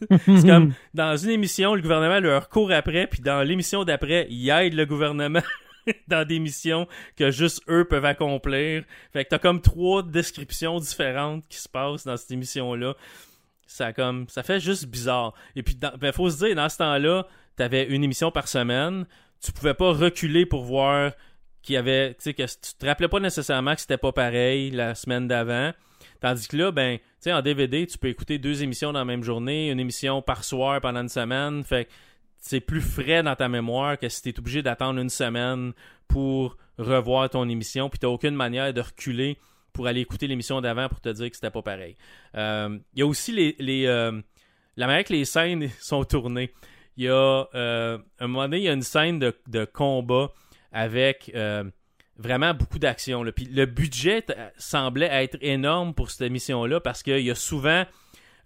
c'est 0.10 0.46
comme 0.46 0.74
dans 0.94 1.16
une 1.16 1.30
émission, 1.30 1.74
le 1.74 1.82
gouvernement 1.82 2.20
leur 2.20 2.48
court 2.48 2.70
après, 2.70 3.06
puis 3.06 3.20
dans 3.20 3.42
l'émission 3.42 3.84
d'après, 3.84 4.26
il 4.30 4.48
aide 4.50 4.74
le 4.74 4.84
gouvernement 4.84 5.42
dans 6.08 6.26
des 6.26 6.38
missions 6.38 6.86
que 7.16 7.30
juste 7.30 7.62
eux 7.68 7.84
peuvent 7.84 8.04
accomplir. 8.04 8.84
Fait 9.12 9.24
que 9.24 9.30
t'as 9.30 9.38
comme 9.38 9.60
trois 9.60 10.02
descriptions 10.02 10.78
différentes 10.78 11.44
qui 11.48 11.58
se 11.58 11.68
passent 11.68 12.04
dans 12.04 12.16
cette 12.16 12.30
émission-là. 12.30 12.94
Ça 13.66 14.42
fait 14.42 14.60
juste 14.60 14.86
bizarre. 14.86 15.34
Et 15.54 15.62
puis 15.62 15.76
ben, 16.00 16.12
faut 16.12 16.30
se 16.30 16.38
dire 16.44 16.54
dans 16.54 16.68
ce 16.68 16.78
temps-là, 16.78 17.26
t'avais 17.56 17.84
une 17.84 18.04
émission 18.04 18.30
par 18.30 18.48
semaine, 18.48 19.06
tu 19.40 19.52
pouvais 19.52 19.74
pas 19.74 19.92
reculer 19.92 20.46
pour 20.46 20.64
voir 20.64 21.12
qu'il 21.62 21.74
y 21.74 21.76
avait 21.76 22.14
tu 22.14 22.22
sais 22.22 22.34
que 22.34 22.42
tu 22.44 22.74
te 22.78 22.86
rappelais 22.86 23.08
pas 23.08 23.20
nécessairement 23.20 23.74
que 23.74 23.80
c'était 23.80 23.98
pas 23.98 24.12
pareil 24.12 24.70
la 24.70 24.94
semaine 24.94 25.26
d'avant. 25.26 25.72
Tandis 26.20 26.48
que 26.48 26.56
là, 26.56 26.70
ben, 26.70 26.98
tu 26.98 27.04
sais, 27.20 27.32
en 27.32 27.42
DVD, 27.42 27.86
tu 27.86 27.98
peux 27.98 28.08
écouter 28.08 28.38
deux 28.38 28.62
émissions 28.62 28.92
dans 28.92 29.00
la 29.00 29.04
même 29.04 29.22
journée, 29.22 29.70
une 29.70 29.80
émission 29.80 30.22
par 30.22 30.44
soir 30.44 30.80
pendant 30.80 31.00
une 31.02 31.08
semaine. 31.08 31.62
C'est 32.38 32.60
plus 32.60 32.80
frais 32.80 33.22
dans 33.22 33.34
ta 33.34 33.48
mémoire 33.48 33.98
que 33.98 34.08
si 34.08 34.22
tu 34.22 34.28
es 34.30 34.38
obligé 34.38 34.62
d'attendre 34.62 35.00
une 35.00 35.10
semaine 35.10 35.72
pour 36.08 36.56
revoir 36.78 37.28
ton 37.30 37.48
émission, 37.48 37.88
puis 37.88 37.98
tu 37.98 38.06
aucune 38.06 38.34
manière 38.34 38.72
de 38.72 38.80
reculer 38.80 39.38
pour 39.76 39.86
aller 39.86 40.00
écouter 40.00 40.26
l'émission 40.26 40.62
d'avant 40.62 40.88
pour 40.88 41.02
te 41.02 41.10
dire 41.10 41.28
que 41.28 41.36
c'était 41.36 41.50
pas 41.50 41.60
pareil. 41.60 41.96
Euh, 42.34 42.78
il 42.94 43.00
y 43.00 43.02
a 43.02 43.06
aussi 43.06 43.30
les, 43.58 43.86
euh, 43.86 44.22
la 44.78 44.86
manière 44.86 45.04
que 45.04 45.12
les 45.12 45.26
scènes 45.26 45.68
sont 45.80 46.02
tournées. 46.04 46.50
Il 46.96 47.04
y 47.04 47.08
a 47.10 47.46
euh, 47.54 47.98
un 48.18 48.26
moment 48.26 48.44
donné, 48.44 48.56
il 48.56 48.62
y 48.62 48.68
a 48.70 48.72
une 48.72 48.80
scène 48.80 49.18
de, 49.18 49.64
combat 49.66 50.32
avec 50.72 51.30
vraiment 52.16 52.54
beaucoup 52.54 52.78
d'action. 52.78 53.22
Le 53.22 53.66
budget 53.66 54.24
semblait 54.56 55.10
être 55.12 55.36
énorme 55.42 55.92
pour 55.92 56.10
cette 56.10 56.22
émission-là 56.22 56.80
parce 56.80 57.02
qu'il 57.02 57.20
y 57.20 57.30
a 57.30 57.34
souvent 57.34 57.84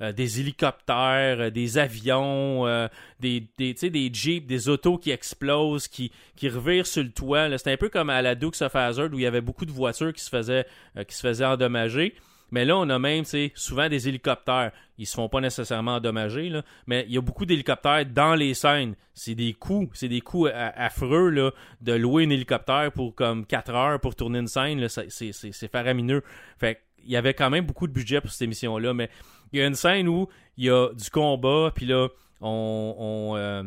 euh, 0.00 0.12
des 0.12 0.40
hélicoptères, 0.40 1.40
euh, 1.40 1.50
des 1.50 1.76
avions, 1.76 2.66
euh, 2.66 2.88
des, 3.20 3.46
des, 3.58 4.10
jeeps, 4.12 4.46
des 4.46 4.68
autos 4.70 4.96
qui 4.96 5.10
explosent, 5.10 5.88
qui, 5.88 6.10
qui 6.36 6.48
revirent 6.48 6.86
sur 6.86 7.02
le 7.02 7.10
toit. 7.10 7.58
C'était 7.58 7.72
un 7.72 7.76
peu 7.76 7.90
comme 7.90 8.08
à 8.08 8.22
la 8.22 8.34
Dukes 8.34 8.62
of 8.62 8.74
Hazzard 8.74 9.10
où 9.12 9.18
il 9.18 9.22
y 9.22 9.26
avait 9.26 9.42
beaucoup 9.42 9.66
de 9.66 9.72
voitures 9.72 10.14
qui 10.14 10.24
se 10.24 10.30
faisaient, 10.30 10.66
qui 11.06 11.14
se 11.14 11.20
faisaient 11.20 11.44
endommager. 11.44 12.14
Mais 12.50 12.64
là, 12.64 12.78
on 12.78 12.88
a 12.88 12.98
même 12.98 13.24
souvent 13.54 13.88
des 13.88 14.08
hélicoptères. 14.08 14.72
Ils 14.98 15.06
se 15.06 15.14
font 15.14 15.28
pas 15.28 15.40
nécessairement 15.40 15.96
endommager, 15.96 16.50
mais 16.86 17.04
il 17.06 17.14
y 17.14 17.18
a 17.18 17.20
beaucoup 17.20 17.46
d'hélicoptères 17.46 18.04
dans 18.06 18.34
les 18.34 18.54
scènes. 18.54 18.96
C'est 19.14 19.36
des 19.36 19.52
coûts, 19.52 19.88
c'est 19.92 20.08
des 20.08 20.20
coûts 20.20 20.48
affreux 20.52 21.52
de 21.80 21.92
louer 21.92 22.24
un 22.24 22.30
hélicoptère 22.30 22.90
pour 22.90 23.14
comme 23.14 23.46
4 23.46 23.70
heures 23.70 24.00
pour 24.00 24.16
tourner 24.16 24.40
une 24.40 24.48
scène. 24.48 24.88
C'est 24.88 25.70
faramineux. 25.70 26.22
Fait 26.58 26.80
il 27.04 27.10
y 27.10 27.16
avait 27.16 27.34
quand 27.34 27.50
même 27.50 27.66
beaucoup 27.66 27.86
de 27.86 27.92
budget 27.92 28.20
pour 28.20 28.30
cette 28.30 28.42
émission-là, 28.42 28.94
mais 28.94 29.10
il 29.52 29.60
y 29.60 29.62
a 29.62 29.66
une 29.66 29.74
scène 29.74 30.08
où 30.08 30.28
il 30.56 30.64
y 30.64 30.70
a 30.70 30.92
du 30.92 31.10
combat, 31.10 31.72
puis 31.74 31.86
là, 31.86 32.08
on, 32.40 33.34
euh, 33.36 33.62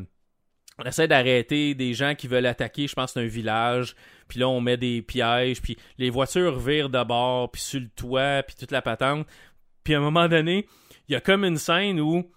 on, 0.77 0.83
essaie 0.83 1.07
d'arrêter 1.07 1.75
des 1.75 1.93
gens 1.93 2.15
qui 2.15 2.27
veulent 2.27 2.45
attaquer, 2.45 2.87
je 2.87 2.93
pense 2.93 3.15
un 3.17 3.25
village, 3.25 3.95
puis 4.27 4.39
là, 4.39 4.47
on 4.47 4.61
met 4.61 4.77
des 4.77 5.01
pièges, 5.01 5.61
puis 5.61 5.77
les 5.97 6.09
voitures 6.09 6.59
virent 6.59 6.89
d'abord, 6.89 7.51
puis 7.51 7.61
sur 7.61 7.79
le 7.79 7.89
toit, 7.89 8.43
puis 8.43 8.55
toute 8.55 8.71
la 8.71 8.81
patente. 8.81 9.27
Puis 9.83 9.93
à 9.93 9.97
un 9.97 10.01
moment 10.01 10.27
donné, 10.27 10.67
il 11.07 11.13
y 11.13 11.15
a 11.15 11.21
comme 11.21 11.43
une 11.43 11.57
scène 11.57 11.99
où 11.99 12.31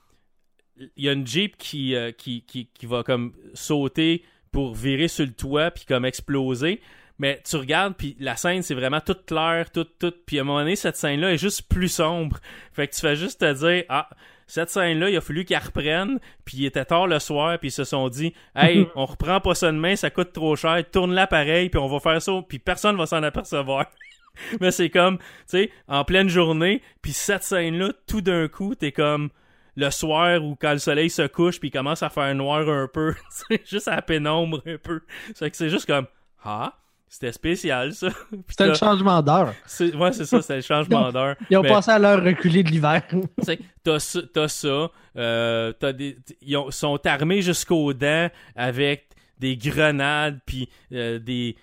il 0.97 1.05
y 1.05 1.09
a 1.09 1.13
une 1.13 1.27
Jeep 1.27 1.57
qui, 1.57 1.95
euh, 1.95 2.13
qui, 2.13 2.43
qui, 2.43 2.67
qui 2.67 2.87
va 2.87 3.03
comme 3.03 3.33
sauter 3.55 4.25
pour 4.53 4.75
virer 4.75 5.09
sur 5.09 5.25
le 5.25 5.33
toit, 5.33 5.71
puis 5.71 5.85
comme 5.85 6.05
exploser 6.05 6.81
mais 7.19 7.41
tu 7.49 7.57
regardes 7.57 7.95
puis 7.95 8.17
la 8.21 8.37
scène 8.37 8.63
c'est 8.63 8.75
vraiment 8.75 9.01
toute 9.01 9.25
claire 9.27 9.71
toute 9.71 9.99
toute 9.99 10.25
puis 10.27 10.39
à 10.39 10.43
un 10.43 10.45
moment 10.45 10.59
donné 10.61 10.77
cette 10.77 10.97
scène 10.97 11.21
là 11.21 11.33
est 11.33 11.39
juste 11.39 11.69
plus 11.69 11.89
sombre. 11.89 12.39
Fait 12.73 12.89
que 12.89 12.95
tu 12.95 13.01
fais 13.01 13.17
juste 13.17 13.41
te 13.41 13.53
dire 13.53 13.85
ah 13.89 14.09
cette 14.47 14.71
scène-là, 14.71 15.11
il 15.11 15.17
a 15.17 15.21
fallu 15.21 15.45
qu'ils 15.45 15.57
reprennent, 15.57 16.21
puis 16.45 16.59
il 16.59 16.67
était 16.67 16.85
tard 16.85 17.09
le 17.09 17.19
soir, 17.19 17.59
puis 17.59 17.69
ils 17.69 17.73
se 17.73 17.85
sont 17.85 18.09
dit 18.09 18.33
Hey, 18.55 18.87
on 18.95 19.05
reprend 19.05 19.41
pas 19.41 19.55
ça 19.55 19.73
demain, 19.73 19.97
ça 19.97 20.11
coûte 20.11 20.33
trop 20.33 20.55
cher, 20.55 20.83
tourne 20.91 21.13
là 21.13 21.27
pareil, 21.27 21.69
puis 21.69 21.81
on 21.81 21.89
va 21.89 21.99
faire 21.99 22.23
ça, 22.23 22.33
puis 22.49 22.59
personne 22.59 22.97
va 22.97 23.07
s'en 23.07 23.23
apercevoir. 23.23 23.87
Mais 24.61 24.71
c'est 24.71 24.91
comme, 24.91 25.19
tu 25.19 25.25
sais, 25.47 25.71
en 25.89 26.05
pleine 26.05 26.29
journée, 26.29 26.83
puis 27.03 27.13
cette 27.13 27.43
scène-là, 27.43 27.93
tout 28.07 28.21
d'un 28.21 28.49
coup, 28.49 28.75
t'es 28.75 28.93
comme 28.93 29.31
le 29.77 29.91
soir 29.91 30.43
ou 30.43 30.57
quand 30.57 30.73
le 30.73 30.79
soleil 30.79 31.11
se 31.11 31.27
couche 31.27 31.61
puis 31.61 31.69
il 31.69 31.73
commence 31.73 32.03
à 32.03 32.09
faire 32.09 32.35
noir 32.35 32.69
un 32.69 32.89
peu, 32.89 33.15
juste 33.65 33.89
à 33.89 33.97
la 33.97 34.03
pénombre 34.03 34.63
un 34.67 34.79
peu. 34.79 35.01
C'est 35.35 35.51
que 35.51 35.57
c'est 35.57 35.71
juste 35.71 35.87
comme 35.87 36.07
ah, 36.45 36.75
c'était 37.09 37.33
spécial 37.33 37.93
ça. 37.95 38.09
C'était 38.49 38.67
le 38.69 38.75
changement 38.75 39.23
d'heure. 39.23 39.55
Ouais, 39.81 40.13
c'est 40.13 40.25
ça, 40.25 40.43
c'était 40.43 40.57
le 40.57 40.63
changement 40.63 41.11
d'heure. 41.13 41.37
Ils 41.51 41.57
ont 41.57 41.63
passé 41.63 41.91
à 41.91 41.99
l'heure 41.99 42.23
reculée 42.23 42.63
de 42.63 42.71
l'hiver. 42.71 43.03
t'as 43.85 43.99
ça, 43.99 44.21
t'as 44.33 44.49
ça 44.49 44.91
euh, 45.17 45.73
des, 45.93 46.17
ils 46.43 46.59
sont 46.71 46.99
armés 47.07 47.43
jusqu'aux 47.43 47.93
dents 47.93 48.29
avec 48.55 49.09
des 49.39 49.57
grenades 49.57 50.41
puis 50.45 50.69
euh, 50.93 51.19
des 51.19 51.57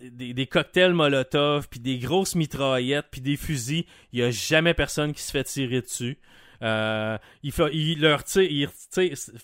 des, 0.00 0.34
des, 0.34 0.46
cocktails 0.46 0.92
Molotov, 0.92 1.68
puis 1.68 1.78
des 1.78 1.98
grosses 1.98 2.34
mitraillettes, 2.34 3.06
puis 3.10 3.20
des 3.20 3.36
fusils. 3.36 3.84
Il 4.12 4.18
y 4.18 4.22
a 4.22 4.30
jamais 4.30 4.74
personne 4.74 5.12
qui 5.12 5.22
se 5.22 5.30
fait 5.30 5.44
tirer 5.44 5.80
dessus. 5.80 6.18
Euh, 6.62 7.18
il, 7.42 7.52
fa 7.52 7.68
il 7.72 8.00
leur 8.00 8.24
tire, 8.24 8.50
il, 8.50 8.68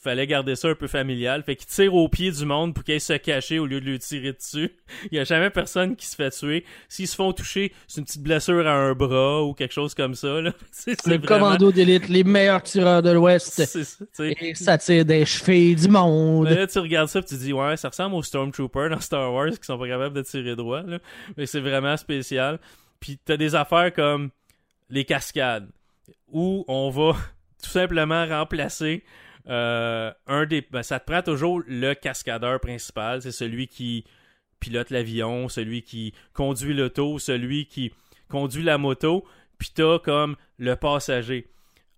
fallait 0.01 0.27
garder 0.27 0.57
ça 0.57 0.69
un 0.69 0.75
peu 0.75 0.87
familial. 0.87 1.43
Fait 1.43 1.57
qu'il 1.57 1.67
tire 1.67 1.95
au 1.95 2.09
pied 2.09 2.31
du 2.31 2.45
monde 2.45 2.75
pour 2.75 2.85
qu'ils 2.85 3.01
se 3.01 3.13
cacher 3.15 3.59
au 3.59 3.67
lieu 3.67 3.81
de 3.81 3.87
lui 3.87 3.99
tirer 3.99 4.33
dessus. 4.33 4.71
Il 5.11 5.17
y 5.17 5.19
a 5.19 5.25
jamais 5.25 5.51
personne 5.51 5.97
qui 5.97 6.07
se 6.07 6.17
fait 6.17 6.31
tuer. 6.31 6.65
S'ils 6.89 7.09
se 7.09 7.17
font 7.17 7.33
toucher, 7.33 7.73
c'est 7.87 8.01
une 8.01 8.07
petite 8.07 8.23
blessure 8.23 8.67
à 8.67 8.73
un 8.73 8.95
bras 8.95 9.43
ou 9.43 9.55
quelque 9.55 9.73
chose 9.73 9.95
comme 9.95 10.15
ça. 10.15 10.41
Là. 10.41 10.53
le 11.07 11.19
commando 11.19 11.73
d'élite, 11.73 12.09
les 12.09 12.25
meilleurs 12.25 12.63
tireurs 12.63 13.03
de 13.03 13.11
l'Ouest. 13.11 13.61
Et 14.21 14.55
ça 14.55 14.79
tire 14.79 15.05
des 15.05 15.25
chevilles 15.25 15.77
du 15.77 15.89
monde. 15.89 16.49
là, 16.49 16.67
tu 16.67 16.79
regardes 16.79 17.09
ça 17.09 17.19
et 17.19 17.25
tu 17.25 17.37
dis, 17.37 17.53
ouais, 17.53 17.77
ça 17.77 17.89
ressemble 17.89 18.15
aux 18.15 18.23
Stormtroopers 18.23 18.91
dans 18.91 19.01
Star 19.01 19.33
Wars 19.33 19.51
qui 19.51 19.65
sont 19.65 19.79
pas 19.79 19.89
capables 19.89 20.15
de 20.15 20.23
tirer 20.23 20.57
droit. 20.57 20.83
Là. 20.83 20.99
Mais 21.37 21.47
c'est 21.47 21.61
vraiment 21.61 21.97
spécial. 21.97 22.59
Puis 23.01 23.19
t'as 23.25 23.37
des 23.37 23.55
affaires 23.55 23.93
comme 23.93 24.31
les 24.91 25.05
cascades 25.05 25.69
où 26.29 26.65
on 26.69 26.91
va 26.91 27.13
tout 27.63 27.71
simplement 27.71 28.27
remplacer 28.27 29.05
euh, 29.49 30.13
un 30.27 30.47
des. 30.47 30.67
Ben, 30.71 30.83
ça 30.83 31.01
te 31.01 31.11
prend 31.11 31.23
toujours 31.23 31.63
le 31.67 31.95
cascadeur 31.95 32.61
principal, 32.61 33.23
c'est 33.23 33.33
celui 33.33 33.67
qui 33.67 34.05
pilote 34.61 34.91
l'avion, 34.91 35.49
celui 35.49 35.83
qui 35.83 36.15
conduit 36.33 36.75
l'auto, 36.75 37.19
celui 37.19 37.67
qui 37.67 37.93
conduit 38.29 38.63
la 38.63 38.79
moto, 38.79 39.25
puis 39.59 39.71
t'as 39.75 39.99
comme 39.99 40.37
le 40.59 40.77
passager. 40.77 41.49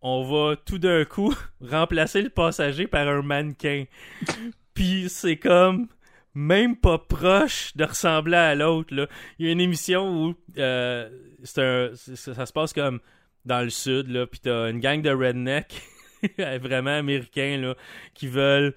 On 0.00 0.22
va 0.22 0.56
tout 0.56 0.78
d'un 0.78 1.04
coup 1.04 1.34
remplacer 1.60 2.22
le 2.22 2.30
passager 2.30 2.86
par 2.86 3.06
un 3.06 3.22
mannequin. 3.22 3.84
puis 4.74 5.08
c'est 5.08 5.36
comme 5.36 5.88
même 6.34 6.76
pas 6.76 6.98
proche 6.98 7.76
de 7.76 7.84
ressembler 7.84 8.36
à 8.36 8.54
l'autre. 8.54 9.08
Il 9.38 9.46
y 9.46 9.48
a 9.48 9.52
une 9.52 9.60
émission 9.60 10.26
où 10.26 10.34
euh, 10.58 11.08
c'est 11.44 11.62
un, 11.62 11.90
ça 11.94 12.46
se 12.46 12.52
passe 12.52 12.72
comme 12.72 13.00
dans 13.44 13.62
le 13.62 13.70
sud, 13.70 14.08
là, 14.08 14.26
pis 14.26 14.40
t'as 14.40 14.70
une 14.70 14.80
gang 14.80 15.02
de 15.02 15.10
rednecks 15.10 15.82
vraiment 16.38 16.96
américains, 16.96 17.58
là, 17.58 17.74
qui 18.14 18.26
veulent 18.26 18.74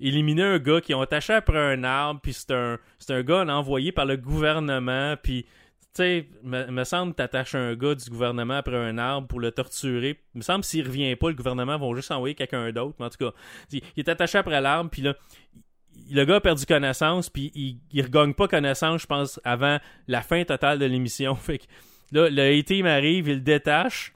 éliminer 0.00 0.42
un 0.42 0.58
gars 0.58 0.80
qui 0.80 0.94
ont 0.94 1.00
attaché 1.00 1.32
après 1.34 1.58
un 1.58 1.84
arbre, 1.84 2.20
puis 2.22 2.32
c'est 2.32 2.52
un, 2.52 2.78
c'est 2.98 3.12
un 3.12 3.22
gars 3.22 3.44
envoyé 3.46 3.92
par 3.92 4.06
le 4.06 4.16
gouvernement, 4.16 5.16
puis 5.22 5.44
tu 5.92 6.02
sais, 6.02 6.28
me, 6.44 6.84
semble 6.84 7.14
t'attaches 7.14 7.56
un 7.56 7.74
gars 7.74 7.96
du 7.96 8.08
gouvernement 8.10 8.54
après 8.54 8.76
un 8.76 8.96
arbre 8.96 9.26
pour 9.26 9.40
le 9.40 9.50
torturer. 9.50 10.20
Me 10.34 10.42
semble 10.42 10.62
s'il 10.62 10.86
revient 10.86 11.16
pas, 11.16 11.28
le 11.28 11.34
gouvernement 11.34 11.78
va 11.78 11.96
juste 11.96 12.12
envoyer 12.12 12.36
quelqu'un 12.36 12.70
d'autre. 12.70 12.94
Mais 13.00 13.06
en 13.06 13.10
tout 13.10 13.18
cas, 13.18 13.36
il, 13.72 13.82
est 13.96 14.08
attaché 14.08 14.38
après 14.38 14.60
l'arbre, 14.60 14.88
puis 14.88 15.02
là, 15.02 15.14
le 16.08 16.24
gars 16.24 16.36
a 16.36 16.40
perdu 16.40 16.64
connaissance, 16.64 17.28
puis 17.28 17.50
il, 17.56 17.80
il 17.92 18.02
regagne 18.02 18.34
pas 18.34 18.46
connaissance, 18.46 19.02
je 19.02 19.06
pense, 19.06 19.40
avant 19.42 19.78
la 20.06 20.22
fin 20.22 20.44
totale 20.44 20.78
de 20.78 20.86
l'émission. 20.86 21.34
Fait 21.34 21.58
que 21.58 21.64
Là, 22.12 22.28
le 22.28 22.58
A-Team 22.58 22.86
arrive, 22.86 23.28
il 23.28 23.42
détache. 23.42 24.12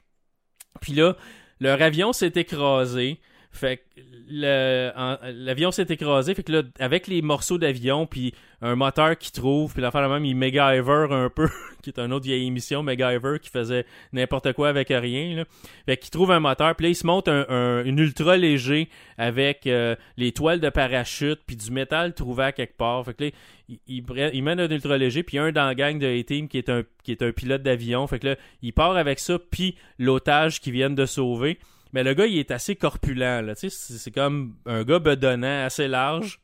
Puis 0.81 0.93
là, 0.93 1.15
leur 1.59 1.81
avion 1.81 2.13
s'est 2.13 2.33
écrasé. 2.35 3.19
Fait 3.55 3.77
que 3.77 4.01
l'avion 4.27 5.71
s'est 5.71 5.85
écrasé. 5.89 6.35
Fait 6.35 6.43
que 6.43 6.51
là, 6.51 6.63
avec 6.79 7.07
les 7.07 7.21
morceaux 7.21 7.57
d'avion, 7.57 8.05
puis 8.05 8.33
un 8.61 8.75
moteur 8.75 9.17
qu'il 9.17 9.31
trouve, 9.31 9.73
puis 9.73 9.81
l'affaire 9.81 10.09
même, 10.09 10.25
il 10.25 10.35
MacGyver 10.35 11.07
un 11.11 11.29
peu, 11.29 11.47
qui 11.83 11.89
est 11.89 11.99
une 11.99 12.11
autre 12.11 12.25
vieille 12.25 12.47
émission, 12.47 12.83
MacGyver, 12.83 13.37
qui 13.41 13.49
faisait 13.49 13.85
n'importe 14.11 14.53
quoi 14.53 14.69
avec 14.69 14.89
rien. 14.89 15.45
Fait 15.85 15.97
qu'il 15.97 16.09
trouve 16.09 16.31
un 16.31 16.39
moteur, 16.39 16.75
puis 16.75 16.85
là, 16.85 16.89
il 16.89 16.95
se 16.95 17.07
monte 17.07 17.27
un, 17.27 17.83
une 17.85 17.99
ultra 17.99 18.35
léger 18.35 18.89
avec 19.17 19.67
euh, 19.67 19.95
les 20.17 20.31
toiles 20.31 20.59
de 20.59 20.69
parachute, 20.69 21.39
puis 21.45 21.55
du 21.55 21.71
métal 21.71 22.13
trouvé 22.13 22.45
à 22.45 22.51
quelque 22.51 22.75
part. 22.75 23.05
Fait 23.05 23.13
que 23.13 23.23
là, 23.25 23.29
il, 23.69 23.79
il, 23.87 24.43
mène 24.43 24.59
un 24.59 24.69
ultra 24.69 24.97
léger, 24.97 25.23
puis 25.23 25.37
un 25.37 25.51
dans 25.51 25.65
la 25.65 25.75
gang 25.75 25.97
de 25.97 26.07
A-Team 26.07 26.47
qui 26.47 26.57
est 26.57 26.69
un 26.69 26.83
qui 27.03 27.11
est 27.11 27.21
un 27.21 27.31
pilote 27.31 27.61
d'avion. 27.61 28.05
Fait 28.07 28.19
que 28.19 28.27
là, 28.27 28.35
il 28.61 28.73
part 28.73 28.97
avec 28.97 29.19
ça, 29.19 29.37
puis 29.39 29.75
l'otage 29.97 30.59
qu'ils 30.59 30.73
viennent 30.73 30.95
de 30.95 31.05
sauver. 31.05 31.59
Mais 31.93 32.03
le 32.03 32.13
gars, 32.13 32.25
il 32.25 32.37
est 32.37 32.51
assez 32.51 32.75
corpulent, 32.75 33.41
là. 33.41 33.53
C'est 33.55 34.11
comme 34.11 34.55
un 34.65 34.83
gars 34.83 34.99
bedonnant, 34.99 35.65
assez 35.65 35.87
large. 35.87 36.41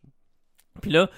Puis 0.81 0.91
là, 0.91 1.09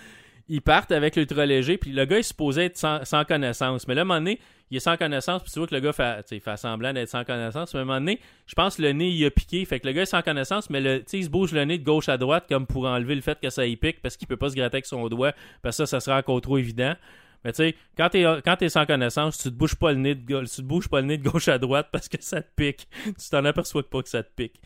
ils 0.49 0.61
partent 0.61 0.91
avec 0.91 1.15
l'ultra 1.15 1.45
léger, 1.45 1.77
puis 1.77 1.91
le 1.91 2.05
gars 2.05 2.19
est 2.19 2.23
supposé 2.23 2.65
être 2.65 2.77
sans, 2.77 3.25
connaissance. 3.25 3.87
Mais 3.87 3.95
là, 3.95 4.01
à 4.01 4.03
un 4.03 4.05
moment 4.05 4.19
donné, 4.19 4.39
il 4.71 4.77
est 4.77 4.81
sans 4.81 4.97
connaissance, 4.97 5.43
puis 5.43 5.51
tu 5.51 5.59
vois 5.59 5.67
que 5.67 5.75
le 5.75 5.81
gars 5.81 5.93
fait, 5.93 6.25
il 6.31 6.41
fait 6.41 6.57
semblant 6.57 6.91
d'être 6.93 7.09
sans 7.09 7.23
connaissance. 7.23 7.73
Mais 7.73 7.79
à 7.79 7.83
un 7.83 7.85
moment 7.85 7.99
donné, 7.99 8.19
je 8.47 8.55
pense 8.55 8.77
que 8.77 8.81
le 8.81 8.91
nez, 8.91 9.09
il 9.09 9.25
a 9.25 9.31
piqué. 9.31 9.63
Fait 9.65 9.79
que 9.79 9.87
le 9.87 9.93
gars 9.93 10.01
est 10.01 10.07
sans 10.07 10.21
connaissance, 10.21 10.69
mais 10.69 10.81
le, 10.81 11.03
il 11.13 11.23
se 11.23 11.29
bouge 11.29 11.53
le 11.53 11.63
nez 11.63 11.77
de 11.77 11.83
gauche 11.83 12.09
à 12.09 12.17
droite 12.17 12.45
comme 12.49 12.65
pour 12.65 12.85
enlever 12.85 13.15
le 13.15 13.21
fait 13.21 13.39
que 13.39 13.49
ça 13.49 13.65
y 13.65 13.75
pique, 13.75 14.01
parce 14.01 14.17
qu'il 14.17 14.27
peut 14.27 14.37
pas 14.37 14.49
se 14.49 14.55
gratter 14.55 14.77
avec 14.77 14.85
son 14.85 15.07
doigt, 15.07 15.33
parce 15.61 15.77
que 15.77 15.85
ça, 15.85 15.99
ça 15.99 15.99
sera 15.99 16.17
encore 16.17 16.41
trop 16.41 16.57
évident. 16.57 16.95
Mais 17.43 17.51
tu 17.51 17.57
sais, 17.57 17.75
quand 17.97 18.09
t'es 18.09 18.69
sans 18.69 18.85
connaissance, 18.85 19.37
tu 19.37 19.49
te 19.49 19.55
bouges 19.55 19.75
pas 19.75 19.91
le 19.91 19.97
nez 19.97 20.15
de 20.15 20.45
tu 20.45 20.55
te 20.55 20.61
bouges 20.61 20.87
pas 20.87 21.01
le 21.01 21.07
nez 21.07 21.17
de 21.17 21.29
gauche 21.29 21.47
à 21.47 21.57
droite 21.57 21.89
parce 21.91 22.07
que 22.07 22.17
ça 22.21 22.41
te 22.41 22.49
pique. 22.55 22.87
tu 23.05 23.29
t'en 23.29 23.43
aperçois 23.45 23.83
pas 23.87 24.01
que 24.01 24.09
ça 24.09 24.23
te 24.23 24.31
pique. 24.35 24.61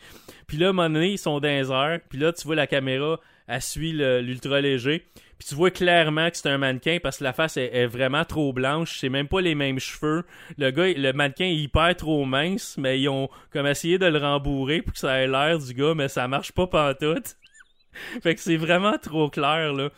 Puis 0.46 0.56
là, 0.56 0.68
à 0.68 0.70
un 0.70 0.72
moment 0.72 1.00
ils 1.00 1.18
sont 1.18 1.40
dans 1.40 1.48
les 1.48 1.98
puis 2.08 2.18
là, 2.18 2.32
tu 2.32 2.46
vois 2.46 2.56
la 2.56 2.66
caméra, 2.66 3.20
elle 3.46 3.62
suit 3.62 3.92
l'ultra 3.92 4.60
léger. 4.60 5.06
Puis 5.38 5.48
tu 5.48 5.54
vois 5.54 5.70
clairement 5.70 6.30
que 6.30 6.36
c'est 6.36 6.48
un 6.48 6.58
mannequin 6.58 6.98
parce 7.00 7.18
que 7.18 7.24
la 7.24 7.32
face 7.32 7.56
est, 7.56 7.86
vraiment 7.86 8.24
trop 8.24 8.52
blanche. 8.52 8.98
C'est 8.98 9.08
même 9.08 9.28
pas 9.28 9.40
les 9.40 9.54
mêmes 9.54 9.78
cheveux. 9.78 10.24
Le 10.56 10.70
gars, 10.70 10.88
le 10.88 11.12
mannequin 11.12 11.44
est 11.44 11.56
hyper 11.56 11.94
trop 11.96 12.24
mince, 12.24 12.76
mais 12.76 13.00
ils 13.00 13.08
ont 13.08 13.28
comme 13.52 13.66
essayé 13.66 13.98
de 13.98 14.06
le 14.06 14.18
rembourrer 14.18 14.82
pour 14.82 14.94
que 14.94 14.98
ça 14.98 15.20
ait 15.20 15.28
l'air 15.28 15.58
du 15.58 15.74
gars, 15.74 15.94
mais 15.94 16.08
ça 16.08 16.26
marche 16.26 16.52
pas 16.52 16.66
pantoute. 16.66 17.36
fait 18.22 18.34
que 18.34 18.40
c'est 18.40 18.56
vraiment 18.56 18.98
trop 18.98 19.30
clair, 19.30 19.72
là. 19.72 19.90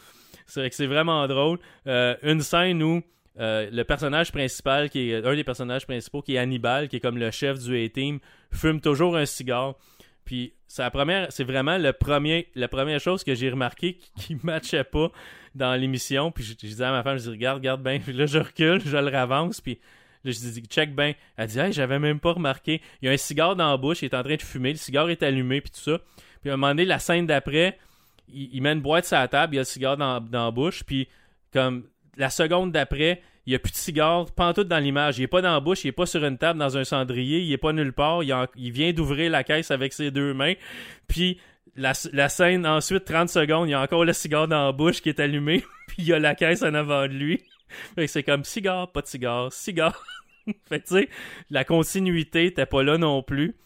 C'est 0.51 0.69
que 0.69 0.75
c'est 0.75 0.87
vraiment 0.87 1.27
drôle. 1.27 1.59
Euh, 1.87 2.17
une 2.23 2.41
scène 2.41 2.83
où 2.83 3.03
euh, 3.39 3.69
le 3.73 3.85
personnage 3.85 4.33
principal, 4.33 4.91
qui 4.91 5.11
est 5.11 5.25
un 5.25 5.35
des 5.35 5.45
personnages 5.45 5.87
principaux, 5.87 6.23
qui 6.23 6.35
est 6.35 6.39
Hannibal, 6.39 6.89
qui 6.89 6.97
est 6.97 7.01
comme 7.01 7.19
le 7.19 7.31
chef 7.31 7.59
du 7.61 7.85
A-Team, 7.85 8.19
fume 8.51 8.81
toujours 8.81 9.17
un 9.17 9.27
cigare. 9.27 9.77
Puis 10.25 10.53
c'est 10.67 10.89
première, 10.91 11.33
c'est 11.33 11.45
vraiment 11.45 11.79
le 11.79 11.93
premier, 11.93 12.49
la 12.55 12.69
première 12.69 13.01
chose 13.01 13.25
que 13.25 13.35
j'ai 13.35 13.51
remarqué 13.51 13.99
qui, 14.17 14.35
ne 14.37 14.41
matchait 14.43 14.85
pas 14.85 15.11
dans 15.55 15.75
l'émission. 15.75 16.31
Puis 16.31 16.45
je, 16.45 16.55
disais 16.55 16.85
à 16.85 16.91
ma 16.91 17.03
femme, 17.03 17.19
je 17.19 17.23
dis 17.23 17.31
regarde, 17.31 17.59
regarde 17.59 17.83
bien. 17.83 17.99
Puis 17.99 18.13
là 18.13 18.27
je 18.27 18.39
recule, 18.39 18.81
je 18.85 18.97
le 18.97 19.09
ravance, 19.09 19.61
puis 19.61 19.81
là, 20.25 20.33
je 20.33 20.39
dis 20.39 20.61
check 20.69 20.95
bien. 20.95 21.15
Elle 21.37 21.49
dit 21.49 21.59
hey, 21.59 21.73
j'avais 21.73 21.99
même 21.99 22.21
pas 22.21 22.33
remarqué. 22.33 22.83
Il 23.01 23.07
y 23.07 23.09
a 23.09 23.13
un 23.13 23.17
cigare 23.17 23.57
dans 23.57 23.71
la 23.71 23.77
bouche, 23.77 24.03
il 24.03 24.07
est 24.07 24.15
en 24.15 24.23
train 24.23 24.37
de 24.37 24.43
fumer, 24.43 24.73
le 24.73 24.79
cigare 24.79 25.09
est 25.09 25.23
allumé, 25.23 25.61
puis 25.61 25.71
tout 25.71 25.81
ça. 25.81 25.99
Puis 26.43 26.51
à 26.51 26.55
un 26.55 26.57
moment 26.57 26.73
donné, 26.73 26.85
la 26.85 26.99
scène 26.99 27.27
d'après, 27.27 27.79
il, 28.33 28.61
met 28.63 28.73
une 28.73 28.81
boîte 28.81 29.07
sur 29.07 29.17
la 29.17 29.29
table, 29.29 29.55
il 29.55 29.59
a 29.59 29.63
le 29.63 29.65
cigare 29.65 29.97
dans, 29.97 30.21
dans 30.21 30.47
la 30.47 30.51
bouche, 30.51 30.83
puis 30.85 31.09
comme 31.53 31.85
la 32.17 32.31
seconde 32.31 32.73
d'après, 32.73 33.23
il 33.47 33.51
n'y 33.51 33.57
a 33.57 33.59
plus 33.59 33.73
de 33.73 33.77
cigare, 33.77 34.27
tout 34.55 34.65
dans 34.65 34.79
l'image. 34.79 35.19
Il 35.19 35.23
est 35.23 35.29
pas 35.29 35.43
dans 35.43 35.53
la 35.53 35.61
bouche, 35.61 35.85
il 35.85 35.89
est 35.89 35.93
pas 35.93 36.07
sur 36.07 36.25
une 36.25 36.39
table 36.39 36.59
dans 36.59 36.77
un 36.77 36.85
cendrier, 36.85 37.41
il 37.41 37.53
est 37.53 37.59
pas 37.59 37.73
nulle 37.73 37.93
part. 37.93 38.23
Il, 38.23 38.73
vient 38.73 38.93
d'ouvrir 38.93 39.31
la 39.31 39.43
caisse 39.45 39.71
avec 39.71 39.93
ses 39.93 40.11
deux 40.11 40.35
mains. 40.35 40.55
Puis 41.09 41.41
la, 41.75 41.95
scène, 41.95 42.67
ensuite, 42.67 43.05
30 43.05 43.29
secondes, 43.29 43.69
il 43.69 43.73
y 43.73 43.75
a 43.75 43.81
encore 43.81 44.05
le 44.05 44.13
cigare 44.13 44.47
dans 44.47 44.67
la 44.67 44.73
bouche 44.73 45.01
qui 45.01 45.09
est 45.09 45.21
allumé, 45.21 45.65
puis 45.89 45.97
il 45.99 46.07
y 46.07 46.13
a 46.13 46.19
la 46.19 46.35
caisse 46.35 46.63
en 46.63 46.75
avant 46.75 47.03
de 47.03 47.13
lui. 47.13 47.43
Fait 47.95 48.07
que 48.07 48.11
c'est 48.11 48.23
comme 48.23 48.45
cigare, 48.45 48.93
pas 48.93 49.01
de 49.01 49.07
cigare, 49.07 49.53
cigare. 49.53 50.01
fait 50.69 50.81
que 50.81 50.87
tu 50.87 50.95
sais, 50.95 51.09
la 51.51 51.65
continuité 51.65 52.45
n'était 52.45 52.67
pas 52.67 52.83
là 52.83 52.99
non 52.99 53.23
plus. 53.23 53.57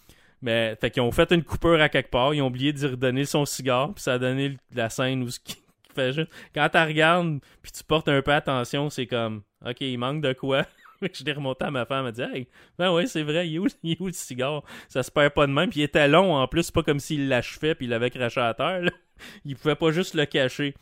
Mais 0.45 0.77
fait 0.79 0.91
qu'ils 0.91 1.03
ont 1.03 1.11
fait 1.11 1.33
une 1.33 1.43
coupure 1.43 1.81
à 1.81 1.89
quelque 1.89 2.11
part, 2.11 2.35
ils 2.35 2.43
ont 2.43 2.49
oublié 2.49 2.75
de 2.75 2.87
redonner 2.87 3.25
son 3.25 3.47
cigare, 3.47 3.95
puis 3.95 4.03
ça 4.03 4.13
a 4.13 4.19
donné 4.19 4.59
la 4.75 4.91
scène 4.91 5.23
où 5.23 5.31
ce 5.31 5.41
qui 5.41 5.57
fait 5.95 6.13
juste 6.13 6.31
quand 6.55 6.69
tu 6.69 6.77
regardes 6.77 7.41
puis 7.63 7.73
tu 7.73 7.83
portes 7.83 8.09
un 8.11 8.21
peu 8.21 8.33
attention, 8.33 8.91
c'est 8.91 9.07
comme 9.07 9.43
OK, 9.65 9.79
il 9.81 9.97
manque 9.97 10.21
de 10.21 10.35
quoi? 10.35 10.67
je 11.01 11.25
l'ai 11.25 11.33
remonté 11.33 11.65
à 11.65 11.71
ma 11.71 11.87
femme, 11.87 12.01
elle 12.01 12.05
m'a 12.05 12.13
dit 12.13 12.37
Hey, 12.37 12.49
ben 12.77 12.93
ouais, 12.93 13.07
c'est 13.07 13.23
vrai, 13.23 13.49
il 13.49 13.57
est, 13.57 14.01
où, 14.01 14.07
le 14.07 14.13
cigare? 14.13 14.63
Ça 14.89 15.03
se 15.03 15.11
perd 15.11 15.33
pas 15.33 15.47
de 15.47 15.53
même, 15.53 15.71
puis 15.71 15.81
il 15.81 15.85
était 15.85 16.09
long 16.09 16.35
en 16.35 16.47
plus, 16.47 16.65
c'est 16.65 16.75
pas 16.75 16.83
comme 16.83 17.01
s'il 17.01 17.29
l'achevait 17.29 17.75
puis 17.75 17.87
il 17.87 17.89
l'avait 17.89 18.11
craché 18.11 18.41
à 18.41 18.53
terre. 18.53 18.83
Il 19.47 19.57
pouvait 19.57 19.77
pas 19.77 19.93
juste 19.93 20.15
le 20.15 20.27
cacher. 20.27 20.75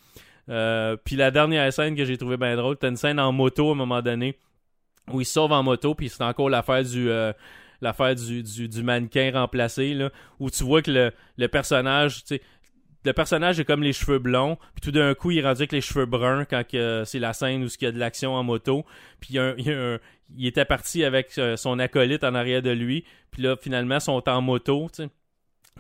Euh, 0.49 0.97
puis 0.97 1.15
la 1.15 1.31
dernière 1.31 1.73
scène 1.73 1.95
que 1.95 2.05
j'ai 2.05 2.17
trouvé 2.17 2.37
bien 2.37 2.57
drôle, 2.57 2.75
c'était 2.75 2.89
une 2.89 2.97
scène 2.97 3.21
en 3.21 3.31
moto 3.31 3.69
à 3.69 3.73
un 3.73 3.77
moment 3.77 4.03
donné 4.03 4.37
où 5.13 5.21
il 5.21 5.25
sauve 5.25 5.53
en 5.53 5.63
moto, 5.63 5.95
puis 5.95 6.09
c'est 6.09 6.25
encore 6.25 6.51
l'affaire 6.51 6.83
du. 6.83 7.11
Euh, 7.11 7.33
l'affaire 7.83 8.15
du, 8.15 8.43
du, 8.43 8.83
mannequin 8.83 9.33
remplacé, 9.35 9.93
là, 9.93 10.11
où 10.41 10.51
tu 10.51 10.65
vois 10.65 10.81
que 10.83 10.91
le, 10.91 11.13
le 11.37 11.49
personnage, 11.49 12.25
tu 12.25 12.41
le 13.05 13.13
personnage 13.13 13.59
est 13.59 13.65
comme 13.65 13.83
les 13.83 13.93
cheveux 13.93 14.19
blonds, 14.19 14.57
puis 14.75 14.81
tout 14.81 14.93
d'un 14.93 15.15
coup, 15.15 15.31
il 15.31 15.39
est 15.39 15.43
rendu 15.43 15.63
avec 15.63 15.73
les 15.73 15.81
cheveux 15.81 16.07
bruns 16.07 16.45
quand 16.45 16.63
c'est 17.05 17.19
la 17.19 17.33
scène 17.33 17.65
où 17.65 17.67
il 17.67 17.85
y 17.85 17.87
a 17.87 17.93
de 17.93 17.99
l'action 17.99 18.35
en 18.35 18.45
moto. 18.45 18.85
Puis 19.21 19.35
il, 19.35 20.01
y 20.37 20.47
était 20.47 20.65
parti 20.65 21.05
avec 21.05 21.37
euh, 21.39 21.57
son 21.57 21.79
acolyte 21.79 22.25
en 22.25 22.35
arrière 22.35 22.63
de 22.63 22.71
lui, 22.71 23.05
puis 23.31 23.43
là, 23.43 23.57
finalement, 23.61 23.97
ils 23.97 24.01
sont 24.01 24.29
en 24.29 24.41
moto, 24.41 24.89
tu 24.93 25.03
sais. 25.03 25.09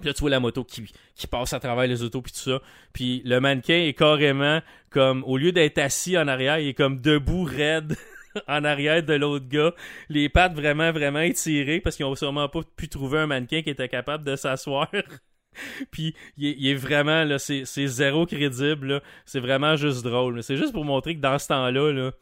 Puis 0.00 0.06
là, 0.06 0.14
tu 0.14 0.20
vois 0.20 0.30
la 0.30 0.40
moto 0.40 0.64
qui, 0.64 0.90
qui 1.14 1.26
passe 1.26 1.52
à 1.52 1.60
travers 1.60 1.86
les 1.86 2.02
autos, 2.02 2.22
puis 2.22 2.32
tout 2.32 2.38
ça. 2.38 2.60
Puis 2.92 3.22
le 3.24 3.40
mannequin 3.40 3.74
est 3.74 3.92
carrément 3.92 4.60
comme, 4.90 5.22
au 5.24 5.36
lieu 5.36 5.52
d'être 5.52 5.78
assis 5.78 6.16
en 6.16 6.26
arrière, 6.28 6.58
il 6.58 6.68
est 6.68 6.74
comme 6.74 7.00
debout, 7.00 7.44
raide, 7.44 7.96
en 8.48 8.64
arrière 8.64 9.02
de 9.02 9.14
l'autre 9.14 9.48
gars. 9.48 9.74
Les 10.08 10.28
pattes 10.28 10.54
vraiment, 10.54 10.92
vraiment 10.92 11.20
étirées, 11.20 11.80
parce 11.80 11.96
qu'ils 11.96 12.06
ont 12.06 12.14
sûrement 12.14 12.48
pas 12.48 12.60
pu 12.76 12.88
trouver 12.88 13.18
un 13.18 13.26
mannequin 13.26 13.62
qui 13.62 13.70
était 13.70 13.88
capable 13.88 14.24
de 14.24 14.36
s'asseoir. 14.36 14.90
Puis 15.90 16.14
il 16.38 16.66
est, 16.66 16.74
vraiment 16.74 17.24
là, 17.24 17.38
c'est, 17.38 17.64
zéro 17.64 18.24
crédible. 18.26 18.86
là. 18.86 19.02
C'est 19.26 19.40
vraiment 19.40 19.76
juste 19.76 20.02
drôle. 20.02 20.42
C'est 20.42 20.56
juste 20.56 20.72
pour 20.72 20.84
montrer 20.84 21.14
que 21.14 21.20
dans 21.20 21.38
ce 21.38 21.48
temps-là, 21.48 21.92
là, 21.92 22.12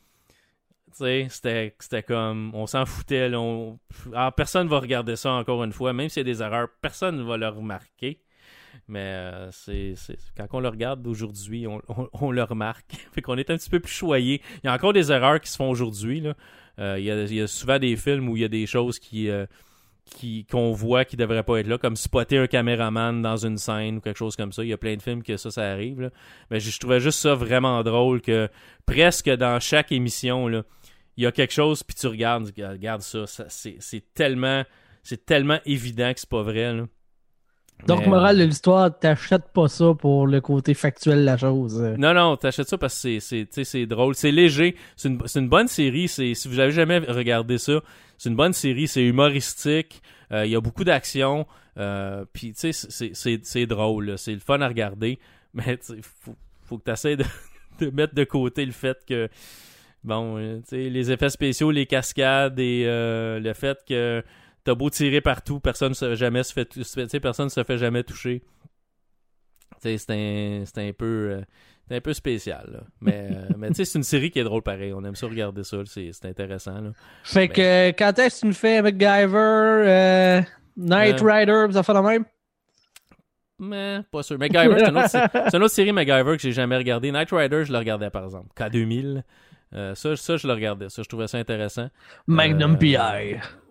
sais, 0.92 1.26
c'était, 1.30 1.74
c'était 1.78 2.02
comme 2.02 2.54
on 2.54 2.66
s'en 2.66 2.86
foutait. 2.86 3.28
Là, 3.28 3.40
on- 3.40 3.78
Alors, 4.12 4.34
personne 4.34 4.68
va 4.68 4.78
regarder 4.80 5.16
ça 5.16 5.32
encore 5.32 5.64
une 5.64 5.72
fois, 5.72 5.92
même 5.92 6.08
s'il 6.08 6.26
y 6.26 6.30
a 6.30 6.32
des 6.32 6.42
erreurs, 6.42 6.68
personne 6.80 7.16
ne 7.16 7.22
va 7.22 7.36
le 7.36 7.48
remarquer. 7.48 8.20
Mais 8.90 8.98
euh, 8.98 9.50
c'est, 9.52 9.94
quand 10.36 10.46
on 10.52 10.60
le 10.60 10.68
regarde 10.68 11.06
aujourd'hui, 11.06 11.66
on, 11.66 11.80
on- 12.12 12.30
le 12.32 12.42
remarque. 12.42 12.92
fait 13.12 13.22
qu'on 13.22 13.38
est 13.38 13.48
un 13.50 13.56
petit 13.56 13.70
peu 13.70 13.80
plus 13.80 13.92
choyé. 13.92 14.42
Il 14.62 14.66
y 14.66 14.68
a 14.68 14.74
encore 14.74 14.92
des 14.92 15.12
erreurs 15.12 15.40
qui 15.40 15.48
se 15.48 15.56
font 15.56 15.70
aujourd'hui. 15.70 16.24
Euh, 16.78 16.98
il, 16.98 17.04
y 17.04 17.40
a, 17.40 17.46
souvent 17.46 17.78
des 17.78 17.96
films 17.96 18.28
où 18.28 18.36
il 18.36 18.42
y 18.42 18.44
a 18.44 18.48
des 18.48 18.66
choses 18.66 18.98
qui, 18.98 19.28
euh, 19.28 19.46
qui 20.04 20.44
qu'on 20.44 20.72
voit 20.72 21.04
qui 21.04 21.16
devraient 21.16 21.44
pas 21.44 21.58
être 21.58 21.68
là, 21.68 21.78
comme 21.78 21.94
spotter 21.94 22.38
un 22.38 22.46
caméraman 22.48 23.22
dans 23.22 23.36
une 23.36 23.58
scène 23.58 23.98
ou 23.98 24.00
quelque 24.00 24.18
chose 24.18 24.34
comme 24.34 24.52
ça. 24.52 24.64
Il 24.64 24.68
y 24.68 24.72
a 24.72 24.78
plein 24.78 24.96
de 24.96 25.02
films 25.02 25.22
que 25.22 25.36
ça, 25.36 25.50
ça 25.50 25.70
arrive. 25.70 26.10
Mais 26.50 26.58
je, 26.58 26.78
trouvais 26.80 27.00
juste 27.00 27.20
ça 27.20 27.34
vraiment 27.34 27.82
drôle 27.84 28.20
que 28.20 28.48
presque 28.86 29.30
dans 29.30 29.60
chaque 29.60 29.92
émission, 29.92 30.48
là, 30.48 30.64
il 31.16 31.24
y 31.24 31.26
a 31.26 31.32
quelque 31.32 31.52
chose, 31.52 31.82
puis 31.84 31.94
tu 31.94 32.08
regardes, 32.08 32.52
regarde 32.58 33.02
ça, 33.02 33.26
ça 33.26 33.44
c'est, 33.48 33.78
tellement 34.14 34.64
c'est 35.02 35.24
tellement 35.24 35.58
évident 35.64 36.12
que 36.12 36.20
c'est 36.20 36.28
pas 36.28 36.42
vrai. 36.42 36.74
Donc, 37.86 38.00
Mais- 38.00 38.08
morale 38.08 38.38
de 38.38 38.44
l'histoire, 38.44 38.96
t'achètes 38.98 39.48
pas 39.52 39.68
ça 39.68 39.94
pour 39.98 40.26
le 40.26 40.40
côté 40.40 40.74
factuel 40.74 41.20
de 41.20 41.24
la 41.24 41.36
chose. 41.36 41.80
Euh, 41.80 41.96
Non, 41.96 42.14
non, 42.14 42.36
t'achètes 42.36 42.68
ça 42.68 42.78
parce 42.78 43.02
que 43.02 43.18
c'est, 43.20 43.86
drôle. 43.86 44.14
C'est 44.14 44.30
léger. 44.32 44.76
C'est 44.96 45.08
une, 45.08 45.20
une 45.34 45.48
bonne 45.48 45.68
série. 45.68 46.08
Si 46.08 46.34
vous 46.46 46.58
avez 46.58 46.72
jamais 46.72 46.98
regardé 46.98 47.58
ça, 47.58 47.80
c'est 48.18 48.28
une 48.28 48.36
bonne 48.36 48.52
série. 48.52 48.86
C'est 48.88 49.02
humoristique. 49.04 50.02
Euh, 50.32 50.44
Il 50.46 50.52
y 50.52 50.56
a 50.56 50.60
beaucoup 50.60 50.84
d'action. 50.84 51.46
Euh, 51.78 52.24
Puis, 52.32 52.52
tu 52.52 52.72
sais, 52.72 53.10
c'est, 53.42 53.66
drôle. 53.66 54.14
C'est 54.18 54.32
le 54.34 54.40
fun 54.40 54.60
à 54.60 54.68
regarder. 54.68 55.18
Mais, 55.54 55.78
faut, 56.02 56.36
faut 56.62 56.78
que 56.78 56.84
tu 56.84 56.90
essaies 56.92 57.16
de, 57.16 57.24
de 57.80 57.90
mettre 57.90 58.14
de 58.14 58.24
côté 58.24 58.64
le 58.64 58.72
fait 58.72 58.98
que, 59.08 59.28
bon, 60.04 60.36
euh, 60.38 60.58
tu 60.58 60.76
sais, 60.76 60.90
les 60.90 61.10
effets 61.10 61.30
spéciaux, 61.30 61.70
les 61.70 61.86
cascades 61.86 62.58
et 62.60 62.84
euh, 62.86 63.40
le 63.40 63.52
fait 63.54 63.78
que 63.88 64.22
t'as 64.70 64.76
beau 64.76 64.88
tirer 64.88 65.20
partout, 65.20 65.58
personne 65.58 65.94
se, 65.94 66.14
jamais 66.14 66.44
se 66.44 66.52
fait, 66.52 67.20
personne 67.20 67.50
se 67.50 67.64
fait 67.64 67.76
jamais 67.76 68.04
toucher. 68.04 68.42
C'est 69.80 69.98
un, 70.10 70.62
un 70.76 70.92
peu... 70.92 71.30
euh, 71.32 71.40
c'est 71.88 71.96
un 71.96 72.00
peu 72.00 72.12
spécial, 72.12 72.68
là. 72.72 72.80
Mais, 73.00 73.30
euh, 73.32 73.48
mais 73.58 73.68
tu 73.68 73.74
sais, 73.74 73.84
c'est 73.84 73.98
une 73.98 74.04
série 74.04 74.30
qui 74.30 74.38
est 74.38 74.44
drôle 74.44 74.62
pareil. 74.62 74.92
On 74.92 75.02
aime 75.04 75.16
ça 75.16 75.26
regarder 75.26 75.64
ça. 75.64 75.78
C'est, 75.86 76.12
intéressant, 76.24 76.80
là. 76.80 76.90
Fait 77.24 77.48
que 77.48 77.60
euh, 77.60 77.92
quand 77.98 78.16
est-ce 78.20 78.36
que 78.36 78.40
tu 78.42 78.46
nous 78.46 78.52
fais 78.52 78.80
MacGyver, 78.80 79.36
euh, 79.36 80.42
Knight. 80.76 81.20
Rider, 81.20 81.66
ça 81.72 81.82
fait 81.82 81.94
la 81.94 82.02
même? 82.02 82.24
Mais 83.58 84.02
pas 84.12 84.22
sûr. 84.22 84.38
MacGyver, 84.38 84.76
c'est 84.78 84.88
une 84.88 84.98
autre, 84.98 85.08
c'est 85.50 85.56
une 85.56 85.62
autre 85.64 85.74
série 85.74 85.92
MacGyver 85.92 86.36
que 86.36 86.42
j'ai 86.42 86.52
jamais 86.52 86.76
regardé. 86.76 87.10
Night 87.10 87.30
Rider, 87.32 87.64
je 87.64 87.72
le 87.72 87.78
regardais, 87.78 88.10
par 88.10 88.24
exemple. 88.24 88.50
K2000. 88.56 89.24
Euh, 89.74 89.94
ça, 89.94 90.16
ça, 90.16 90.36
je 90.36 90.46
le 90.46 90.52
regardais. 90.52 90.88
Ça, 90.88 91.02
je 91.02 91.08
trouvais 91.08 91.28
ça 91.28 91.38
intéressant. 91.38 91.88
Magnum 92.26 92.74
Euh, 92.74 92.76
PI. 92.76 92.96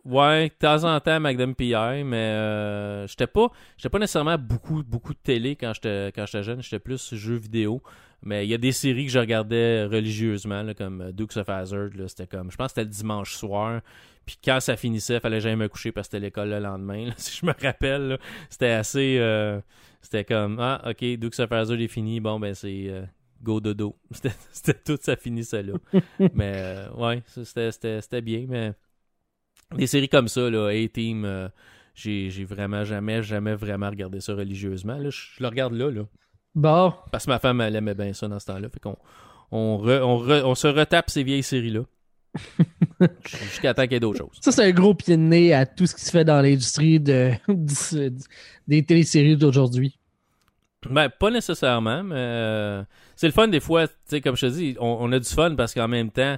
Ouais, 0.06 0.50
de 0.50 0.54
temps 0.54 0.84
en 0.84 1.00
temps, 1.00 1.20
Magnum 1.20 1.56
PI, 1.56 2.04
mais 2.04 2.18
euh, 2.18 3.08
j'étais 3.08 3.28
pas 3.28 3.52
j'étais 3.78 3.90
pas 3.90 4.00
nécessairement 4.00 4.38
beaucoup 4.38 4.84
beaucoup 4.84 5.14
de 5.14 5.20
télé 5.20 5.56
quand 5.56 5.74
j'étais 5.74 6.12
quand 6.16 6.26
j'étais 6.26 6.44
jeune, 6.44 6.62
j'étais 6.62 6.80
plus 6.80 7.14
jeux 7.16 7.36
vidéo. 7.36 7.82
Mais 8.22 8.46
il 8.46 8.50
y 8.50 8.54
a 8.54 8.58
des 8.58 8.74
séries 8.74 9.06
que 9.06 9.12
je 9.12 9.20
regardais 9.20 9.86
religieusement, 9.86 10.62
là, 10.62 10.74
comme 10.74 11.12
Dukes 11.14 11.38
of 11.38 11.48
Hazzard, 11.48 11.92
là, 11.96 12.08
c'était 12.10 12.28
comme 12.28 12.52
je 12.52 12.58
pense 12.58 12.68
que 12.68 12.82
c'était 12.82 12.84
le 12.84 12.90
dimanche 12.90 13.34
soir. 13.36 13.82
Puis 14.26 14.38
quand 14.44 14.60
ça 14.60 14.76
finissait, 14.76 15.20
fallait 15.20 15.40
jamais 15.42 15.56
me 15.56 15.68
coucher 15.70 15.92
parce 15.92 16.08
que 16.08 16.18
c'était 16.18 16.26
l'école 16.26 16.50
le 16.50 16.60
lendemain. 16.60 17.08
là, 17.08 17.14
si 17.18 17.38
je 17.38 17.46
me 17.46 17.54
rappelle, 17.62 18.20
c'était 18.50 18.72
assez 18.72 19.18
euh, 19.20 19.60
c'était 20.02 20.26
comme 20.26 20.60
ah 20.60 20.82
ok 20.90 21.18
Dukes 21.18 21.40
of 21.40 21.52
Hazzard 21.52 21.80
est 21.80 21.88
fini, 21.88 22.20
bon 22.20 22.40
ben 22.40 22.54
c'est 22.54 22.88
euh, 22.90 23.06
go 23.42 23.60
dodo. 23.60 23.98
C'était 24.52 24.74
tout 24.74 24.98
ça 25.02 25.16
finissait 25.16 25.64
là. 25.64 25.74
mais 26.34 26.54
euh, 26.56 26.90
ouais, 26.92 27.24
c'était 27.26 28.22
bien, 28.22 28.46
mais 28.48 28.74
des 29.76 29.88
séries 29.88 30.10
comme 30.10 30.28
ça, 30.28 30.50
là, 30.50 30.68
A-Team, 30.68 31.26
euh, 31.26 31.48
j'ai, 31.96 32.30
j'ai 32.30 32.46
vraiment 32.46 32.84
jamais, 32.86 33.22
jamais 33.24 33.56
vraiment 33.56 33.90
regardé 33.90 34.22
ça 34.22 34.34
religieusement. 34.34 34.98
Là, 34.98 35.10
je, 35.10 35.18
je 35.38 35.44
le 35.44 35.48
regarde 35.50 35.74
là, 35.74 35.90
là. 35.92 36.02
Bon, 36.56 36.94
Parce 37.12 37.26
que 37.26 37.30
ma 37.32 37.40
femme, 37.40 37.62
elle 37.62 37.76
aimait 37.76 37.94
bien 37.94 38.14
ça 38.14 38.28
dans 38.28 38.40
ce 38.40 38.46
temps-là. 38.48 38.70
Fait 38.70 38.80
qu'on 38.80 38.98
on, 39.52 39.78
re- 39.84 40.02
on, 40.02 40.18
re- 40.26 40.44
on 40.44 40.56
se 40.56 40.68
retape 40.68 41.10
ces 41.10 41.24
vieilles 41.24 41.44
séries-là. 41.44 41.82
Jusqu'à 43.26 43.74
temps 43.74 43.84
qu'il 43.84 43.94
y 43.94 43.96
ait 43.96 44.00
d'autres 44.00 44.20
choses. 44.20 44.38
ça 44.42 44.52
c'est 44.52 44.64
un 44.64 44.72
gros 44.72 44.94
pied 44.94 45.18
de 45.18 45.22
nez 45.22 45.52
à 45.54 45.66
tout 45.66 45.88
ce 45.88 45.96
qui 45.96 46.02
se 46.06 46.12
fait 46.12 46.24
dans 46.26 46.42
l'industrie 46.42 47.00
de, 47.00 47.32
du- 47.48 48.12
des 48.68 48.84
téléséries 48.86 49.38
d'aujourd'hui. 49.38 49.98
Ben, 50.90 51.10
pas 51.10 51.30
nécessairement, 51.32 52.04
mais 52.04 52.16
euh, 52.16 52.84
c'est 53.16 53.28
le 53.28 53.34
fun 53.34 53.48
des 53.48 53.60
fois. 53.60 53.88
Tu 53.88 53.94
sais, 54.06 54.22
comme 54.22 54.38
je 54.38 54.48
te 54.48 54.52
dis, 54.52 54.76
on, 54.80 54.98
on 55.02 55.12
a 55.12 55.20
du 55.20 55.28
fun 55.30 55.56
parce 55.56 55.74
qu'en 55.74 55.88
même 55.88 56.10
temps, 56.12 56.38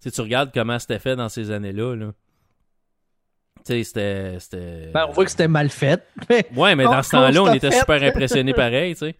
tu 0.00 0.20
regardes 0.20 0.50
comment 0.52 0.78
c'était 0.78 0.98
fait 0.98 1.14
dans 1.16 1.28
ces 1.28 1.50
années-là. 1.50 1.94
Là. 1.96 2.12
C'était. 3.64 4.38
Ben, 4.92 5.06
on 5.08 5.12
voit 5.12 5.24
que 5.24 5.30
c'était 5.30 5.48
mal 5.48 5.68
fait. 5.70 6.02
mais- 6.28 6.46
Ouais, 6.56 6.74
mais 6.76 6.84
dans 6.84 7.02
ce 7.02 7.10
temps-là, 7.10 7.42
on 7.42 7.52
était 7.52 7.70
fait. 7.70 7.80
super 7.80 8.02
impressionnés 8.02 8.54
pareil, 8.54 8.94
tu 8.94 9.00
sais. 9.00 9.14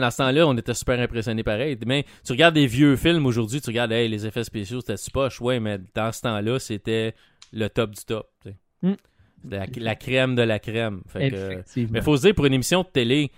Dans 0.00 0.10
ce 0.10 0.16
temps-là, 0.16 0.46
on 0.46 0.56
était 0.56 0.72
super 0.72 0.98
impressionnés 0.98 1.42
pareil. 1.42 1.76
Mais 1.86 2.04
tu 2.24 2.32
regardes 2.32 2.54
des 2.54 2.66
vieux 2.66 2.96
films 2.96 3.26
aujourd'hui, 3.26 3.60
tu 3.60 3.68
regardes, 3.68 3.92
hey, 3.92 4.08
les 4.08 4.24
effets 4.26 4.44
spéciaux, 4.44 4.80
c'était 4.80 4.96
super 4.96 5.24
poche. 5.24 5.40
Ouais, 5.42 5.60
mais 5.60 5.78
dans 5.94 6.10
ce 6.10 6.22
temps-là, 6.22 6.58
c'était 6.58 7.14
le 7.52 7.68
top 7.68 7.90
du 7.90 8.02
top. 8.04 8.30
Mm. 8.82 8.92
C'était 9.42 9.56
La, 9.58 9.66
la 9.76 9.94
crème 9.94 10.34
de 10.36 10.42
la 10.42 10.58
crème. 10.58 11.02
Fait 11.06 11.30
que, 11.30 11.62
mais 11.90 12.00
faut 12.00 12.16
se 12.16 12.22
dire, 12.22 12.34
pour 12.34 12.46
une 12.46 12.54
émission 12.54 12.80
de 12.82 12.86
télé, 12.88 13.30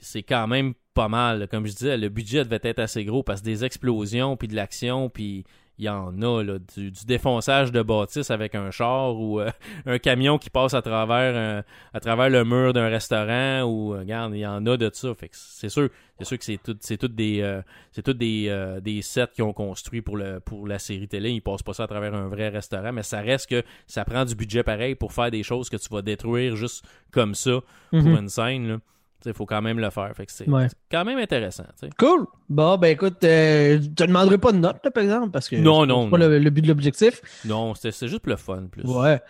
c'est 0.00 0.24
quand 0.24 0.48
même 0.48 0.74
pas 0.94 1.06
mal. 1.08 1.46
Comme 1.48 1.64
je 1.66 1.72
disais, 1.72 1.96
le 1.96 2.08
budget 2.08 2.44
devait 2.44 2.58
être 2.64 2.80
assez 2.80 3.04
gros 3.04 3.22
parce 3.22 3.40
que 3.40 3.44
des 3.46 3.64
explosions, 3.64 4.36
puis 4.36 4.48
de 4.48 4.56
l'action, 4.56 5.08
puis 5.08 5.44
il 5.78 5.84
y 5.84 5.88
en 5.88 6.20
a, 6.22 6.42
là, 6.42 6.58
du, 6.74 6.90
du 6.90 7.04
défonçage 7.06 7.70
de 7.72 7.82
bâtisse 7.82 8.30
avec 8.30 8.54
un 8.54 8.70
char 8.70 9.14
ou 9.16 9.40
euh, 9.40 9.50
un 9.86 9.98
camion 9.98 10.38
qui 10.38 10.50
passe 10.50 10.74
à 10.74 10.82
travers 10.82 11.36
un- 11.36 11.62
à 11.94 12.00
travers 12.00 12.28
le 12.30 12.44
mur 12.44 12.72
d'un 12.72 12.88
restaurant 12.88 13.62
ou 13.62 13.94
euh, 13.94 14.00
regarde, 14.00 14.34
il 14.34 14.40
y 14.40 14.46
en 14.46 14.64
a 14.66 14.76
de 14.76 14.90
ça. 14.92 15.14
Fait 15.14 15.28
c'est 15.32 15.68
sûr, 15.68 15.88
c'est 16.18 16.24
sûr 16.24 16.38
que 16.38 16.44
c'est 16.44 16.58
tout, 16.62 16.76
c'est 16.80 16.96
tout 16.96 17.08
des 17.08 17.40
euh, 17.42 17.62
c'est 17.92 18.02
tout 18.02 18.12
des, 18.14 18.46
euh, 18.48 18.80
des 18.80 19.02
sets 19.02 19.28
qu'ils 19.34 19.44
ont 19.44 19.52
construits 19.52 20.02
pour 20.02 20.16
le 20.16 20.40
pour 20.40 20.66
la 20.66 20.78
série 20.78 21.06
télé. 21.08 21.30
Ils 21.30 21.40
passent 21.42 21.62
pas 21.62 21.74
ça 21.74 21.84
à 21.84 21.86
travers 21.86 22.14
un 22.14 22.28
vrai 22.28 22.48
restaurant, 22.48 22.92
mais 22.92 23.02
ça 23.04 23.20
reste 23.20 23.48
que 23.48 23.62
ça 23.86 24.04
prend 24.04 24.24
du 24.24 24.34
budget 24.34 24.62
pareil 24.62 24.94
pour 24.94 25.12
faire 25.12 25.30
des 25.30 25.42
choses 25.42 25.68
que 25.70 25.76
tu 25.76 25.88
vas 25.90 26.02
détruire 26.02 26.56
juste 26.56 26.84
comme 27.12 27.34
ça 27.34 27.60
pour 27.90 28.00
Mhm. 28.00 28.16
une 28.18 28.28
scène. 28.28 28.68
Là. 28.68 28.78
Il 29.26 29.34
faut 29.34 29.46
quand 29.46 29.60
même 29.62 29.78
le 29.78 29.90
faire. 29.90 30.10
Fait 30.16 30.26
que 30.26 30.32
c'est 30.32 30.48
Ouais. 30.48 30.68
c'est 30.68 30.76
quand 30.90 31.04
même 31.04 31.18
intéressant. 31.18 31.64
Cool. 31.98 32.26
Bon, 32.48 32.76
ben 32.78 32.88
écoute, 32.92 33.22
euh, 33.24 33.78
je 33.82 33.88
te 33.88 34.04
demanderai 34.04 34.38
pas 34.38 34.52
de 34.52 34.58
note, 34.58 34.78
là, 34.84 34.90
par 34.90 35.02
exemple, 35.02 35.30
parce 35.30 35.48
que 35.48 35.56
Non, 35.56 35.82
c'est 35.82 35.86
non, 35.88 36.08
pas 36.10 36.18
non. 36.18 36.28
le, 36.28 36.38
le 36.38 36.50
but 36.50 36.62
de 36.62 36.68
l'objectif. 36.68 37.20
Non, 37.44 37.74
c'est 37.74 37.90
c'est 37.90 38.08
juste 38.08 38.20
pour 38.22 38.30
le 38.30 38.36
fun. 38.36 38.64
Plus. 38.70 38.84
Ouais. 38.84 39.20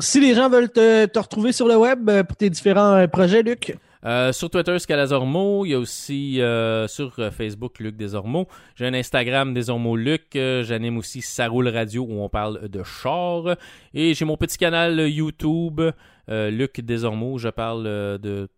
Si 0.00 0.20
les 0.20 0.34
gens 0.34 0.48
veulent 0.50 0.70
te, 0.70 1.06
te 1.06 1.18
retrouver 1.18 1.52
sur 1.52 1.68
le 1.68 1.76
web 1.76 2.08
euh, 2.10 2.24
pour 2.24 2.36
tes 2.36 2.50
différents 2.50 2.94
euh, 2.94 3.06
projets, 3.06 3.42
Luc, 3.42 3.76
Euh, 4.04 4.32
sur 4.32 4.50
Twitter, 4.50 4.76
Scalazormo. 4.80 5.64
Il 5.64 5.68
y 5.70 5.74
a 5.74 5.78
aussi 5.78 6.40
euh, 6.40 6.88
sur 6.88 7.14
Facebook, 7.30 7.78
Luc 7.78 7.96
Desormeaux. 7.96 8.48
J'ai 8.74 8.86
un 8.88 8.94
Instagram, 8.94 9.54
Desormeaux 9.54 9.94
Luc. 9.94 10.30
J'anime 10.34 10.98
aussi 10.98 11.22
Ça 11.22 11.46
roule 11.46 11.68
radio 11.68 12.02
où 12.02 12.20
on 12.20 12.28
parle 12.28 12.68
de 12.68 12.82
char. 12.82 13.54
Et 13.94 14.12
j'ai 14.14 14.24
mon 14.24 14.36
petit 14.36 14.58
canal 14.58 14.98
YouTube, 15.08 15.80
euh, 16.28 16.50
Luc 16.50 16.80
Desormeaux. 16.80 17.38
Je 17.38 17.48
parle 17.50 17.84
de 18.18 18.48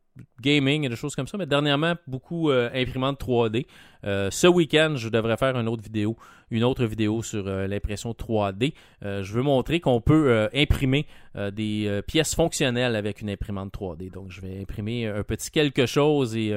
gaming 0.41 0.85
et 0.85 0.89
de 0.89 0.95
choses 0.95 1.15
comme 1.15 1.27
ça. 1.27 1.39
Mais 1.39 1.47
dernièrement, 1.47 1.95
beaucoup 2.07 2.51
euh, 2.51 2.71
imprimante 2.75 3.21
3D. 3.21 3.67
Euh, 4.05 4.31
ce 4.31 4.47
week-end, 4.47 4.95
je 4.97 5.09
devrais 5.09 5.37
faire 5.37 5.59
une 5.59 5.69
autre 5.69 5.83
vidéo, 5.83 6.17
une 6.51 6.65
autre 6.65 6.85
vidéo 6.85 7.23
sur 7.23 7.47
euh, 7.47 7.67
l'impression 7.67 8.13
3D. 8.13 8.75
Euh, 9.03 9.23
je 9.23 9.33
veux 9.33 9.43
montrer 9.43 9.81
qu'on 9.81 10.01
peut 10.01 10.49
imprimer 10.55 11.07
des 11.53 12.01
pièces 12.07 12.35
fonctionnelles 12.35 12.95
avec 12.95 13.21
une 13.21 13.31
imprimante 13.31 13.73
3D. 13.73 14.13
Donc, 14.13 14.31
je 14.31 14.41
vais 14.41 14.61
imprimer 14.61 15.07
un 15.07 15.25
petit 15.25 15.51
quelque 15.51 15.87
chose 15.87 16.37
et 16.37 16.55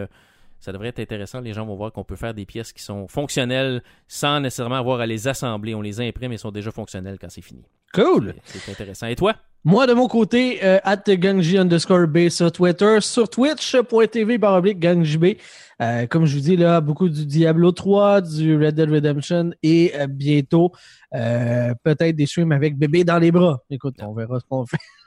ça 0.59 0.71
devrait 0.71 0.89
être 0.89 0.99
intéressant. 0.99 1.41
Les 1.41 1.53
gens 1.53 1.65
vont 1.65 1.75
voir 1.75 1.91
qu'on 1.91 2.03
peut 2.03 2.15
faire 2.15 2.33
des 2.33 2.45
pièces 2.45 2.73
qui 2.73 2.83
sont 2.83 3.07
fonctionnelles 3.07 3.81
sans 4.07 4.39
nécessairement 4.39 4.75
avoir 4.75 4.99
à 4.99 5.05
les 5.05 5.27
assembler. 5.27 5.75
On 5.75 5.81
les 5.81 6.01
imprime 6.01 6.31
et 6.31 6.37
sont 6.37 6.51
déjà 6.51 6.71
fonctionnelles 6.71 7.17
quand 7.19 7.29
c'est 7.29 7.41
fini. 7.41 7.63
Cool. 7.93 8.35
C'est 8.43 8.71
intéressant. 8.71 9.07
Et 9.07 9.15
toi? 9.15 9.35
Moi, 9.63 9.87
de 9.87 9.93
mon 9.93 10.07
côté, 10.07 10.63
euh, 10.63 10.79
at 10.83 11.03
gangji 11.07 11.57
underscore 11.57 12.07
B 12.07 12.29
sur 12.29 12.51
Twitter, 12.51 12.99
sur 13.01 13.29
twitch.tv 13.29 14.39
par 14.39 14.55
oblique 14.55 14.79
gangji. 14.79 15.37
Euh, 15.81 16.07
comme 16.07 16.25
je 16.25 16.35
vous 16.35 16.41
dis, 16.41 16.55
là, 16.55 16.81
beaucoup 16.81 17.09
du 17.09 17.25
Diablo 17.25 17.71
3, 17.71 18.21
du 18.21 18.55
Red 18.57 18.75
Dead 18.75 18.89
Redemption 18.89 19.51
et 19.63 19.93
euh, 19.95 20.07
bientôt, 20.07 20.71
euh, 21.13 21.73
peut-être 21.83 22.15
des 22.15 22.25
streams 22.25 22.51
avec 22.51 22.77
bébé 22.77 23.03
dans 23.03 23.19
les 23.19 23.31
bras. 23.31 23.61
Écoute, 23.69 23.95
on 24.01 24.13
verra 24.13 24.39
ce 24.39 24.45
qu'on 24.49 24.65
fait. 24.65 24.77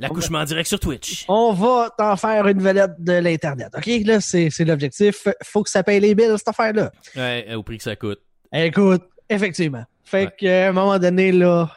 L'accouchement 0.00 0.38
en 0.38 0.44
direct 0.44 0.68
sur 0.68 0.80
Twitch. 0.80 1.24
On 1.28 1.52
va 1.52 1.90
t'en 1.96 2.16
faire 2.16 2.46
une 2.48 2.60
vedette 2.62 2.92
de 2.98 3.12
l'Internet. 3.12 3.68
OK? 3.76 3.86
Là, 4.06 4.20
c'est 4.20 4.48
c'est 4.50 4.64
l'objectif. 4.64 5.28
Faut 5.44 5.62
que 5.62 5.70
ça 5.70 5.82
paye 5.82 6.00
les 6.00 6.14
billes, 6.14 6.32
cette 6.38 6.48
affaire-là. 6.48 6.90
Ouais, 7.14 7.54
au 7.54 7.62
prix 7.62 7.76
que 7.78 7.84
ça 7.84 7.94
coûte. 7.96 8.20
Écoute, 8.52 9.02
effectivement. 9.28 9.84
Fait 10.04 10.24
Ouais. 10.24 10.32
qu'à 10.38 10.68
un 10.70 10.72
moment 10.72 10.98
donné, 10.98 11.30
là, 11.30 11.70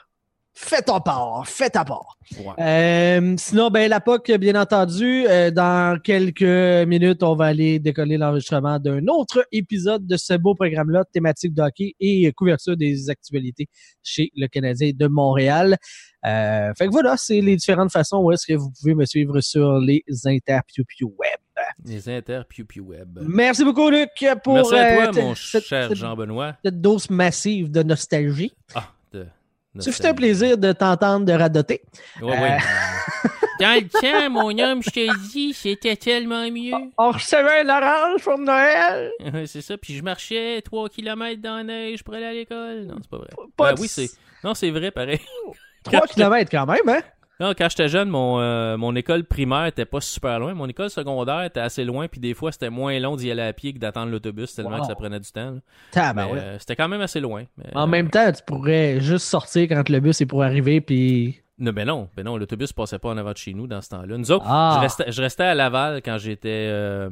fais 0.54 0.82
ton 0.82 1.00
part, 1.00 1.48
fais 1.48 1.70
ta 1.70 1.84
part. 1.84 2.18
Ouais. 2.38 2.54
Euh, 2.60 3.36
sinon, 3.38 3.70
ben, 3.70 3.90
la 3.90 4.00
POC, 4.00 4.32
bien 4.38 4.60
entendu, 4.60 5.26
euh, 5.28 5.52
dans 5.52 6.00
quelques 6.02 6.42
minutes, 6.88 7.22
on 7.24 7.36
va 7.36 7.46
aller 7.46 7.80
décoller 7.80 8.18
l'enregistrement 8.18 8.80
d'un 8.80 9.06
autre 9.08 9.46
épisode 9.52 10.06
de 10.08 10.16
ce 10.18 10.34
beau 10.36 10.56
programme-là, 10.56 11.04
thématique 11.12 11.54
de 11.54 11.62
hockey 11.62 11.96
et 12.00 12.32
couverture 12.34 12.78
des 12.78 13.10
actualités 13.10 13.68
chez 14.02 14.32
le 14.36 14.48
Canadien 14.48 14.92
de 14.96 15.08
Montréal. 15.08 15.78
Euh, 16.26 16.72
fait 16.78 16.86
que 16.88 16.92
voilà, 16.92 17.18
c'est 17.18 17.42
les 17.42 17.56
différentes 17.58 17.92
façons 17.92 18.18
où 18.20 18.32
est-ce 18.32 18.46
que 18.48 18.54
vous 18.54 18.72
pouvez 18.80 18.96
me 18.96 19.06
suivre 19.06 19.42
sur 19.42 19.80
les 19.80 20.04
interpiu 20.26 20.86
web. 21.02 21.40
Les 21.86 22.08
inter 22.10 22.42
Pew 22.48 22.64
Pew 22.66 22.80
Web. 22.82 23.20
Merci 23.28 23.64
beaucoup, 23.64 23.90
Luc, 23.90 24.10
pour 24.44 24.54
Merci 24.56 24.76
à 24.76 24.92
euh, 24.92 24.96
toi, 25.04 25.08
t- 25.14 25.22
mon 25.22 25.36
cette- 25.36 25.64
cher 25.64 25.88
cette- 25.90 25.98
Jean-Benoît. 25.98 26.56
cette 26.64 26.80
dose 26.82 27.10
massive 27.10 27.72
de 27.72 27.84
nostalgie. 27.84 28.52
Ah. 28.76 28.90
Ça 29.80 29.92
fait 29.92 30.06
un 30.08 30.14
plaisir 30.14 30.58
de 30.58 30.72
t'entendre 30.72 31.26
de 31.26 31.34
radoter. 31.34 31.82
Ouais. 32.22 32.58
Dans 33.60 33.80
le 33.80 33.88
temps, 33.88 34.30
mon 34.30 34.58
homme, 34.60 34.82
je 34.84 34.90
te 34.90 35.30
dis, 35.32 35.54
c'était 35.54 35.96
tellement 35.96 36.50
mieux. 36.52 36.74
On 36.98 37.12
recevait 37.12 37.64
l'orange 37.64 38.24
pour 38.24 38.38
Noël. 38.38 39.12
C'est 39.48 39.62
ça. 39.62 39.78
Puis 39.78 39.96
je 39.96 40.04
marchais 40.04 40.62
3 40.62 40.90
km 40.90 41.42
dans 41.42 41.58
la 41.58 41.64
neige 41.64 42.04
pour 42.04 42.14
aller 42.16 42.26
à 42.26 42.34
l'école. 42.34 42.86
Non, 42.88 42.96
c'est 43.02 43.10
pas 43.10 43.18
vrai. 43.18 43.28
Pas 43.56 43.70
Ben 43.70 43.76
de- 43.76 43.82
oui, 43.82 43.88
c'est. 43.88 44.10
Non, 44.44 44.54
c'est 44.54 44.72
vrai, 44.72 44.92
pareil. 44.92 45.22
3 45.84 46.02
km 46.08 46.50
quand 46.52 46.66
même, 46.66 46.90
hein? 46.90 47.02
Non, 47.40 47.54
quand 47.58 47.68
j'étais 47.70 47.88
jeune, 47.88 48.10
mon, 48.10 48.40
euh, 48.40 48.78
mon 48.78 48.96
école 48.96 49.24
primaire 49.24 49.66
était 49.66 49.86
pas 49.86 50.02
super 50.02 50.40
loin. 50.40 50.54
Mon 50.54 50.68
école 50.68 50.90
secondaire 50.90 51.44
était 51.44 51.60
assez 51.60 51.84
loin, 51.84 52.08
puis 52.08 52.20
des 52.22 52.34
fois, 52.34 52.52
c'était 52.52 52.70
moins 52.70 52.98
long 53.00 53.16
d'y 53.16 53.32
aller 53.32 53.42
à 53.42 53.54
pied 53.54 53.74
que 53.74 53.80
d'attendre 53.80 54.12
l'autobus, 54.12 54.54
tellement 54.54 54.76
Wow. 54.76 54.82
que 54.82 54.88
ça 54.88 54.96
prenait 54.96 55.20
du 55.20 55.32
temps. 55.32 55.58
Tabarouette. 55.92 56.36
Mais, 56.36 56.42
euh, 56.42 56.60
c'était 56.60 56.76
quand 56.76 56.88
même 56.88 57.02
assez 57.02 57.20
loin. 57.20 57.44
mais, 57.58 57.66
En 57.76 57.84
euh, 57.84 57.88
même 57.88 58.10
temps, 58.10 58.32
tu 58.32 58.42
pourrais 58.46 59.00
juste 59.02 59.26
sortir 59.26 59.68
quand 59.70 59.90
le 59.90 60.00
bus 60.00 60.22
est 60.22 60.26
pour 60.26 60.44
arriver, 60.44 60.80
puis... 60.82 61.40
Non, 61.60 61.72
ben 61.72 61.86
non, 61.86 62.10
ben 62.18 62.24
non, 62.26 62.36
l'autobus 62.36 62.74
passait 62.74 62.98
pas 62.98 63.10
en 63.10 63.18
avant 63.18 63.32
de 63.32 63.38
chez 63.38 63.54
nous 63.54 63.68
dans 63.68 63.80
ce 63.80 63.90
temps-là. 63.90 64.18
Nous 64.18 64.32
autres, 64.32 64.46
Ah. 64.48 64.74
je, 64.76 64.82
restais, 64.82 65.12
je 65.12 65.22
restais 65.22 65.44
à 65.44 65.54
Laval 65.54 66.02
quand 66.04 66.18
j'étais 66.18 66.50
euh, 66.72 67.12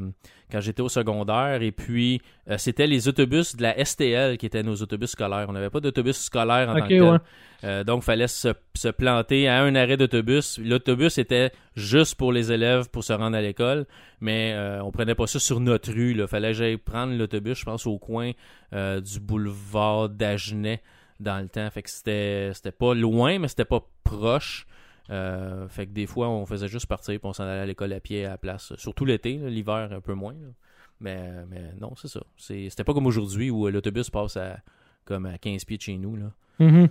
quand 0.52 0.60
j'étais 0.60 0.82
au 0.82 0.90
secondaire 0.90 1.62
et 1.62 1.72
puis 1.72 2.22
euh, 2.50 2.58
c'était 2.58 2.88
les 2.88 3.08
autobus 3.08 3.56
de 3.56 3.62
la 3.62 3.86
STL 3.86 4.38
qui 4.40 4.48
étaient 4.48 4.64
nos 4.64 4.76
autobus 4.78 5.12
scolaires. 5.12 5.46
On 5.48 5.54
n'avait 5.54 5.70
pas 5.70 5.80
d'autobus 5.80 6.18
scolaire 6.18 6.70
en 6.70 6.74
Ok, 6.74 6.80
tant 6.80 6.88
que 6.88 6.90
tel. 7.18 7.22
Euh, 7.64 7.84
donc, 7.84 8.02
fallait 8.02 8.28
se, 8.28 8.50
se 8.74 8.88
planter 8.88 9.48
à 9.48 9.62
un 9.62 9.76
arrêt 9.76 9.96
d'autobus. 9.96 10.58
L'autobus 10.58 11.20
était 11.20 11.52
juste 11.76 12.16
pour 12.16 12.32
les 12.34 12.52
élèves 12.52 12.90
pour 12.90 13.04
se 13.04 13.14
rendre 13.14 13.38
à 13.38 13.42
l'école, 13.42 13.86
mais 14.22 14.54
euh, 14.56 14.84
on 14.84 14.90
prenait 14.90 15.14
pas 15.14 15.28
ça 15.28 15.38
sur 15.38 15.60
notre 15.60 15.92
rue. 15.94 16.16
Il 16.18 16.28
fallait 16.28 16.48
que 16.50 16.54
j'aille 16.58 16.78
prendre 16.78 17.14
l'autobus, 17.16 17.60
je 17.60 17.66
pense, 17.66 17.86
au 17.86 18.00
coin 18.00 18.32
du 18.74 19.20
boulevard 19.20 20.10
d'Agenais 20.10 20.82
dans 21.22 21.40
le 21.42 21.48
temps. 21.50 21.70
Fait 21.72 21.84
que 21.84 21.90
c'était 21.90 22.52
c'était 22.54 22.72
pas 22.72 22.94
loin, 22.94 23.40
mais 23.40 23.48
c'était 23.48 23.66
pas 23.66 23.86
proche. 24.04 24.66
Euh, 25.10 25.68
fait 25.68 25.88
que 25.88 25.92
des 25.92 26.06
fois, 26.06 26.30
on 26.30 26.46
faisait 26.46 26.68
juste 26.68 26.86
partir 26.86 27.20
puis 27.20 27.28
on 27.28 27.34
s'en 27.34 27.44
allait 27.44 27.62
à 27.62 27.66
l'école 27.66 27.92
à 27.94 28.00
pied 28.00 28.26
à 28.26 28.30
la 28.32 28.38
place. 28.38 28.74
Surtout 28.78 29.04
l'été, 29.06 29.38
là, 29.38 29.50
l'hiver 29.50 29.90
un 29.92 30.00
peu 30.02 30.14
moins. 30.14 30.34
là. 30.34 30.48
Mais, 31.00 31.32
mais 31.50 31.74
non, 31.80 31.94
c'est 31.96 32.08
ça. 32.08 32.22
C'est- 32.38 32.70
C'était 32.70 32.84
pas 32.84 32.94
comme 32.94 33.08
aujourd'hui 33.08 33.50
où 33.50 33.68
euh, 33.68 33.72
l'autobus 33.72 34.10
passe 34.10 34.38
à 34.38 34.60
comme 35.04 35.26
à 35.26 35.38
15 35.38 35.66
pieds 35.66 35.78
de 35.78 35.82
chez 35.82 35.98
nous. 35.98 36.16
Là. 36.16 36.32
Mhm. 36.60 36.82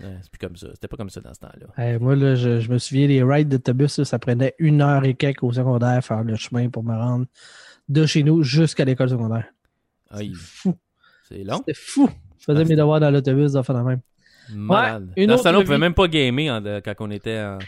Ouais, 0.00 0.16
c'est 0.22 0.30
plus 0.30 0.38
comme 0.40 0.56
ça. 0.56 0.66
C'était 0.74 0.88
pas 0.88 0.96
comme 0.96 1.08
ça 1.08 1.20
dans 1.20 1.32
ce 1.32 1.38
temps-là. 1.40 1.98
Moi, 2.00 2.16
là, 2.16 2.34
je, 2.34 2.58
je 2.58 2.70
me 2.72 2.78
souviens, 2.78 3.06
les 3.06 3.22
rides 3.22 3.48
d'autobus, 3.48 3.98
là, 3.98 4.04
ça 4.04 4.18
prenait 4.18 4.54
une 4.58 4.82
heure 4.82 5.04
et 5.04 5.14
quelques 5.14 5.44
au 5.44 5.52
secondaire 5.52 6.04
faire 6.04 6.24
le 6.24 6.34
chemin 6.34 6.68
pour 6.68 6.82
me 6.82 6.94
rendre 6.96 7.26
de 7.88 8.06
chez 8.06 8.24
nous 8.24 8.42
jusqu'à 8.42 8.84
l'école 8.84 9.08
secondaire. 9.10 9.46
Aïe, 10.10 10.32
Fou. 10.34 10.76
c'est 11.28 11.44
long. 11.44 11.58
C'était 11.58 11.74
fou. 11.74 12.10
Je 12.40 12.44
faisais 12.46 12.62
Ah, 12.62 12.68
mes 12.68 12.74
devoirs 12.76 12.98
dans 13.00 13.10
l'autobus, 13.10 13.52
de 13.52 13.62
faire 13.62 13.76
la 13.76 13.82
même. 13.84 14.00
Malade. 14.52 15.08
une 15.16 15.26
dans 15.28 15.34
autre 15.34 15.42
ce 15.42 15.44
temps-là, 15.48 15.58
on 15.60 15.62
pouvait 15.64 15.78
même 15.78 15.94
pas 15.94 16.08
gamer 16.08 16.60
de- 16.60 16.80
quand 16.84 16.94
on 17.00 17.10
était 17.12 17.38
en, 17.38 17.58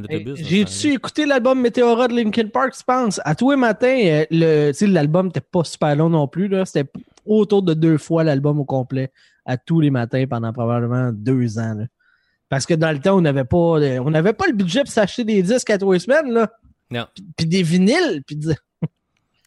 dans 0.00 0.02
ce 0.36 0.42
J'ai-tu 0.42 0.92
écouté 0.94 1.26
l'album 1.26 1.60
Météora 1.60 2.08
de 2.08 2.14
Linkin 2.16 2.48
Park, 2.48 2.74
je 2.76 2.82
pense? 2.82 3.20
À 3.24 3.36
tous 3.36 3.52
les 3.52 3.56
matins, 3.56 3.96
euh, 4.04 4.24
le, 4.32 4.86
l'album 4.92 5.26
n'était 5.26 5.40
pas 5.40 5.62
super 5.62 5.94
long 5.94 6.08
non 6.08 6.26
plus. 6.26 6.50
C'était 6.64 6.90
autour 7.24 7.62
de 7.62 7.72
deux 7.74 7.98
fois 7.98 8.24
l'album 8.24 8.58
au 8.58 8.64
complet, 8.64 9.12
à 9.46 9.56
tous 9.56 9.78
les 9.80 9.90
matins 9.90 10.24
pendant 10.28 10.52
probablement 10.52 11.10
deux 11.12 11.58
ans. 11.60 11.74
là. 11.74 11.84
Parce 12.48 12.66
que 12.66 12.74
dans 12.74 12.90
le 12.90 12.98
temps, 12.98 13.16
on 13.16 13.20
n'avait 13.20 13.44
pas, 13.44 13.56
euh, 13.78 13.98
on 14.04 14.10
n'avait 14.10 14.32
pas 14.32 14.46
le 14.48 14.52
budget 14.54 14.80
pour 14.80 14.90
s'acheter 14.92 15.24
des 15.24 15.42
disques 15.42 15.70
à 15.70 15.78
trois 15.78 15.98
semaines. 16.00 16.32
Là. 16.32 16.50
Non. 16.90 17.06
Puis, 17.14 17.24
puis 17.36 17.46
des 17.46 17.62
vinyles. 17.62 18.22
Puis 18.26 18.36
de- 18.36 18.54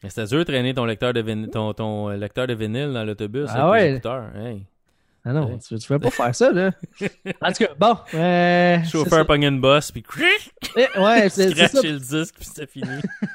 Mais 0.08 0.12
C'était 0.12 0.28
dur 0.28 0.40
de 0.40 0.44
traîner 0.46 0.74
ton 0.74 0.86
lecteur 0.86 1.12
de, 1.12 1.20
vinyle, 1.20 1.50
ton, 1.50 1.74
ton 1.74 2.10
euh, 2.10 2.16
lecteur 2.16 2.48
de 2.48 2.54
vinyle 2.54 2.94
dans 2.94 3.04
l'autobus 3.04 3.50
Ah 3.50 3.68
avec 3.70 3.72
ouais. 3.74 3.82
tes 3.90 3.92
écouteurs. 3.96 4.30
Hey. 4.38 4.64
Ah 5.26 5.34
non, 5.34 5.48
Ouais. 5.48 5.58
tu 5.60 5.74
ne 5.74 5.80
pouvais 5.80 6.00
pas 6.00 6.10
faire 6.12 6.34
ça. 6.34 6.50
Là. 6.54 6.72
en 7.42 7.52
tout 7.52 7.66
cas, 7.66 7.70
bon. 7.78 7.98
Euh, 8.14 8.78
c'est 8.86 8.90
Chauffeur 8.90 9.26
pogne 9.26 9.44
une 9.44 9.60
bosse, 9.60 9.92
puis 9.92 10.02
Eh, 10.78 10.98
Ouais, 10.98 11.28
c'est 11.30 11.50
c'est 11.50 11.56
ça. 11.56 11.68
scratcher 11.68 11.92
le 11.92 12.00
disque, 12.00 12.36
puis 12.36 12.46
c'était 12.46 12.68
fini. 12.68 12.88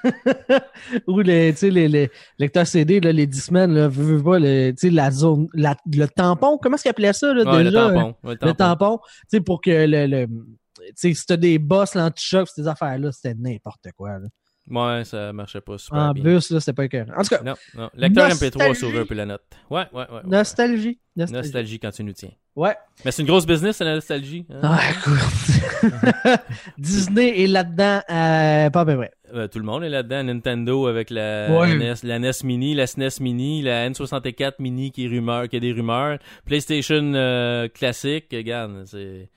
Ou 1.07 1.21
les, 1.21 1.53
tu 1.53 1.59
sais, 1.59 1.71
les, 1.71 1.89
les 1.89 2.11
lecteurs 2.39 2.67
CD, 2.67 3.01
là, 3.01 3.13
les 3.13 3.27
10 3.27 3.41
semaines, 3.45 3.75
là, 3.75 3.89
veux, 3.89 4.17
veux 4.17 4.23
pas, 4.23 4.39
le, 4.39 4.71
tu 4.71 4.89
sais, 4.89 4.91
la 4.91 5.11
zone, 5.11 5.49
la, 5.53 5.77
le 5.93 6.07
tampon, 6.09 6.57
comment 6.57 6.77
est-ce 6.77 6.85
qu'ils 6.85 6.91
appelaient 6.91 7.13
ça, 7.13 7.35
là, 7.35 7.45
Ouais, 7.45 7.59
le 7.63 7.71
déjà? 7.71 7.91
tampon. 7.91 8.07
ouais, 8.09 8.15
le 8.25 8.31
Le 8.49 8.55
tampon. 8.55 8.55
tampon, 8.55 8.99
tu 9.05 9.13
sais, 9.29 9.41
pour 9.43 9.61
que 9.61 9.71
le, 9.87 10.07
le 10.07 10.27
tu 10.27 10.93
sais, 10.97 11.15
si 11.15 11.27
t'as 11.27 11.37
des 11.37 11.59
bosses, 11.59 11.95
l'anti-choc, 11.95 12.49
ces 12.49 12.67
affaires-là, 12.67 13.13
c'était 13.13 13.35
n'importe 13.39 13.89
quoi, 13.97 14.19
là. 14.19 14.29
Ouais, 14.73 15.05
ça 15.05 15.33
marchait 15.33 15.61
pas 15.61 15.77
super 15.79 15.99
En 16.01 16.13
bien. 16.13 16.25
bus, 16.25 16.51
là, 16.51 16.59
c'était 16.61 16.73
pas 16.73 16.85
écœurant. 16.87 17.13
En 17.17 17.23
tout 17.23 17.29
cas, 17.29 17.43
Non, 17.43 17.55
non. 17.77 17.91
Lecteur 17.95 18.29
Nostalgie. 18.29 18.57
MP3 18.57 18.71
a 18.71 18.75
sauvé 18.75 18.99
un 19.01 19.07
peu 19.07 19.15
la 19.15 19.27
note. 19.27 19.43
Ouais, 19.71 19.85
ouais, 19.93 20.05
ouais. 20.11 20.21
nostalgie. 20.25 20.99
Nostalgie. 21.15 21.43
Nostalgie 21.47 21.79
quand 21.79 21.91
tu 21.91 22.05
nous 22.05 22.13
tiens. 22.15 22.31
Ouais. 22.57 22.75
Mais 23.05 23.11
c'est 23.13 23.23
une 23.23 23.29
grosse 23.29 23.47
business, 23.47 23.79
la 23.81 23.95
nostalgie. 23.95 24.47
hein? 24.51 24.61
Ah, 24.63 24.81
écoute. 24.91 26.41
Disney 26.79 27.43
est 27.43 27.47
là-dedans, 27.47 28.01
euh, 28.11 28.71
pas 28.71 28.81
à 28.81 28.85
peu 28.87 28.97
près. 28.97 29.11
Euh, 29.35 29.49
tout 29.49 29.59
le 29.59 29.65
monde 29.65 29.85
est 29.85 29.89
là-dedans. 29.89 30.23
Nintendo 30.25 30.87
avec 30.87 31.11
la, 31.11 31.49
Ouais. 31.51 31.75
NES, 31.75 31.95
la 32.03 32.19
NES 32.19 32.31
Mini, 32.45 32.75
la 32.75 32.87
SNES 32.87 33.21
Mini, 33.21 33.63
la 33.63 33.89
N64 33.91 34.53
Mini 34.59 34.91
qui, 34.91 35.05
est 35.05 35.09
rumeur, 35.09 35.49
qui 35.49 35.57
a 35.57 35.61
des 35.61 35.73
rumeurs. 35.73 36.19
PlayStation 36.47 37.13
euh, 37.15 37.69
classique. 37.69 38.27
Regarde, 38.33 38.85
c'est... 38.87 39.29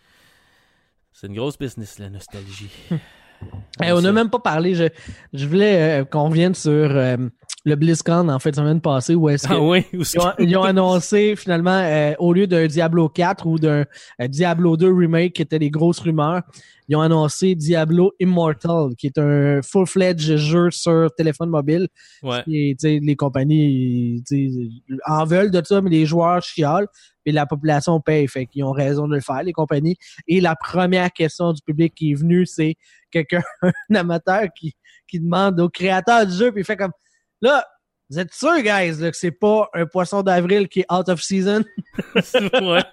C'est 1.17 1.27
une 1.27 1.33
grosse 1.35 1.57
business, 1.57 1.97
la 1.99 2.09
nostalgie. 2.09 2.69
Eh, 3.83 3.91
on 3.91 4.01
n'a 4.01 4.11
même 4.11 4.29
pas 4.29 4.39
parlé. 4.39 4.73
Je, 4.73 4.85
je 5.33 5.45
voulais 5.45 6.01
euh, 6.01 6.05
qu'on 6.05 6.29
revienne 6.29 6.55
sur 6.55 6.71
euh, 6.71 7.17
le 7.65 7.75
BlizzCon 7.75 8.29
en 8.29 8.39
fait 8.39 8.51
de 8.51 8.55
semaine 8.57 8.79
passée 8.79 9.15
où 9.15 9.27
est-ce 9.27 9.47
que 9.47 9.53
Ah 9.53 9.59
oui? 9.59 9.83
Ils, 9.91 10.19
ont, 10.19 10.31
ils 10.39 10.57
ont 10.57 10.63
annoncé 10.63 11.35
finalement 11.35 11.71
euh, 11.71 12.13
au 12.19 12.31
lieu 12.31 12.45
d'un 12.45 12.67
Diablo 12.67 13.09
4 13.09 13.47
ou 13.47 13.57
d'un 13.57 13.85
euh, 14.21 14.27
Diablo 14.27 14.77
2 14.77 14.93
remake 14.93 15.33
qui 15.33 15.41
étaient 15.41 15.57
les 15.57 15.71
grosses 15.71 15.99
rumeurs, 15.99 16.43
ils 16.87 16.95
ont 16.95 17.01
annoncé 17.01 17.55
Diablo 17.55 18.13
Immortal 18.19 18.89
qui 18.97 19.07
est 19.07 19.17
un 19.17 19.61
full-fledged 19.63 20.37
jeu 20.37 20.69
sur 20.69 21.09
téléphone 21.17 21.49
mobile. 21.49 21.87
Ouais. 22.21 22.43
Et, 22.47 22.75
tu 22.79 22.87
sais, 22.87 22.99
les 23.01 23.15
compagnies 23.15 24.23
en 25.07 25.25
veulent 25.25 25.49
de 25.49 25.61
ça, 25.65 25.81
mais 25.81 25.89
les 25.89 26.05
joueurs 26.05 26.43
chialent 26.43 26.87
et 27.25 27.31
la 27.31 27.47
population 27.47 27.99
paye. 27.99 28.27
Fait 28.27 28.45
qu'ils 28.45 28.63
ont 28.63 28.71
raison 28.71 29.07
de 29.07 29.15
le 29.15 29.21
faire, 29.21 29.41
les 29.41 29.53
compagnies. 29.53 29.95
Et 30.27 30.39
la 30.39 30.55
première 30.55 31.11
question 31.11 31.53
du 31.53 31.61
public 31.63 31.95
qui 31.95 32.11
est 32.11 32.15
venu, 32.15 32.45
c'est 32.45 32.75
quelqu'un, 33.09 33.41
un 33.89 33.95
amateur 33.95 34.43
qui, 34.55 34.73
qui 35.07 35.19
demande 35.19 35.59
au 35.59 35.69
créateur 35.69 36.27
du 36.27 36.33
jeu, 36.33 36.51
puis 36.51 36.61
il 36.61 36.65
fait 36.65 36.77
comme 36.77 36.91
là, 37.45 37.65
vous 38.09 38.19
êtes 38.19 38.33
sûr, 38.33 38.55
guys, 38.61 38.99
là, 39.01 39.09
que 39.11 39.17
c'est 39.17 39.31
pas 39.31 39.69
un 39.73 39.85
poisson 39.85 40.21
d'avril 40.21 40.67
qui 40.67 40.81
est 40.81 40.93
out 40.93 41.09
of 41.09 41.21
season? 41.21 41.63
ouais. 42.61 42.83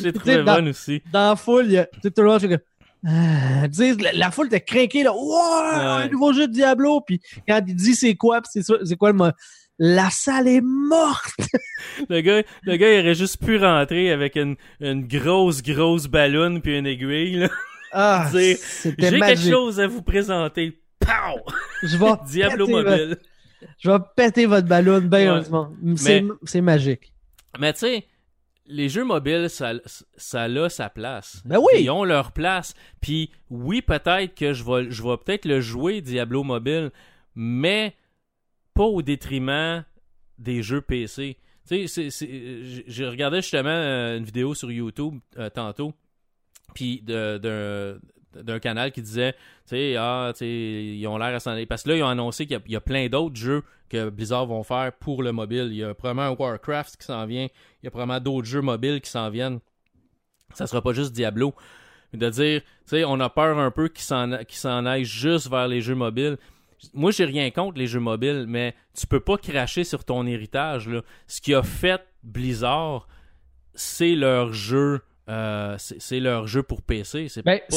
J'ai 0.00 0.12
trouvé 0.12 0.42
dans- 0.42 0.54
bonne 0.56 0.68
aussi. 0.68 1.02
Dans 1.12 1.30
la 1.30 1.36
foule, 1.36 1.66
il 1.66 1.72
y 1.72 1.78
a 1.78 1.84
tout 1.86 2.10
le 2.16 2.24
monde 2.24 2.40
comme. 2.40 2.58
Ah, 3.06 3.66
la, 3.68 4.12
la 4.12 4.30
foule 4.32 4.46
était 4.48 4.60
craquée, 4.60 5.04
là. 5.04 5.12
Wow, 5.12 5.36
un 6.00 6.08
nouveau 6.08 6.32
jeu 6.32 6.48
de 6.48 6.52
Diablo. 6.52 7.00
Puis 7.00 7.20
quand 7.46 7.62
il 7.66 7.76
dit 7.76 7.94
c'est 7.94 8.16
quoi, 8.16 8.42
puis 8.42 8.62
c'est 8.84 8.96
quoi 8.96 9.12
le 9.12 9.32
La 9.78 10.10
salle 10.10 10.48
est 10.48 10.60
morte. 10.60 11.30
Le 12.08 12.20
gars, 12.20 12.42
le 12.64 12.76
gars, 12.76 12.92
il 12.92 13.00
aurait 13.00 13.14
juste 13.14 13.44
pu 13.44 13.56
rentrer 13.58 14.10
avec 14.10 14.34
une, 14.34 14.56
une 14.80 15.06
grosse, 15.06 15.62
grosse 15.62 16.06
ballonne 16.08 16.60
puis 16.60 16.76
une 16.76 16.86
aiguille. 16.86 17.36
là. 17.36 17.48
Ah, 17.92 18.28
J'ai 18.32 18.58
quelque 18.96 19.36
chose 19.48 19.78
à 19.78 19.86
vous 19.86 20.02
présenter. 20.02 20.80
Pow! 20.98 21.40
Je 21.84 21.96
vais 21.96 22.12
Diablo 22.26 22.66
mobile. 22.66 23.16
Je 23.78 23.90
vais 23.90 23.98
péter 24.16 24.46
votre 24.46 24.66
ballon, 24.68 25.00
ben 25.00 25.18
Ouais. 25.18 25.26
heureusement. 25.26 25.72
C'est 26.44 26.60
magique. 26.60 27.12
Mais 27.58 27.72
tu 27.72 27.80
sais, 27.80 28.04
les 28.66 28.88
jeux 28.88 29.04
mobiles, 29.04 29.48
ça, 29.50 29.72
ça 30.16 30.42
a 30.44 30.68
sa 30.68 30.90
place. 30.90 31.42
Ben 31.44 31.58
oui. 31.58 31.82
Ils 31.82 31.90
ont 31.90 32.04
leur 32.04 32.32
place. 32.32 32.74
Puis 33.00 33.30
oui, 33.50 33.80
peut-être 33.82 34.34
que 34.34 34.52
je 34.52 34.62
vais, 34.64 34.90
je 34.90 35.02
vais 35.02 35.16
peut-être 35.16 35.44
le 35.46 35.60
jouer, 35.60 36.00
Diablo 36.02 36.42
mobile, 36.44 36.90
mais 37.34 37.94
pas 38.74 38.84
au 38.84 39.00
détriment 39.02 39.84
des 40.38 40.62
jeux 40.62 40.80
PC. 40.82 41.36
Tu 41.66 41.88
sais, 41.88 42.08
j'ai- 42.86 43.06
regardé 43.08 43.42
justement 43.42 43.68
euh, 43.70 44.16
une 44.18 44.24
vidéo 44.24 44.54
sur 44.54 44.70
YouTube 44.70 45.18
euh, 45.36 45.50
tantôt, 45.50 45.92
puis 46.74 47.02
de- 47.02 47.38
d'un 47.38 47.98
d'un 48.42 48.58
canal 48.58 48.92
qui 48.92 49.02
disait, 49.02 49.32
tu 49.32 49.38
sais, 49.76 49.96
ah, 49.96 50.32
ils 50.40 51.06
ont 51.06 51.18
l'air 51.18 51.34
à 51.34 51.40
s'en 51.40 51.52
aller. 51.52 51.66
Parce 51.66 51.82
que 51.82 51.90
là, 51.90 51.96
ils 51.96 52.02
ont 52.02 52.08
annoncé 52.08 52.46
qu'il 52.46 52.60
y 52.68 52.76
a- 52.76 52.80
plein 52.80 53.08
d'autres 53.08 53.36
jeux 53.36 53.62
que 53.88 54.10
Blizzard 54.10 54.46
vont 54.46 54.62
faire 54.62 54.92
pour 54.92 55.22
le 55.22 55.32
mobile. 55.32 55.68
Il 55.70 55.76
y 55.76 55.84
a 55.84 55.94
probablement 55.94 56.36
Warcraft 56.38 56.96
qui 56.96 57.06
s'en 57.06 57.24
vient. 57.26 57.44
Il 57.82 57.84
y 57.84 57.86
a 57.86 57.90
probablement 57.90 58.20
d'autres 58.20 58.46
jeux 58.46 58.60
mobiles 58.60 59.00
qui 59.00 59.10
s'en 59.10 59.30
viennent. 59.30 59.60
Ça 60.54 60.66
sera 60.66 60.82
pas 60.82 60.92
juste 60.92 61.12
Diablo. 61.12 61.54
Mais 62.12 62.18
de 62.18 62.30
dire, 62.30 62.60
tu 62.62 62.66
sais, 62.86 63.04
on 63.04 63.20
a 63.20 63.28
peur 63.28 63.58
un 63.58 63.70
peu 63.70 63.88
qu'ils 63.88 64.04
s'en 64.04 64.30
s'en 64.48 64.86
aillent 64.86 65.04
juste 65.04 65.48
vers 65.50 65.68
les 65.68 65.80
jeux 65.80 65.94
mobiles. 65.94 66.38
Moi, 66.94 67.10
j'ai 67.10 67.24
rien 67.24 67.50
contre 67.50 67.78
les 67.78 67.86
jeux 67.86 68.00
mobiles, 68.00 68.46
mais 68.48 68.74
tu 68.96 69.06
peux 69.06 69.20
pas 69.20 69.36
cracher 69.36 69.84
sur 69.84 70.04
ton 70.04 70.26
héritage. 70.26 70.88
Là. 70.88 71.02
Ce 71.26 71.40
qui 71.40 71.54
a 71.54 71.62
fait 71.62 72.00
Blizzard, 72.22 73.08
c'est 73.74 74.14
leur 74.14 74.52
jeu. 74.52 75.00
Euh, 75.28 75.76
c'est 75.78 76.20
leur 76.20 76.46
jeu 76.46 76.62
pour 76.62 76.80
PC. 76.82 77.28
C'est 77.28 77.42
Ben, 77.44 77.60
pas- 77.68 77.76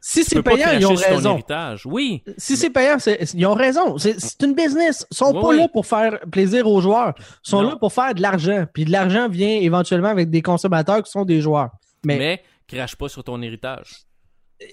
si 0.00 0.24
c'est 0.24 0.42
payant, 0.42 0.70
ils 0.78 0.86
ont 0.86 0.94
raison. 0.94 1.38
Oui, 1.86 2.22
Si 2.36 2.56
c'est 2.56 2.70
payant, 2.70 2.96
ils 3.34 3.46
ont 3.46 3.54
raison. 3.54 3.96
C'est 3.98 4.20
c'est 4.20 4.42
une 4.42 4.54
business. 4.54 5.06
Ils 5.10 5.16
sont 5.16 5.32
Oui, 5.34 5.40
pas 5.42 5.48
oui. 5.48 5.56
là 5.58 5.68
pour 5.68 5.86
faire 5.86 6.18
plaisir 6.32 6.66
aux 6.68 6.80
joueurs. 6.80 7.14
Ils 7.18 7.50
sont 7.50 7.62
Non. 7.62 7.70
là 7.70 7.76
pour 7.76 7.92
faire 7.92 8.14
de 8.14 8.22
l'argent. 8.22 8.66
Puis 8.72 8.84
de 8.84 8.90
l'argent 8.92 9.28
vient 9.28 9.56
éventuellement 9.60 10.08
avec 10.08 10.30
des 10.30 10.42
consommateurs 10.42 11.02
qui 11.02 11.10
sont 11.10 11.24
des 11.24 11.40
joueurs. 11.40 11.70
Mais, 12.04 12.18
mais 12.18 12.42
crache 12.66 12.96
pas 12.96 13.08
sur 13.08 13.22
ton 13.24 13.40
héritage. 13.42 14.03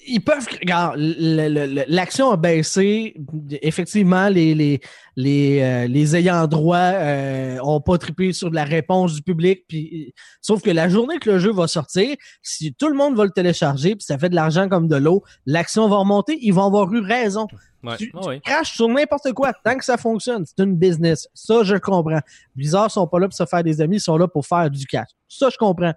Ils 0.08 0.22
peuvent. 0.22 0.48
Regarde, 0.60 0.98
l'action 1.00 2.32
a 2.32 2.38
baissé. 2.38 3.16
Effectivement, 3.62 4.30
les, 4.30 4.54
les, 4.54 4.82
les, 5.16 5.62
euh, 5.62 5.88
les 5.88 6.16
ayants 6.16 6.48
droit 6.48 6.78
euh, 6.78 7.58
ont 7.64 7.82
pas 7.82 7.98
trippé 7.98 8.34
sur 8.34 8.50
la 8.52 8.64
réponse 8.64 9.16
du 9.16 9.22
public. 9.22 9.66
Puis, 9.68 10.14
sauf 10.42 10.62
que 10.62 10.70
la 10.70 10.90
journée 10.90 11.18
que 11.20 11.32
le 11.32 11.40
jeu 11.40 11.52
va 11.52 11.68
sortir, 11.68 12.16
si 12.42 12.74
tout 12.74 12.88
le 12.88 12.96
monde 12.96 13.16
va 13.16 13.26
le 13.26 13.32
télécharger, 13.32 13.96
puis 13.96 14.06
ça 14.06 14.18
fait 14.18 14.30
de 14.30 14.36
l'argent 14.36 14.70
comme 14.70 14.88
de 14.88 14.96
l'eau, 14.96 15.24
l'action 15.46 15.88
va 15.88 15.98
remonter. 15.98 16.38
Ils 16.42 16.54
vont 16.54 16.66
avoir 16.66 16.92
eu 16.94 17.02
raison. 17.02 17.48
Ouais. 17.84 17.98
Tu, 17.98 18.12
ouais. 18.14 18.36
tu 18.36 18.42
craches 18.42 18.76
sur 18.76 18.88
n'importe 18.88 19.34
quoi 19.34 19.54
tant 19.54 19.76
que 19.76 19.84
ça 19.84 19.98
fonctionne. 19.98 20.46
C'est 20.46 20.64
une 20.64 20.76
business. 20.76 21.28
Ça, 21.34 21.64
je 21.64 21.76
comprends. 21.76 22.22
Blizzard 22.56 22.92
sont 22.92 23.08
pas 23.08 23.20
là 23.20 23.28
pour 23.28 23.36
se 23.36 23.46
faire 23.46 23.64
des 23.64 23.82
amis, 23.82 23.98
ils 23.98 24.02
sont 24.02 24.18
là 24.18 24.28
pour 24.28 24.46
faire 24.46 24.70
du 24.70 24.86
cash. 24.86 25.10
Ça, 25.28 25.50
je 25.50 25.58
comprends. 25.58 25.94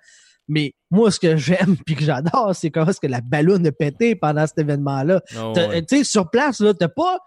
Mais 0.49 0.75
moi, 0.91 1.11
ce 1.11 1.21
que 1.21 1.37
j'aime 1.37 1.77
puis 1.87 1.95
que 1.95 2.05
j'adore, 2.05 2.55
c'est 2.55 2.71
comment 2.71 2.87
est-ce 2.87 3.01
que 3.01 3.07
la 3.07 3.21
ballonne 3.21 3.67
a 3.67 3.73
pété 3.73 4.15
pendant 4.15 4.47
cet 4.47 4.59
événement-là. 4.59 5.23
Ah 5.37 5.53
ouais. 5.53 5.85
Tu 5.85 5.99
sais, 5.99 6.05
sur 6.05 6.31
place, 6.31 6.61
là, 6.61 6.75
t'as 6.75 6.89
pas. 6.89 7.19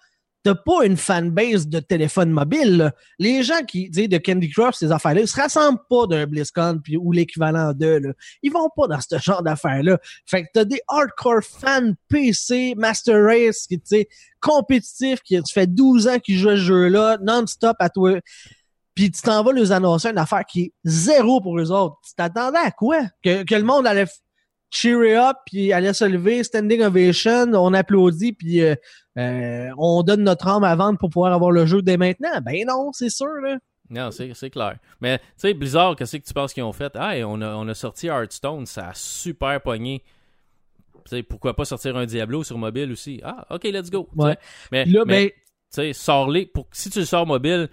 T'as 0.43 0.55
pas 0.55 0.85
une 0.85 0.95
fanbase 0.95 1.67
de 1.67 1.79
téléphone 1.81 2.29
mobile. 2.29 2.77
là. 2.77 2.93
Les 3.19 3.43
gens 3.43 3.65
qui, 3.67 3.89
sais, 3.91 4.07
de 4.07 4.17
Candy 4.17 4.49
Crush, 4.49 4.75
ces 4.75 4.93
affaires-là, 4.93 5.21
ils 5.21 5.27
se 5.27 5.35
rassemblent 5.35 5.81
pas 5.89 6.07
d'un 6.07 6.25
BlizzCon 6.25 6.79
puis, 6.81 6.95
ou 6.95 7.11
l'équivalent 7.11 7.73
d'eux. 7.73 7.99
Là. 7.99 8.13
Ils 8.43 8.51
vont 8.53 8.69
pas 8.73 8.87
dans 8.87 8.99
ce 9.01 9.17
genre 9.17 9.43
d'affaires-là. 9.43 9.99
Fait 10.25 10.43
que 10.43 10.47
t'as 10.53 10.63
des 10.63 10.79
hardcore 10.87 11.43
fans 11.43 11.91
PC, 12.07 12.75
Master 12.77 13.25
Race, 13.25 13.65
qui, 13.67 13.77
tu 13.79 13.87
sais, 13.87 14.07
compétitifs, 14.39 15.21
qui 15.21 15.35
tu 15.35 15.53
fais 15.53 15.67
12 15.67 16.07
ans 16.07 16.19
qu'ils 16.19 16.37
jouent 16.37 16.51
ce 16.51 16.55
jeu-là, 16.55 17.17
non-stop 17.21 17.75
à 17.79 17.89
toi. 17.89 18.17
Puis 18.97 19.11
tu 19.11 19.21
t'en 19.21 19.43
vas 19.43 19.51
leur 19.51 19.71
annoncer 19.71 20.09
une 20.09 20.17
affaire 20.17 20.43
qui 20.43 20.61
est 20.63 20.73
zéro 20.83 21.39
pour 21.39 21.59
eux 21.59 21.71
autres. 21.71 21.97
Tu 22.03 22.15
t'attendais 22.15 22.57
à 22.57 22.71
quoi? 22.71 22.99
Que, 23.23 23.43
que 23.43 23.53
le 23.53 23.61
monde 23.61 23.85
allait 23.85 24.07
cheer 24.71 25.15
up, 25.15 25.37
puis 25.45 25.71
allait 25.71 25.93
se 25.93 26.03
lever, 26.03 26.43
standing 26.43 26.81
ovation, 26.81 27.53
on 27.53 27.75
applaudit, 27.75 28.33
puis 28.33 28.63
euh, 28.63 28.73
euh, 29.19 29.69
on 29.77 30.01
donne 30.01 30.23
notre 30.23 30.47
âme 30.47 30.63
à 30.63 30.75
vendre 30.75 30.97
pour 30.97 31.11
pouvoir 31.11 31.31
avoir 31.31 31.51
le 31.51 31.67
jeu 31.67 31.83
dès 31.83 31.95
maintenant? 31.95 32.41
Ben 32.43 32.65
non, 32.67 32.91
c'est 32.91 33.11
sûr, 33.11 33.27
là. 33.43 33.59
Non, 33.91 34.09
c'est 34.09 34.49
clair. 34.49 34.77
Mais, 34.99 35.19
tu 35.19 35.25
sais, 35.37 35.53
Blizzard, 35.53 35.95
qu'est-ce 35.95 36.17
que 36.17 36.25
tu 36.25 36.33
penses 36.33 36.51
qu'ils 36.51 36.63
ont 36.63 36.73
fait? 36.73 36.91
Ah, 36.95 37.13
on 37.27 37.39
a, 37.41 37.53
on 37.53 37.67
a 37.67 37.75
sorti 37.75 38.07
Hearthstone, 38.07 38.65
ça 38.65 38.89
a 38.89 38.93
super 38.95 39.61
pogné. 39.61 40.03
Tu 41.05 41.17
sais, 41.17 41.23
pourquoi 41.23 41.55
pas 41.55 41.65
sortir 41.65 41.95
un 41.97 42.07
Diablo 42.07 42.43
sur 42.43 42.57
mobile 42.57 42.91
aussi? 42.91 43.21
Ah, 43.23 43.45
ok, 43.51 43.63
let's 43.65 43.91
go. 43.91 44.09
Ouais. 44.15 44.35
Mais, 44.71 44.85
Là, 44.85 45.03
mais, 45.05 45.27
ben, 45.27 45.29
tu 45.29 45.35
sais, 45.69 45.93
sors-les. 45.93 46.47
Pour, 46.47 46.67
si 46.71 46.89
tu 46.89 46.97
le 46.97 47.05
sors 47.05 47.27
mobile, 47.27 47.69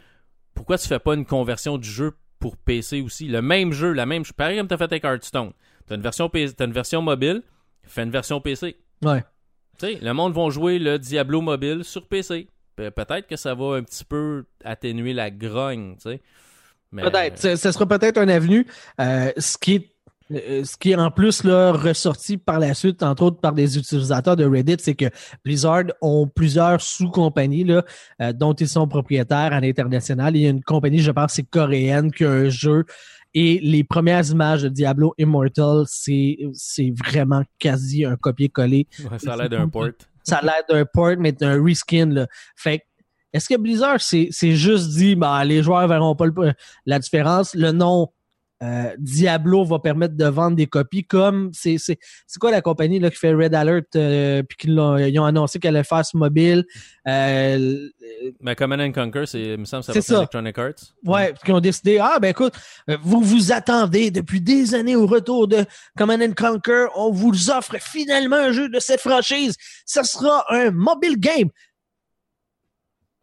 pourquoi 0.55 0.79
tu 0.79 0.87
fais 0.89 0.99
pas 0.99 1.15
une 1.15 1.25
conversion 1.27 1.79
du 1.79 1.89
jeu 1.89 2.13
pour 2.39 2.57
PC 2.57 3.01
aussi? 3.01 3.27
Le 3.29 3.43
même 3.43 3.73
jeu, 3.73 3.93
la 3.93 4.07
même 4.07 4.23
Pareil 4.37 4.59
comme 4.59 4.69
tu 4.69 4.75
as 4.75 4.79
fait 4.79 4.85
avec 4.85 5.05
Hearthstone. 5.05 5.53
Tu 5.87 5.93
as 5.93 5.97
une 5.97 6.03
version, 6.03 6.29
PC 6.29 6.55
t'as 6.55 6.65
une 6.67 6.73
version 6.73 7.03
mobile, 7.03 7.43
fais 7.83 8.03
une 8.03 8.11
version 8.11 8.41
PC. 8.41 8.77
ouais. 9.05 9.23
Tu 9.77 9.87
sais, 9.87 9.99
le 10.01 10.13
monde 10.13 10.33
va 10.35 10.49
jouer 10.51 10.79
le 10.79 11.01
Diablo 11.01 11.41
mobile 11.41 11.83
sur 11.83 12.07
PC. 12.07 12.47
Pe- 12.77 12.91
Peut-être 12.91 13.27
que 13.27 13.35
ça 13.35 13.55
va 13.57 13.75
un 13.75 13.83
petit 13.83 14.05
peu 14.05 14.45
atténuer 14.65 15.13
la 15.13 15.33
grogne, 15.33 15.97
tu 15.97 16.03
sais. 16.11 16.23
Mais- 16.93 17.03
Peut-être. 17.03 17.39
Ce, 17.41 17.57
ce 17.57 17.73
sera 17.73 17.85
peut-être 17.85 18.19
un 18.19 18.29
avenue. 18.29 18.69
Euh, 19.01 19.33
ce 19.37 19.59
qui 19.59 19.75
est 19.75 19.94
euh, 20.33 20.65
ce 20.65 20.77
qui 20.77 20.93
est 20.93 20.97
en 20.97 21.11
plus 21.11 21.45
là, 21.45 21.73
ressorti 21.73 22.37
par 22.39 22.59
la 22.59 22.73
suite, 22.75 23.03
entre 23.03 23.25
autres 23.25 23.41
par 23.41 23.53
des 23.53 23.77
utilisateurs 23.79 24.37
de 24.37 24.45
Reddit, 24.45 24.77
c'est 24.81 24.95
que 24.95 25.07
Blizzard 25.45 25.85
ont 26.01 26.27
plusieurs 26.27 26.81
sous-compagnies 26.81 27.65
là, 27.65 27.85
euh, 28.23 28.33
dont 28.33 28.55
ils 28.55 28.69
sont 28.69 28.89
propriétaires 28.89 29.53
à 29.53 29.61
l'international. 29.61 30.37
Il 30.37 30.43
y 30.43 30.47
a 30.47 30.51
une 30.51 30.63
compagnie, 30.63 31.01
je 31.01 31.11
pense, 31.11 31.33
c'est 31.35 31.43
coréenne, 31.43 32.11
qui 32.11 32.25
a 32.25 32.31
un 32.31 32.49
jeu. 32.49 32.85
Et 33.35 33.59
les 33.63 33.83
premières 33.85 34.25
images 34.31 34.63
de 34.63 34.69
Diablo 34.69 35.13
Immortal, 35.19 35.85
c'est 35.87 36.39
c'est 36.53 36.93
vraiment 37.05 37.43
quasi 37.59 38.05
un 38.05 38.17
copier-coller. 38.17 38.87
Ouais, 39.11 39.19
ça 39.19 39.35
a 39.35 39.37
l'air 39.37 39.49
d'un 39.51 39.69
port. 39.69 39.89
Ça 40.23 40.37
a 40.37 40.43
l'air 40.43 40.63
d'un 40.71 40.85
port, 40.85 41.17
mais 41.19 41.33
d'un 41.33 41.63
reskin. 41.63 42.07
Là. 42.07 42.27
Fait 42.57 42.79
que, 42.79 42.85
est-ce 43.33 43.49
que 43.49 43.57
Blizzard 43.59 44.01
s'est 44.01 44.31
juste 44.31 44.91
dit, 44.91 45.17
bah, 45.17 45.45
les 45.45 45.63
joueurs 45.65 45.89
verront 45.89 46.15
pas 46.15 46.27
le- 46.27 46.53
la 46.87 46.99
différence, 47.01 47.55
le 47.57 47.73
nom 47.73 48.09
euh, 48.65 48.95
Diablo 48.99 49.65
va 49.65 49.79
permettre 49.79 50.17
de 50.17 50.25
vendre 50.25 50.57
des 50.57 50.67
copies 50.67 51.05
comme 51.05 51.51
c'est 51.53 51.77
c'est 51.79 51.99
c'est 52.27 52.39
quoi 52.39 52.51
la 52.51 52.63
compagnie 52.63 52.99
là 52.99 53.11
qui 53.11 53.19
fait 53.19 53.35
Red 53.35 53.55
Alert 53.55 53.95
euh, 53.97 54.43
puis 54.43 54.57
qu'ils 54.57 54.73
ils 54.73 55.19
ont 55.19 55.25
annoncé 55.25 55.59
qu'elle 55.59 55.77
allait 55.77 55.85
faire 55.85 56.05
ce 56.05 56.17
mobile 56.17 56.65
euh, 57.07 57.89
Mais 58.41 58.55
Command 58.55 58.81
and 58.81 58.93
Conquer, 58.93 59.27
c'est, 59.27 59.41
il 59.41 59.59
me 59.59 59.65
semble 59.65 59.85
que 59.85 59.87
ça 59.87 59.93
C'est 59.93 60.01
va 60.01 60.03
ça. 60.03 60.17
Electronic 60.19 60.59
Arts. 60.59 60.95
Ouais, 61.05 61.33
puis 61.35 61.43
qui 61.45 61.53
ont 61.53 61.61
décidé, 61.61 61.99
ah 62.01 62.19
ben 62.21 62.29
écoute, 62.29 62.55
vous 63.03 63.21
vous 63.21 63.53
attendez 63.53 64.11
depuis 64.11 64.41
des 64.41 64.75
années 64.75 64.97
au 64.97 65.07
retour 65.07 65.47
de 65.49 65.65
Command 65.97 66.23
and 66.23 66.33
Conquer, 66.37 66.87
on 66.97 67.11
vous 67.11 67.51
offre 67.51 67.77
finalement 67.81 68.37
un 68.37 68.53
jeu 68.53 68.69
de 68.69 68.79
cette 68.81 69.01
franchise. 69.01 69.55
Ça 69.85 70.05
sera 70.05 70.45
un 70.49 70.71
mobile 70.71 71.19
game. 71.19 71.51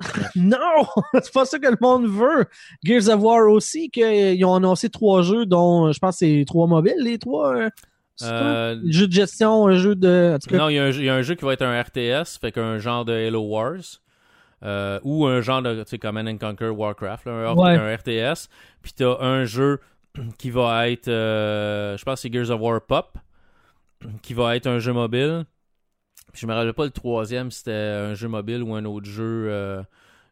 non, 0.35 0.57
c'est 1.21 1.33
pas 1.33 1.45
ça 1.45 1.59
que 1.59 1.67
le 1.67 1.77
monde 1.81 2.05
veut. 2.07 2.45
Gears 2.83 3.09
of 3.09 3.21
War 3.21 3.47
aussi, 3.49 3.89
qu'ils 3.89 4.43
ont 4.45 4.55
annoncé 4.55 4.89
trois 4.89 5.21
jeux, 5.21 5.45
dont 5.45 5.91
je 5.91 5.99
pense 5.99 6.15
que 6.19 6.25
c'est 6.25 6.43
trois 6.47 6.67
mobiles, 6.67 6.95
les 6.99 7.17
trois. 7.19 7.55
c'est 8.15 8.27
quoi? 8.27 8.37
Euh, 8.37 8.75
Un 8.75 8.91
jeu 8.91 9.07
de 9.07 9.13
gestion, 9.13 9.67
un 9.67 9.75
jeu 9.75 9.95
de. 9.95 10.37
cas, 10.47 10.57
non, 10.57 10.69
il 10.69 10.75
y, 10.75 10.79
a 10.79 10.83
un 10.85 10.91
jeu- 10.91 11.01
il 11.01 11.05
y 11.05 11.09
a 11.09 11.15
un 11.15 11.21
jeu 11.21 11.35
qui 11.35 11.45
va 11.45 11.53
être 11.53 11.63
un 11.63 11.81
RTS, 11.81 12.37
fait 12.39 12.51
qu'un 12.51 12.77
genre 12.77 13.05
de 13.05 13.13
Halo 13.13 13.41
Wars. 13.41 13.79
euh, 14.63 14.99
ou 15.03 15.25
un 15.25 15.41
genre 15.41 15.63
de, 15.63 15.81
tu 15.83 15.89
sais, 15.89 15.97
Command 15.97 16.27
and 16.27 16.37
Conquer 16.37 16.69
Warcraft, 16.69 17.25
là, 17.25 17.31
un, 17.49 17.55
Ouais. 17.55 17.75
un 17.75 17.95
RTS. 17.95 18.47
Puis 18.83 18.93
t'as 18.95 19.17
un 19.19 19.43
jeu 19.45 19.79
qui 20.37 20.51
va 20.51 20.87
être, 20.89 21.07
euh, 21.07 21.97
je 21.97 22.03
pense 22.05 22.15
que 22.15 22.19
c'est 22.21 22.31
Gears 22.33 22.51
of 22.51 22.61
War 22.61 22.79
Pop, 22.81 23.17
qui 24.21 24.33
va 24.35 24.55
être 24.55 24.67
un 24.67 24.77
jeu 24.79 24.93
mobile. 24.93 25.45
Puis 26.31 26.41
je 26.41 26.47
me 26.47 26.53
rappelle 26.53 26.73
pas 26.73 26.85
le 26.85 26.91
troisième, 26.91 27.51
si 27.51 27.59
c'était 27.59 27.71
un 27.71 28.13
jeu 28.13 28.27
mobile 28.27 28.63
ou 28.63 28.73
un 28.75 28.85
autre 28.85 29.07
jeu 29.07 29.47
euh, 29.49 29.81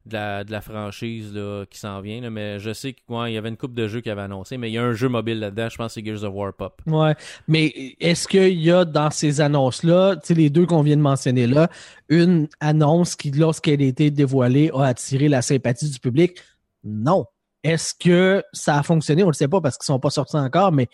de, 0.06 0.14
la, 0.14 0.43
de 0.43 0.52
la 0.52 0.62
franchise 0.62 1.34
là, 1.34 1.66
qui 1.70 1.80
s'en 1.80 2.02
vient. 2.02 2.22
là. 2.22 2.30
mais 2.30 2.60
je 2.60 2.74
sais 2.74 2.93
qu'il 2.93 3.34
y 3.34 3.38
avait 3.38 3.50
une 3.50 3.58
coupe 3.58 3.74
de 3.74 3.88
jeux 3.88 4.02
qui 4.02 4.10
avait 4.10 4.22
annoncé, 4.22 4.58
mais 4.58 4.70
il 4.70 4.74
y 4.74 4.78
a 4.78 4.84
un 4.84 4.93
jeu 4.93 5.10
mobile 5.10 5.39
là-dedans, 5.39 5.70
je 5.70 5.78
pense 5.78 5.93
que 5.95 6.02
c'est 6.02 6.06
Gears 6.06 6.24
of 6.24 6.34
War 6.34 6.54
Pop. 6.54 6.82
Ouais, 6.88 7.16
mais 7.47 7.95
est-ce 8.00 8.28
qu'il 8.28 8.60
y 8.60 8.72
a 8.72 8.86
dans 8.86 9.12
ces 9.12 9.41
annonces-là, 9.41 10.16
les 10.30 10.50
deux 10.50 10.66
qu'on 10.66 10.82
vient 10.82 10.97
de 10.97 11.02
mentionner 11.02 11.47
là, 11.47 11.70
une 12.10 12.47
annonce 12.60 13.16
qui, 13.16 13.32
lorsqu'elle 13.32 13.82
a 13.82 13.86
été 13.86 14.12
dévoilée, 14.12 14.72
a 14.74 14.86
attiré 14.86 15.28
la 15.30 15.41
sympathie 15.41 15.89
du 15.89 16.00
public? 16.00 16.39
Non. 16.84 17.26
Est-ce 17.64 17.93
que 17.93 18.41
ça 18.54 18.78
a 18.78 18.84
fonctionné? 18.84 19.24
On 19.24 19.28
ne 19.28 19.32
le 19.32 19.36
sait 19.36 19.50
pas 19.50 19.60
parce 19.60 19.78
qu'ils 19.78 19.86
sont 19.86 20.00
pas 20.00 20.10
sortis 20.10 20.38
encore, 20.38 20.72
mais 20.72 20.88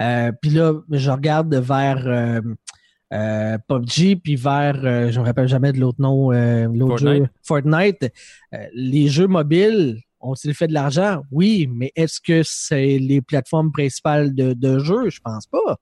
euh, 0.00 0.30
puis 0.42 0.50
là, 0.50 0.74
je 0.90 1.10
regarde 1.10 1.54
vers 1.54 2.06
euh, 2.06 2.42
euh, 3.12 3.58
PUBG, 3.68 4.16
puis 4.22 4.36
vers, 4.36 4.80
euh, 4.84 5.10
je 5.10 5.20
me 5.20 5.24
rappelle 5.24 5.48
jamais 5.48 5.72
de 5.72 5.78
l'autre 5.80 6.00
nom, 6.00 6.32
euh, 6.32 6.66
l'autre 6.72 6.98
Fortnite. 6.98 7.22
jeu, 7.22 7.28
Fortnite. 7.42 8.12
Euh, 8.54 8.66
les 8.74 9.08
jeux 9.08 9.26
mobiles, 9.26 10.00
ont-ils 10.20 10.54
fait 10.54 10.68
de 10.68 10.74
l'argent? 10.74 11.22
Oui, 11.30 11.68
mais 11.72 11.92
est-ce 11.96 12.20
que 12.20 12.42
c'est 12.44 12.98
les 12.98 13.20
plateformes 13.20 13.72
principales 13.72 14.34
de, 14.34 14.52
de 14.52 14.78
jeux? 14.78 15.10
Je 15.10 15.20
pense 15.20 15.46
pas. 15.46 15.78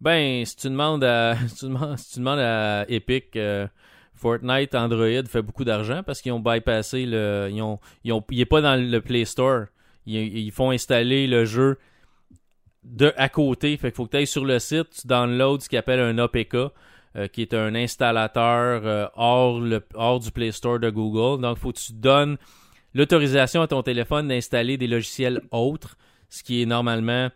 Ben, 0.00 0.44
si 0.44 0.56
tu 0.56 0.68
demandes 0.68 1.04
à, 1.04 1.36
si 1.48 1.54
tu 1.56 1.64
demandes, 1.66 1.98
si 1.98 2.12
tu 2.14 2.18
demandes 2.18 2.40
à 2.40 2.84
Epic, 2.88 3.36
euh, 3.36 3.66
Fortnite 4.14 4.74
Android 4.74 5.24
fait 5.28 5.42
beaucoup 5.42 5.64
d'argent 5.64 6.02
parce 6.04 6.20
qu'ils 6.20 6.32
ont 6.32 6.40
bypassé 6.40 7.06
le. 7.06 7.48
Ils 7.50 7.62
ont, 7.62 7.78
ils 8.04 8.12
ont, 8.12 8.24
il 8.30 8.40
est 8.40 8.46
pas 8.46 8.60
dans 8.60 8.76
le 8.76 9.00
Play 9.00 9.24
Store. 9.24 9.66
Ils, 10.06 10.36
ils 10.38 10.50
font 10.52 10.70
installer 10.70 11.26
le 11.26 11.44
jeu 11.44 11.78
de 12.84 13.12
à 13.16 13.28
côté. 13.28 13.76
Fait 13.76 13.88
qu'il 13.88 13.96
faut 13.96 14.06
que 14.06 14.10
tu 14.12 14.16
ailles 14.18 14.26
sur 14.26 14.44
le 14.44 14.58
site, 14.58 14.90
tu 15.02 15.06
downloads 15.06 15.60
ce 15.60 15.68
qu'ils 15.68 15.78
appelle 15.78 16.00
un 16.00 16.18
APK, 16.18 16.54
euh, 16.54 17.26
qui 17.32 17.42
est 17.42 17.54
un 17.54 17.74
installateur 17.74 18.82
euh, 18.84 19.06
hors, 19.16 19.60
le, 19.60 19.84
hors 19.94 20.20
du 20.20 20.30
Play 20.30 20.52
Store 20.52 20.78
de 20.78 20.90
Google. 20.90 21.42
Donc, 21.42 21.56
il 21.58 21.60
faut 21.60 21.72
que 21.72 21.78
tu 21.78 21.92
donnes 21.92 22.36
l'autorisation 22.94 23.62
à 23.62 23.66
ton 23.66 23.82
téléphone 23.82 24.28
d'installer 24.28 24.76
des 24.76 24.86
logiciels 24.86 25.40
autres, 25.50 25.96
ce 26.28 26.42
qui 26.42 26.62
est 26.62 26.66
normalement 26.66 27.30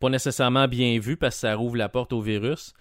pas 0.00 0.08
nécessairement 0.10 0.68
bien 0.68 0.98
vu 1.00 1.16
parce 1.16 1.34
que 1.36 1.40
ça 1.40 1.54
rouvre 1.54 1.76
la 1.76 1.88
porte 1.88 2.12
au 2.12 2.20
virus. 2.20 2.72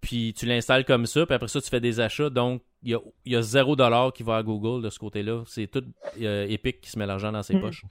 Puis 0.00 0.32
tu 0.34 0.46
l'installes 0.46 0.84
comme 0.84 1.04
ça, 1.04 1.26
puis 1.26 1.34
après 1.34 1.48
ça, 1.48 1.60
tu 1.60 1.68
fais 1.68 1.80
des 1.80 2.00
achats. 2.00 2.30
Donc, 2.30 2.62
il 2.82 2.92
y 2.92 2.94
a, 2.94 3.00
y 3.26 3.36
a 3.36 3.40
0$ 3.42 4.12
qui 4.12 4.22
va 4.22 4.36
à 4.36 4.42
Google 4.42 4.82
de 4.82 4.88
ce 4.88 4.98
côté-là. 4.98 5.42
C'est 5.46 5.66
tout 5.66 5.84
euh, 6.22 6.46
Epic 6.48 6.80
qui 6.80 6.90
se 6.90 6.98
met 6.98 7.04
l'argent 7.06 7.32
dans 7.32 7.42
ses 7.42 7.54
Mhm. 7.54 7.60
poches. 7.60 7.84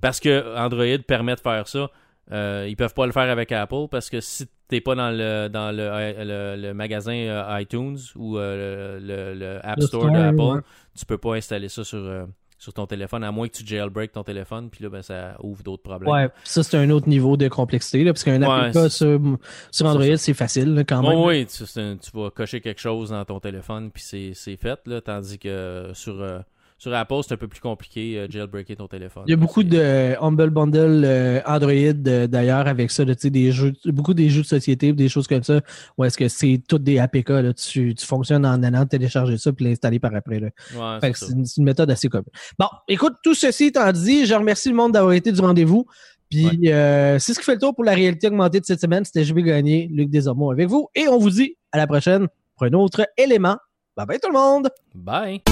Parce 0.00 0.20
que 0.20 0.56
Android 0.56 0.98
permet 1.06 1.34
de 1.34 1.40
faire 1.40 1.66
ça. 1.66 1.90
Euh, 2.30 2.66
ils 2.68 2.76
peuvent 2.76 2.92
pas 2.94 3.06
le 3.06 3.12
faire 3.12 3.30
avec 3.30 3.52
Apple 3.52 3.86
parce 3.90 4.10
que 4.10 4.20
si 4.20 4.46
t'es 4.68 4.80
pas 4.82 4.94
dans 4.94 5.10
le 5.10 5.48
dans 5.48 5.70
le, 5.70 5.88
le- 6.24 6.60
le 6.60 6.74
magasin 6.74 7.14
euh, 7.14 7.60
iTunes 7.60 7.96
ou 8.16 8.36
euh, 8.36 8.98
le, 9.00 9.34
le- 9.38 9.58
App 9.66 9.80
Store 9.80 10.02
store, 10.02 10.12
de 10.12 10.18
Apple, 10.18 10.40
ouais. 10.56 10.60
tu 10.98 11.06
peux 11.06 11.16
pas 11.16 11.34
installer 11.36 11.68
ça 11.70 11.84
sur, 11.84 11.98
euh, 11.98 12.26
sur 12.58 12.74
ton 12.74 12.86
téléphone, 12.86 13.24
à 13.24 13.30
moins 13.32 13.48
que 13.48 13.56
tu 13.56 13.64
jailbreak 13.66 14.12
ton 14.12 14.24
téléphone, 14.24 14.68
puis 14.68 14.82
là, 14.84 14.90
ben, 14.90 15.00
ça 15.00 15.36
ouvre 15.42 15.62
d'autres 15.62 15.84
problèmes. 15.84 16.12
Ouais, 16.12 16.28
ça 16.44 16.62
c'est 16.62 16.76
un 16.76 16.90
autre 16.90 17.08
niveau 17.08 17.36
de 17.38 17.48
complexité, 17.48 18.04
là, 18.04 18.12
parce 18.12 18.24
qu'un 18.24 18.42
Ouais, 18.42 18.76
APK 18.76 18.90
sur, 18.90 19.18
sur 19.70 19.86
Android, 19.86 20.16
c'est 20.16 20.34
facile 20.34 20.74
là, 20.74 20.84
quand 20.84 21.00
Bon, 21.00 21.10
même. 21.10 21.20
oui, 21.20 21.46
tu, 21.46 21.64
c'est 21.64 21.80
un- 21.80 21.96
tu 21.96 22.10
vas 22.12 22.30
cocher 22.30 22.60
quelque 22.60 22.80
chose 22.80 23.10
dans 23.10 23.24
ton 23.24 23.40
téléphone, 23.40 23.90
puis 23.90 24.02
c'est, 24.34 24.56
fait, 24.56 24.80
là, 24.86 25.00
tandis 25.00 25.38
que 25.38 25.92
sur, 25.94 26.20
euh, 26.20 26.40
sur 26.78 26.94
Apple, 26.94 27.20
c'est 27.26 27.34
un 27.34 27.36
peu 27.36 27.48
plus 27.48 27.60
compliqué, 27.60 28.16
euh, 28.16 28.26
jailbreaker 28.30 28.76
ton 28.76 28.86
téléphone. 28.86 29.24
Il 29.26 29.30
y 29.30 29.34
a 29.34 29.36
beaucoup 29.36 29.64
de 29.64 29.76
euh, 29.76 30.20
Humble 30.20 30.50
Bundle 30.50 31.02
euh, 31.04 31.40
Android 31.44 31.92
d'ailleurs 32.28 32.68
avec 32.68 32.92
ça, 32.92 33.04
là, 33.04 33.16
tu 33.16 33.22
sais, 33.22 33.30
des 33.30 33.50
jeux, 33.50 33.72
beaucoup 33.86 34.14
des 34.14 34.30
jeux 34.30 34.42
de 34.42 34.46
société, 34.46 34.92
des 34.92 35.08
choses 35.08 35.26
comme 35.26 35.42
ça, 35.42 35.60
où 35.96 36.04
est-ce 36.04 36.16
que 36.16 36.28
c'est 36.28 36.62
toutes 36.68 36.84
des 36.84 37.00
APK, 37.00 37.28
là, 37.30 37.52
tu, 37.52 37.94
tu 37.96 38.06
fonctionnes 38.06 38.46
en 38.46 38.62
allant 38.62 38.86
télécharger 38.86 39.36
ça 39.38 39.52
puis 39.52 39.64
l'installer 39.64 39.98
par 39.98 40.14
après. 40.14 40.38
Ouais, 40.40 41.12
c'est 41.14 41.32
une, 41.32 41.64
méthode 41.64 41.90
assez 41.90 42.08
commune. 42.08 42.30
Bon, 42.58 42.68
écoute, 42.86 43.14
tout 43.24 43.34
ceci 43.34 43.66
étant 43.66 43.90
dit, 43.90 44.24
je 44.24 44.34
remercie 44.34 44.68
le 44.68 44.76
monde 44.76 44.92
d'avoir 44.92 45.14
été 45.14 45.32
du 45.32 45.40
rendez-vous. 45.40 45.86
Puis 46.30 46.70
euh, 46.70 47.18
c'est 47.18 47.34
ce 47.34 47.38
qui 47.38 47.44
fait 47.44 47.54
le 47.54 47.60
tour 47.60 47.74
pour 47.74 47.84
la 47.84 47.94
réalité 47.94 48.28
augmentée 48.28 48.60
de 48.60 48.64
cette 48.66 48.80
semaine. 48.80 49.04
C'était 49.04 49.24
vais 49.24 49.42
gagner, 49.42 49.88
Luc 49.90 50.10
Desormeaux 50.10 50.50
avec 50.50 50.68
vous. 50.68 50.88
Et 50.94 51.08
on 51.08 51.18
vous 51.18 51.30
dit 51.30 51.56
à 51.72 51.78
la 51.78 51.86
prochaine 51.86 52.28
pour 52.56 52.66
un 52.66 52.72
autre 52.72 53.06
élément. 53.16 53.56
Bye 53.96 54.06
bye 54.06 54.20
tout 54.20 54.30
le 54.30 54.38
monde! 54.38 54.68
Bye! 54.94 55.42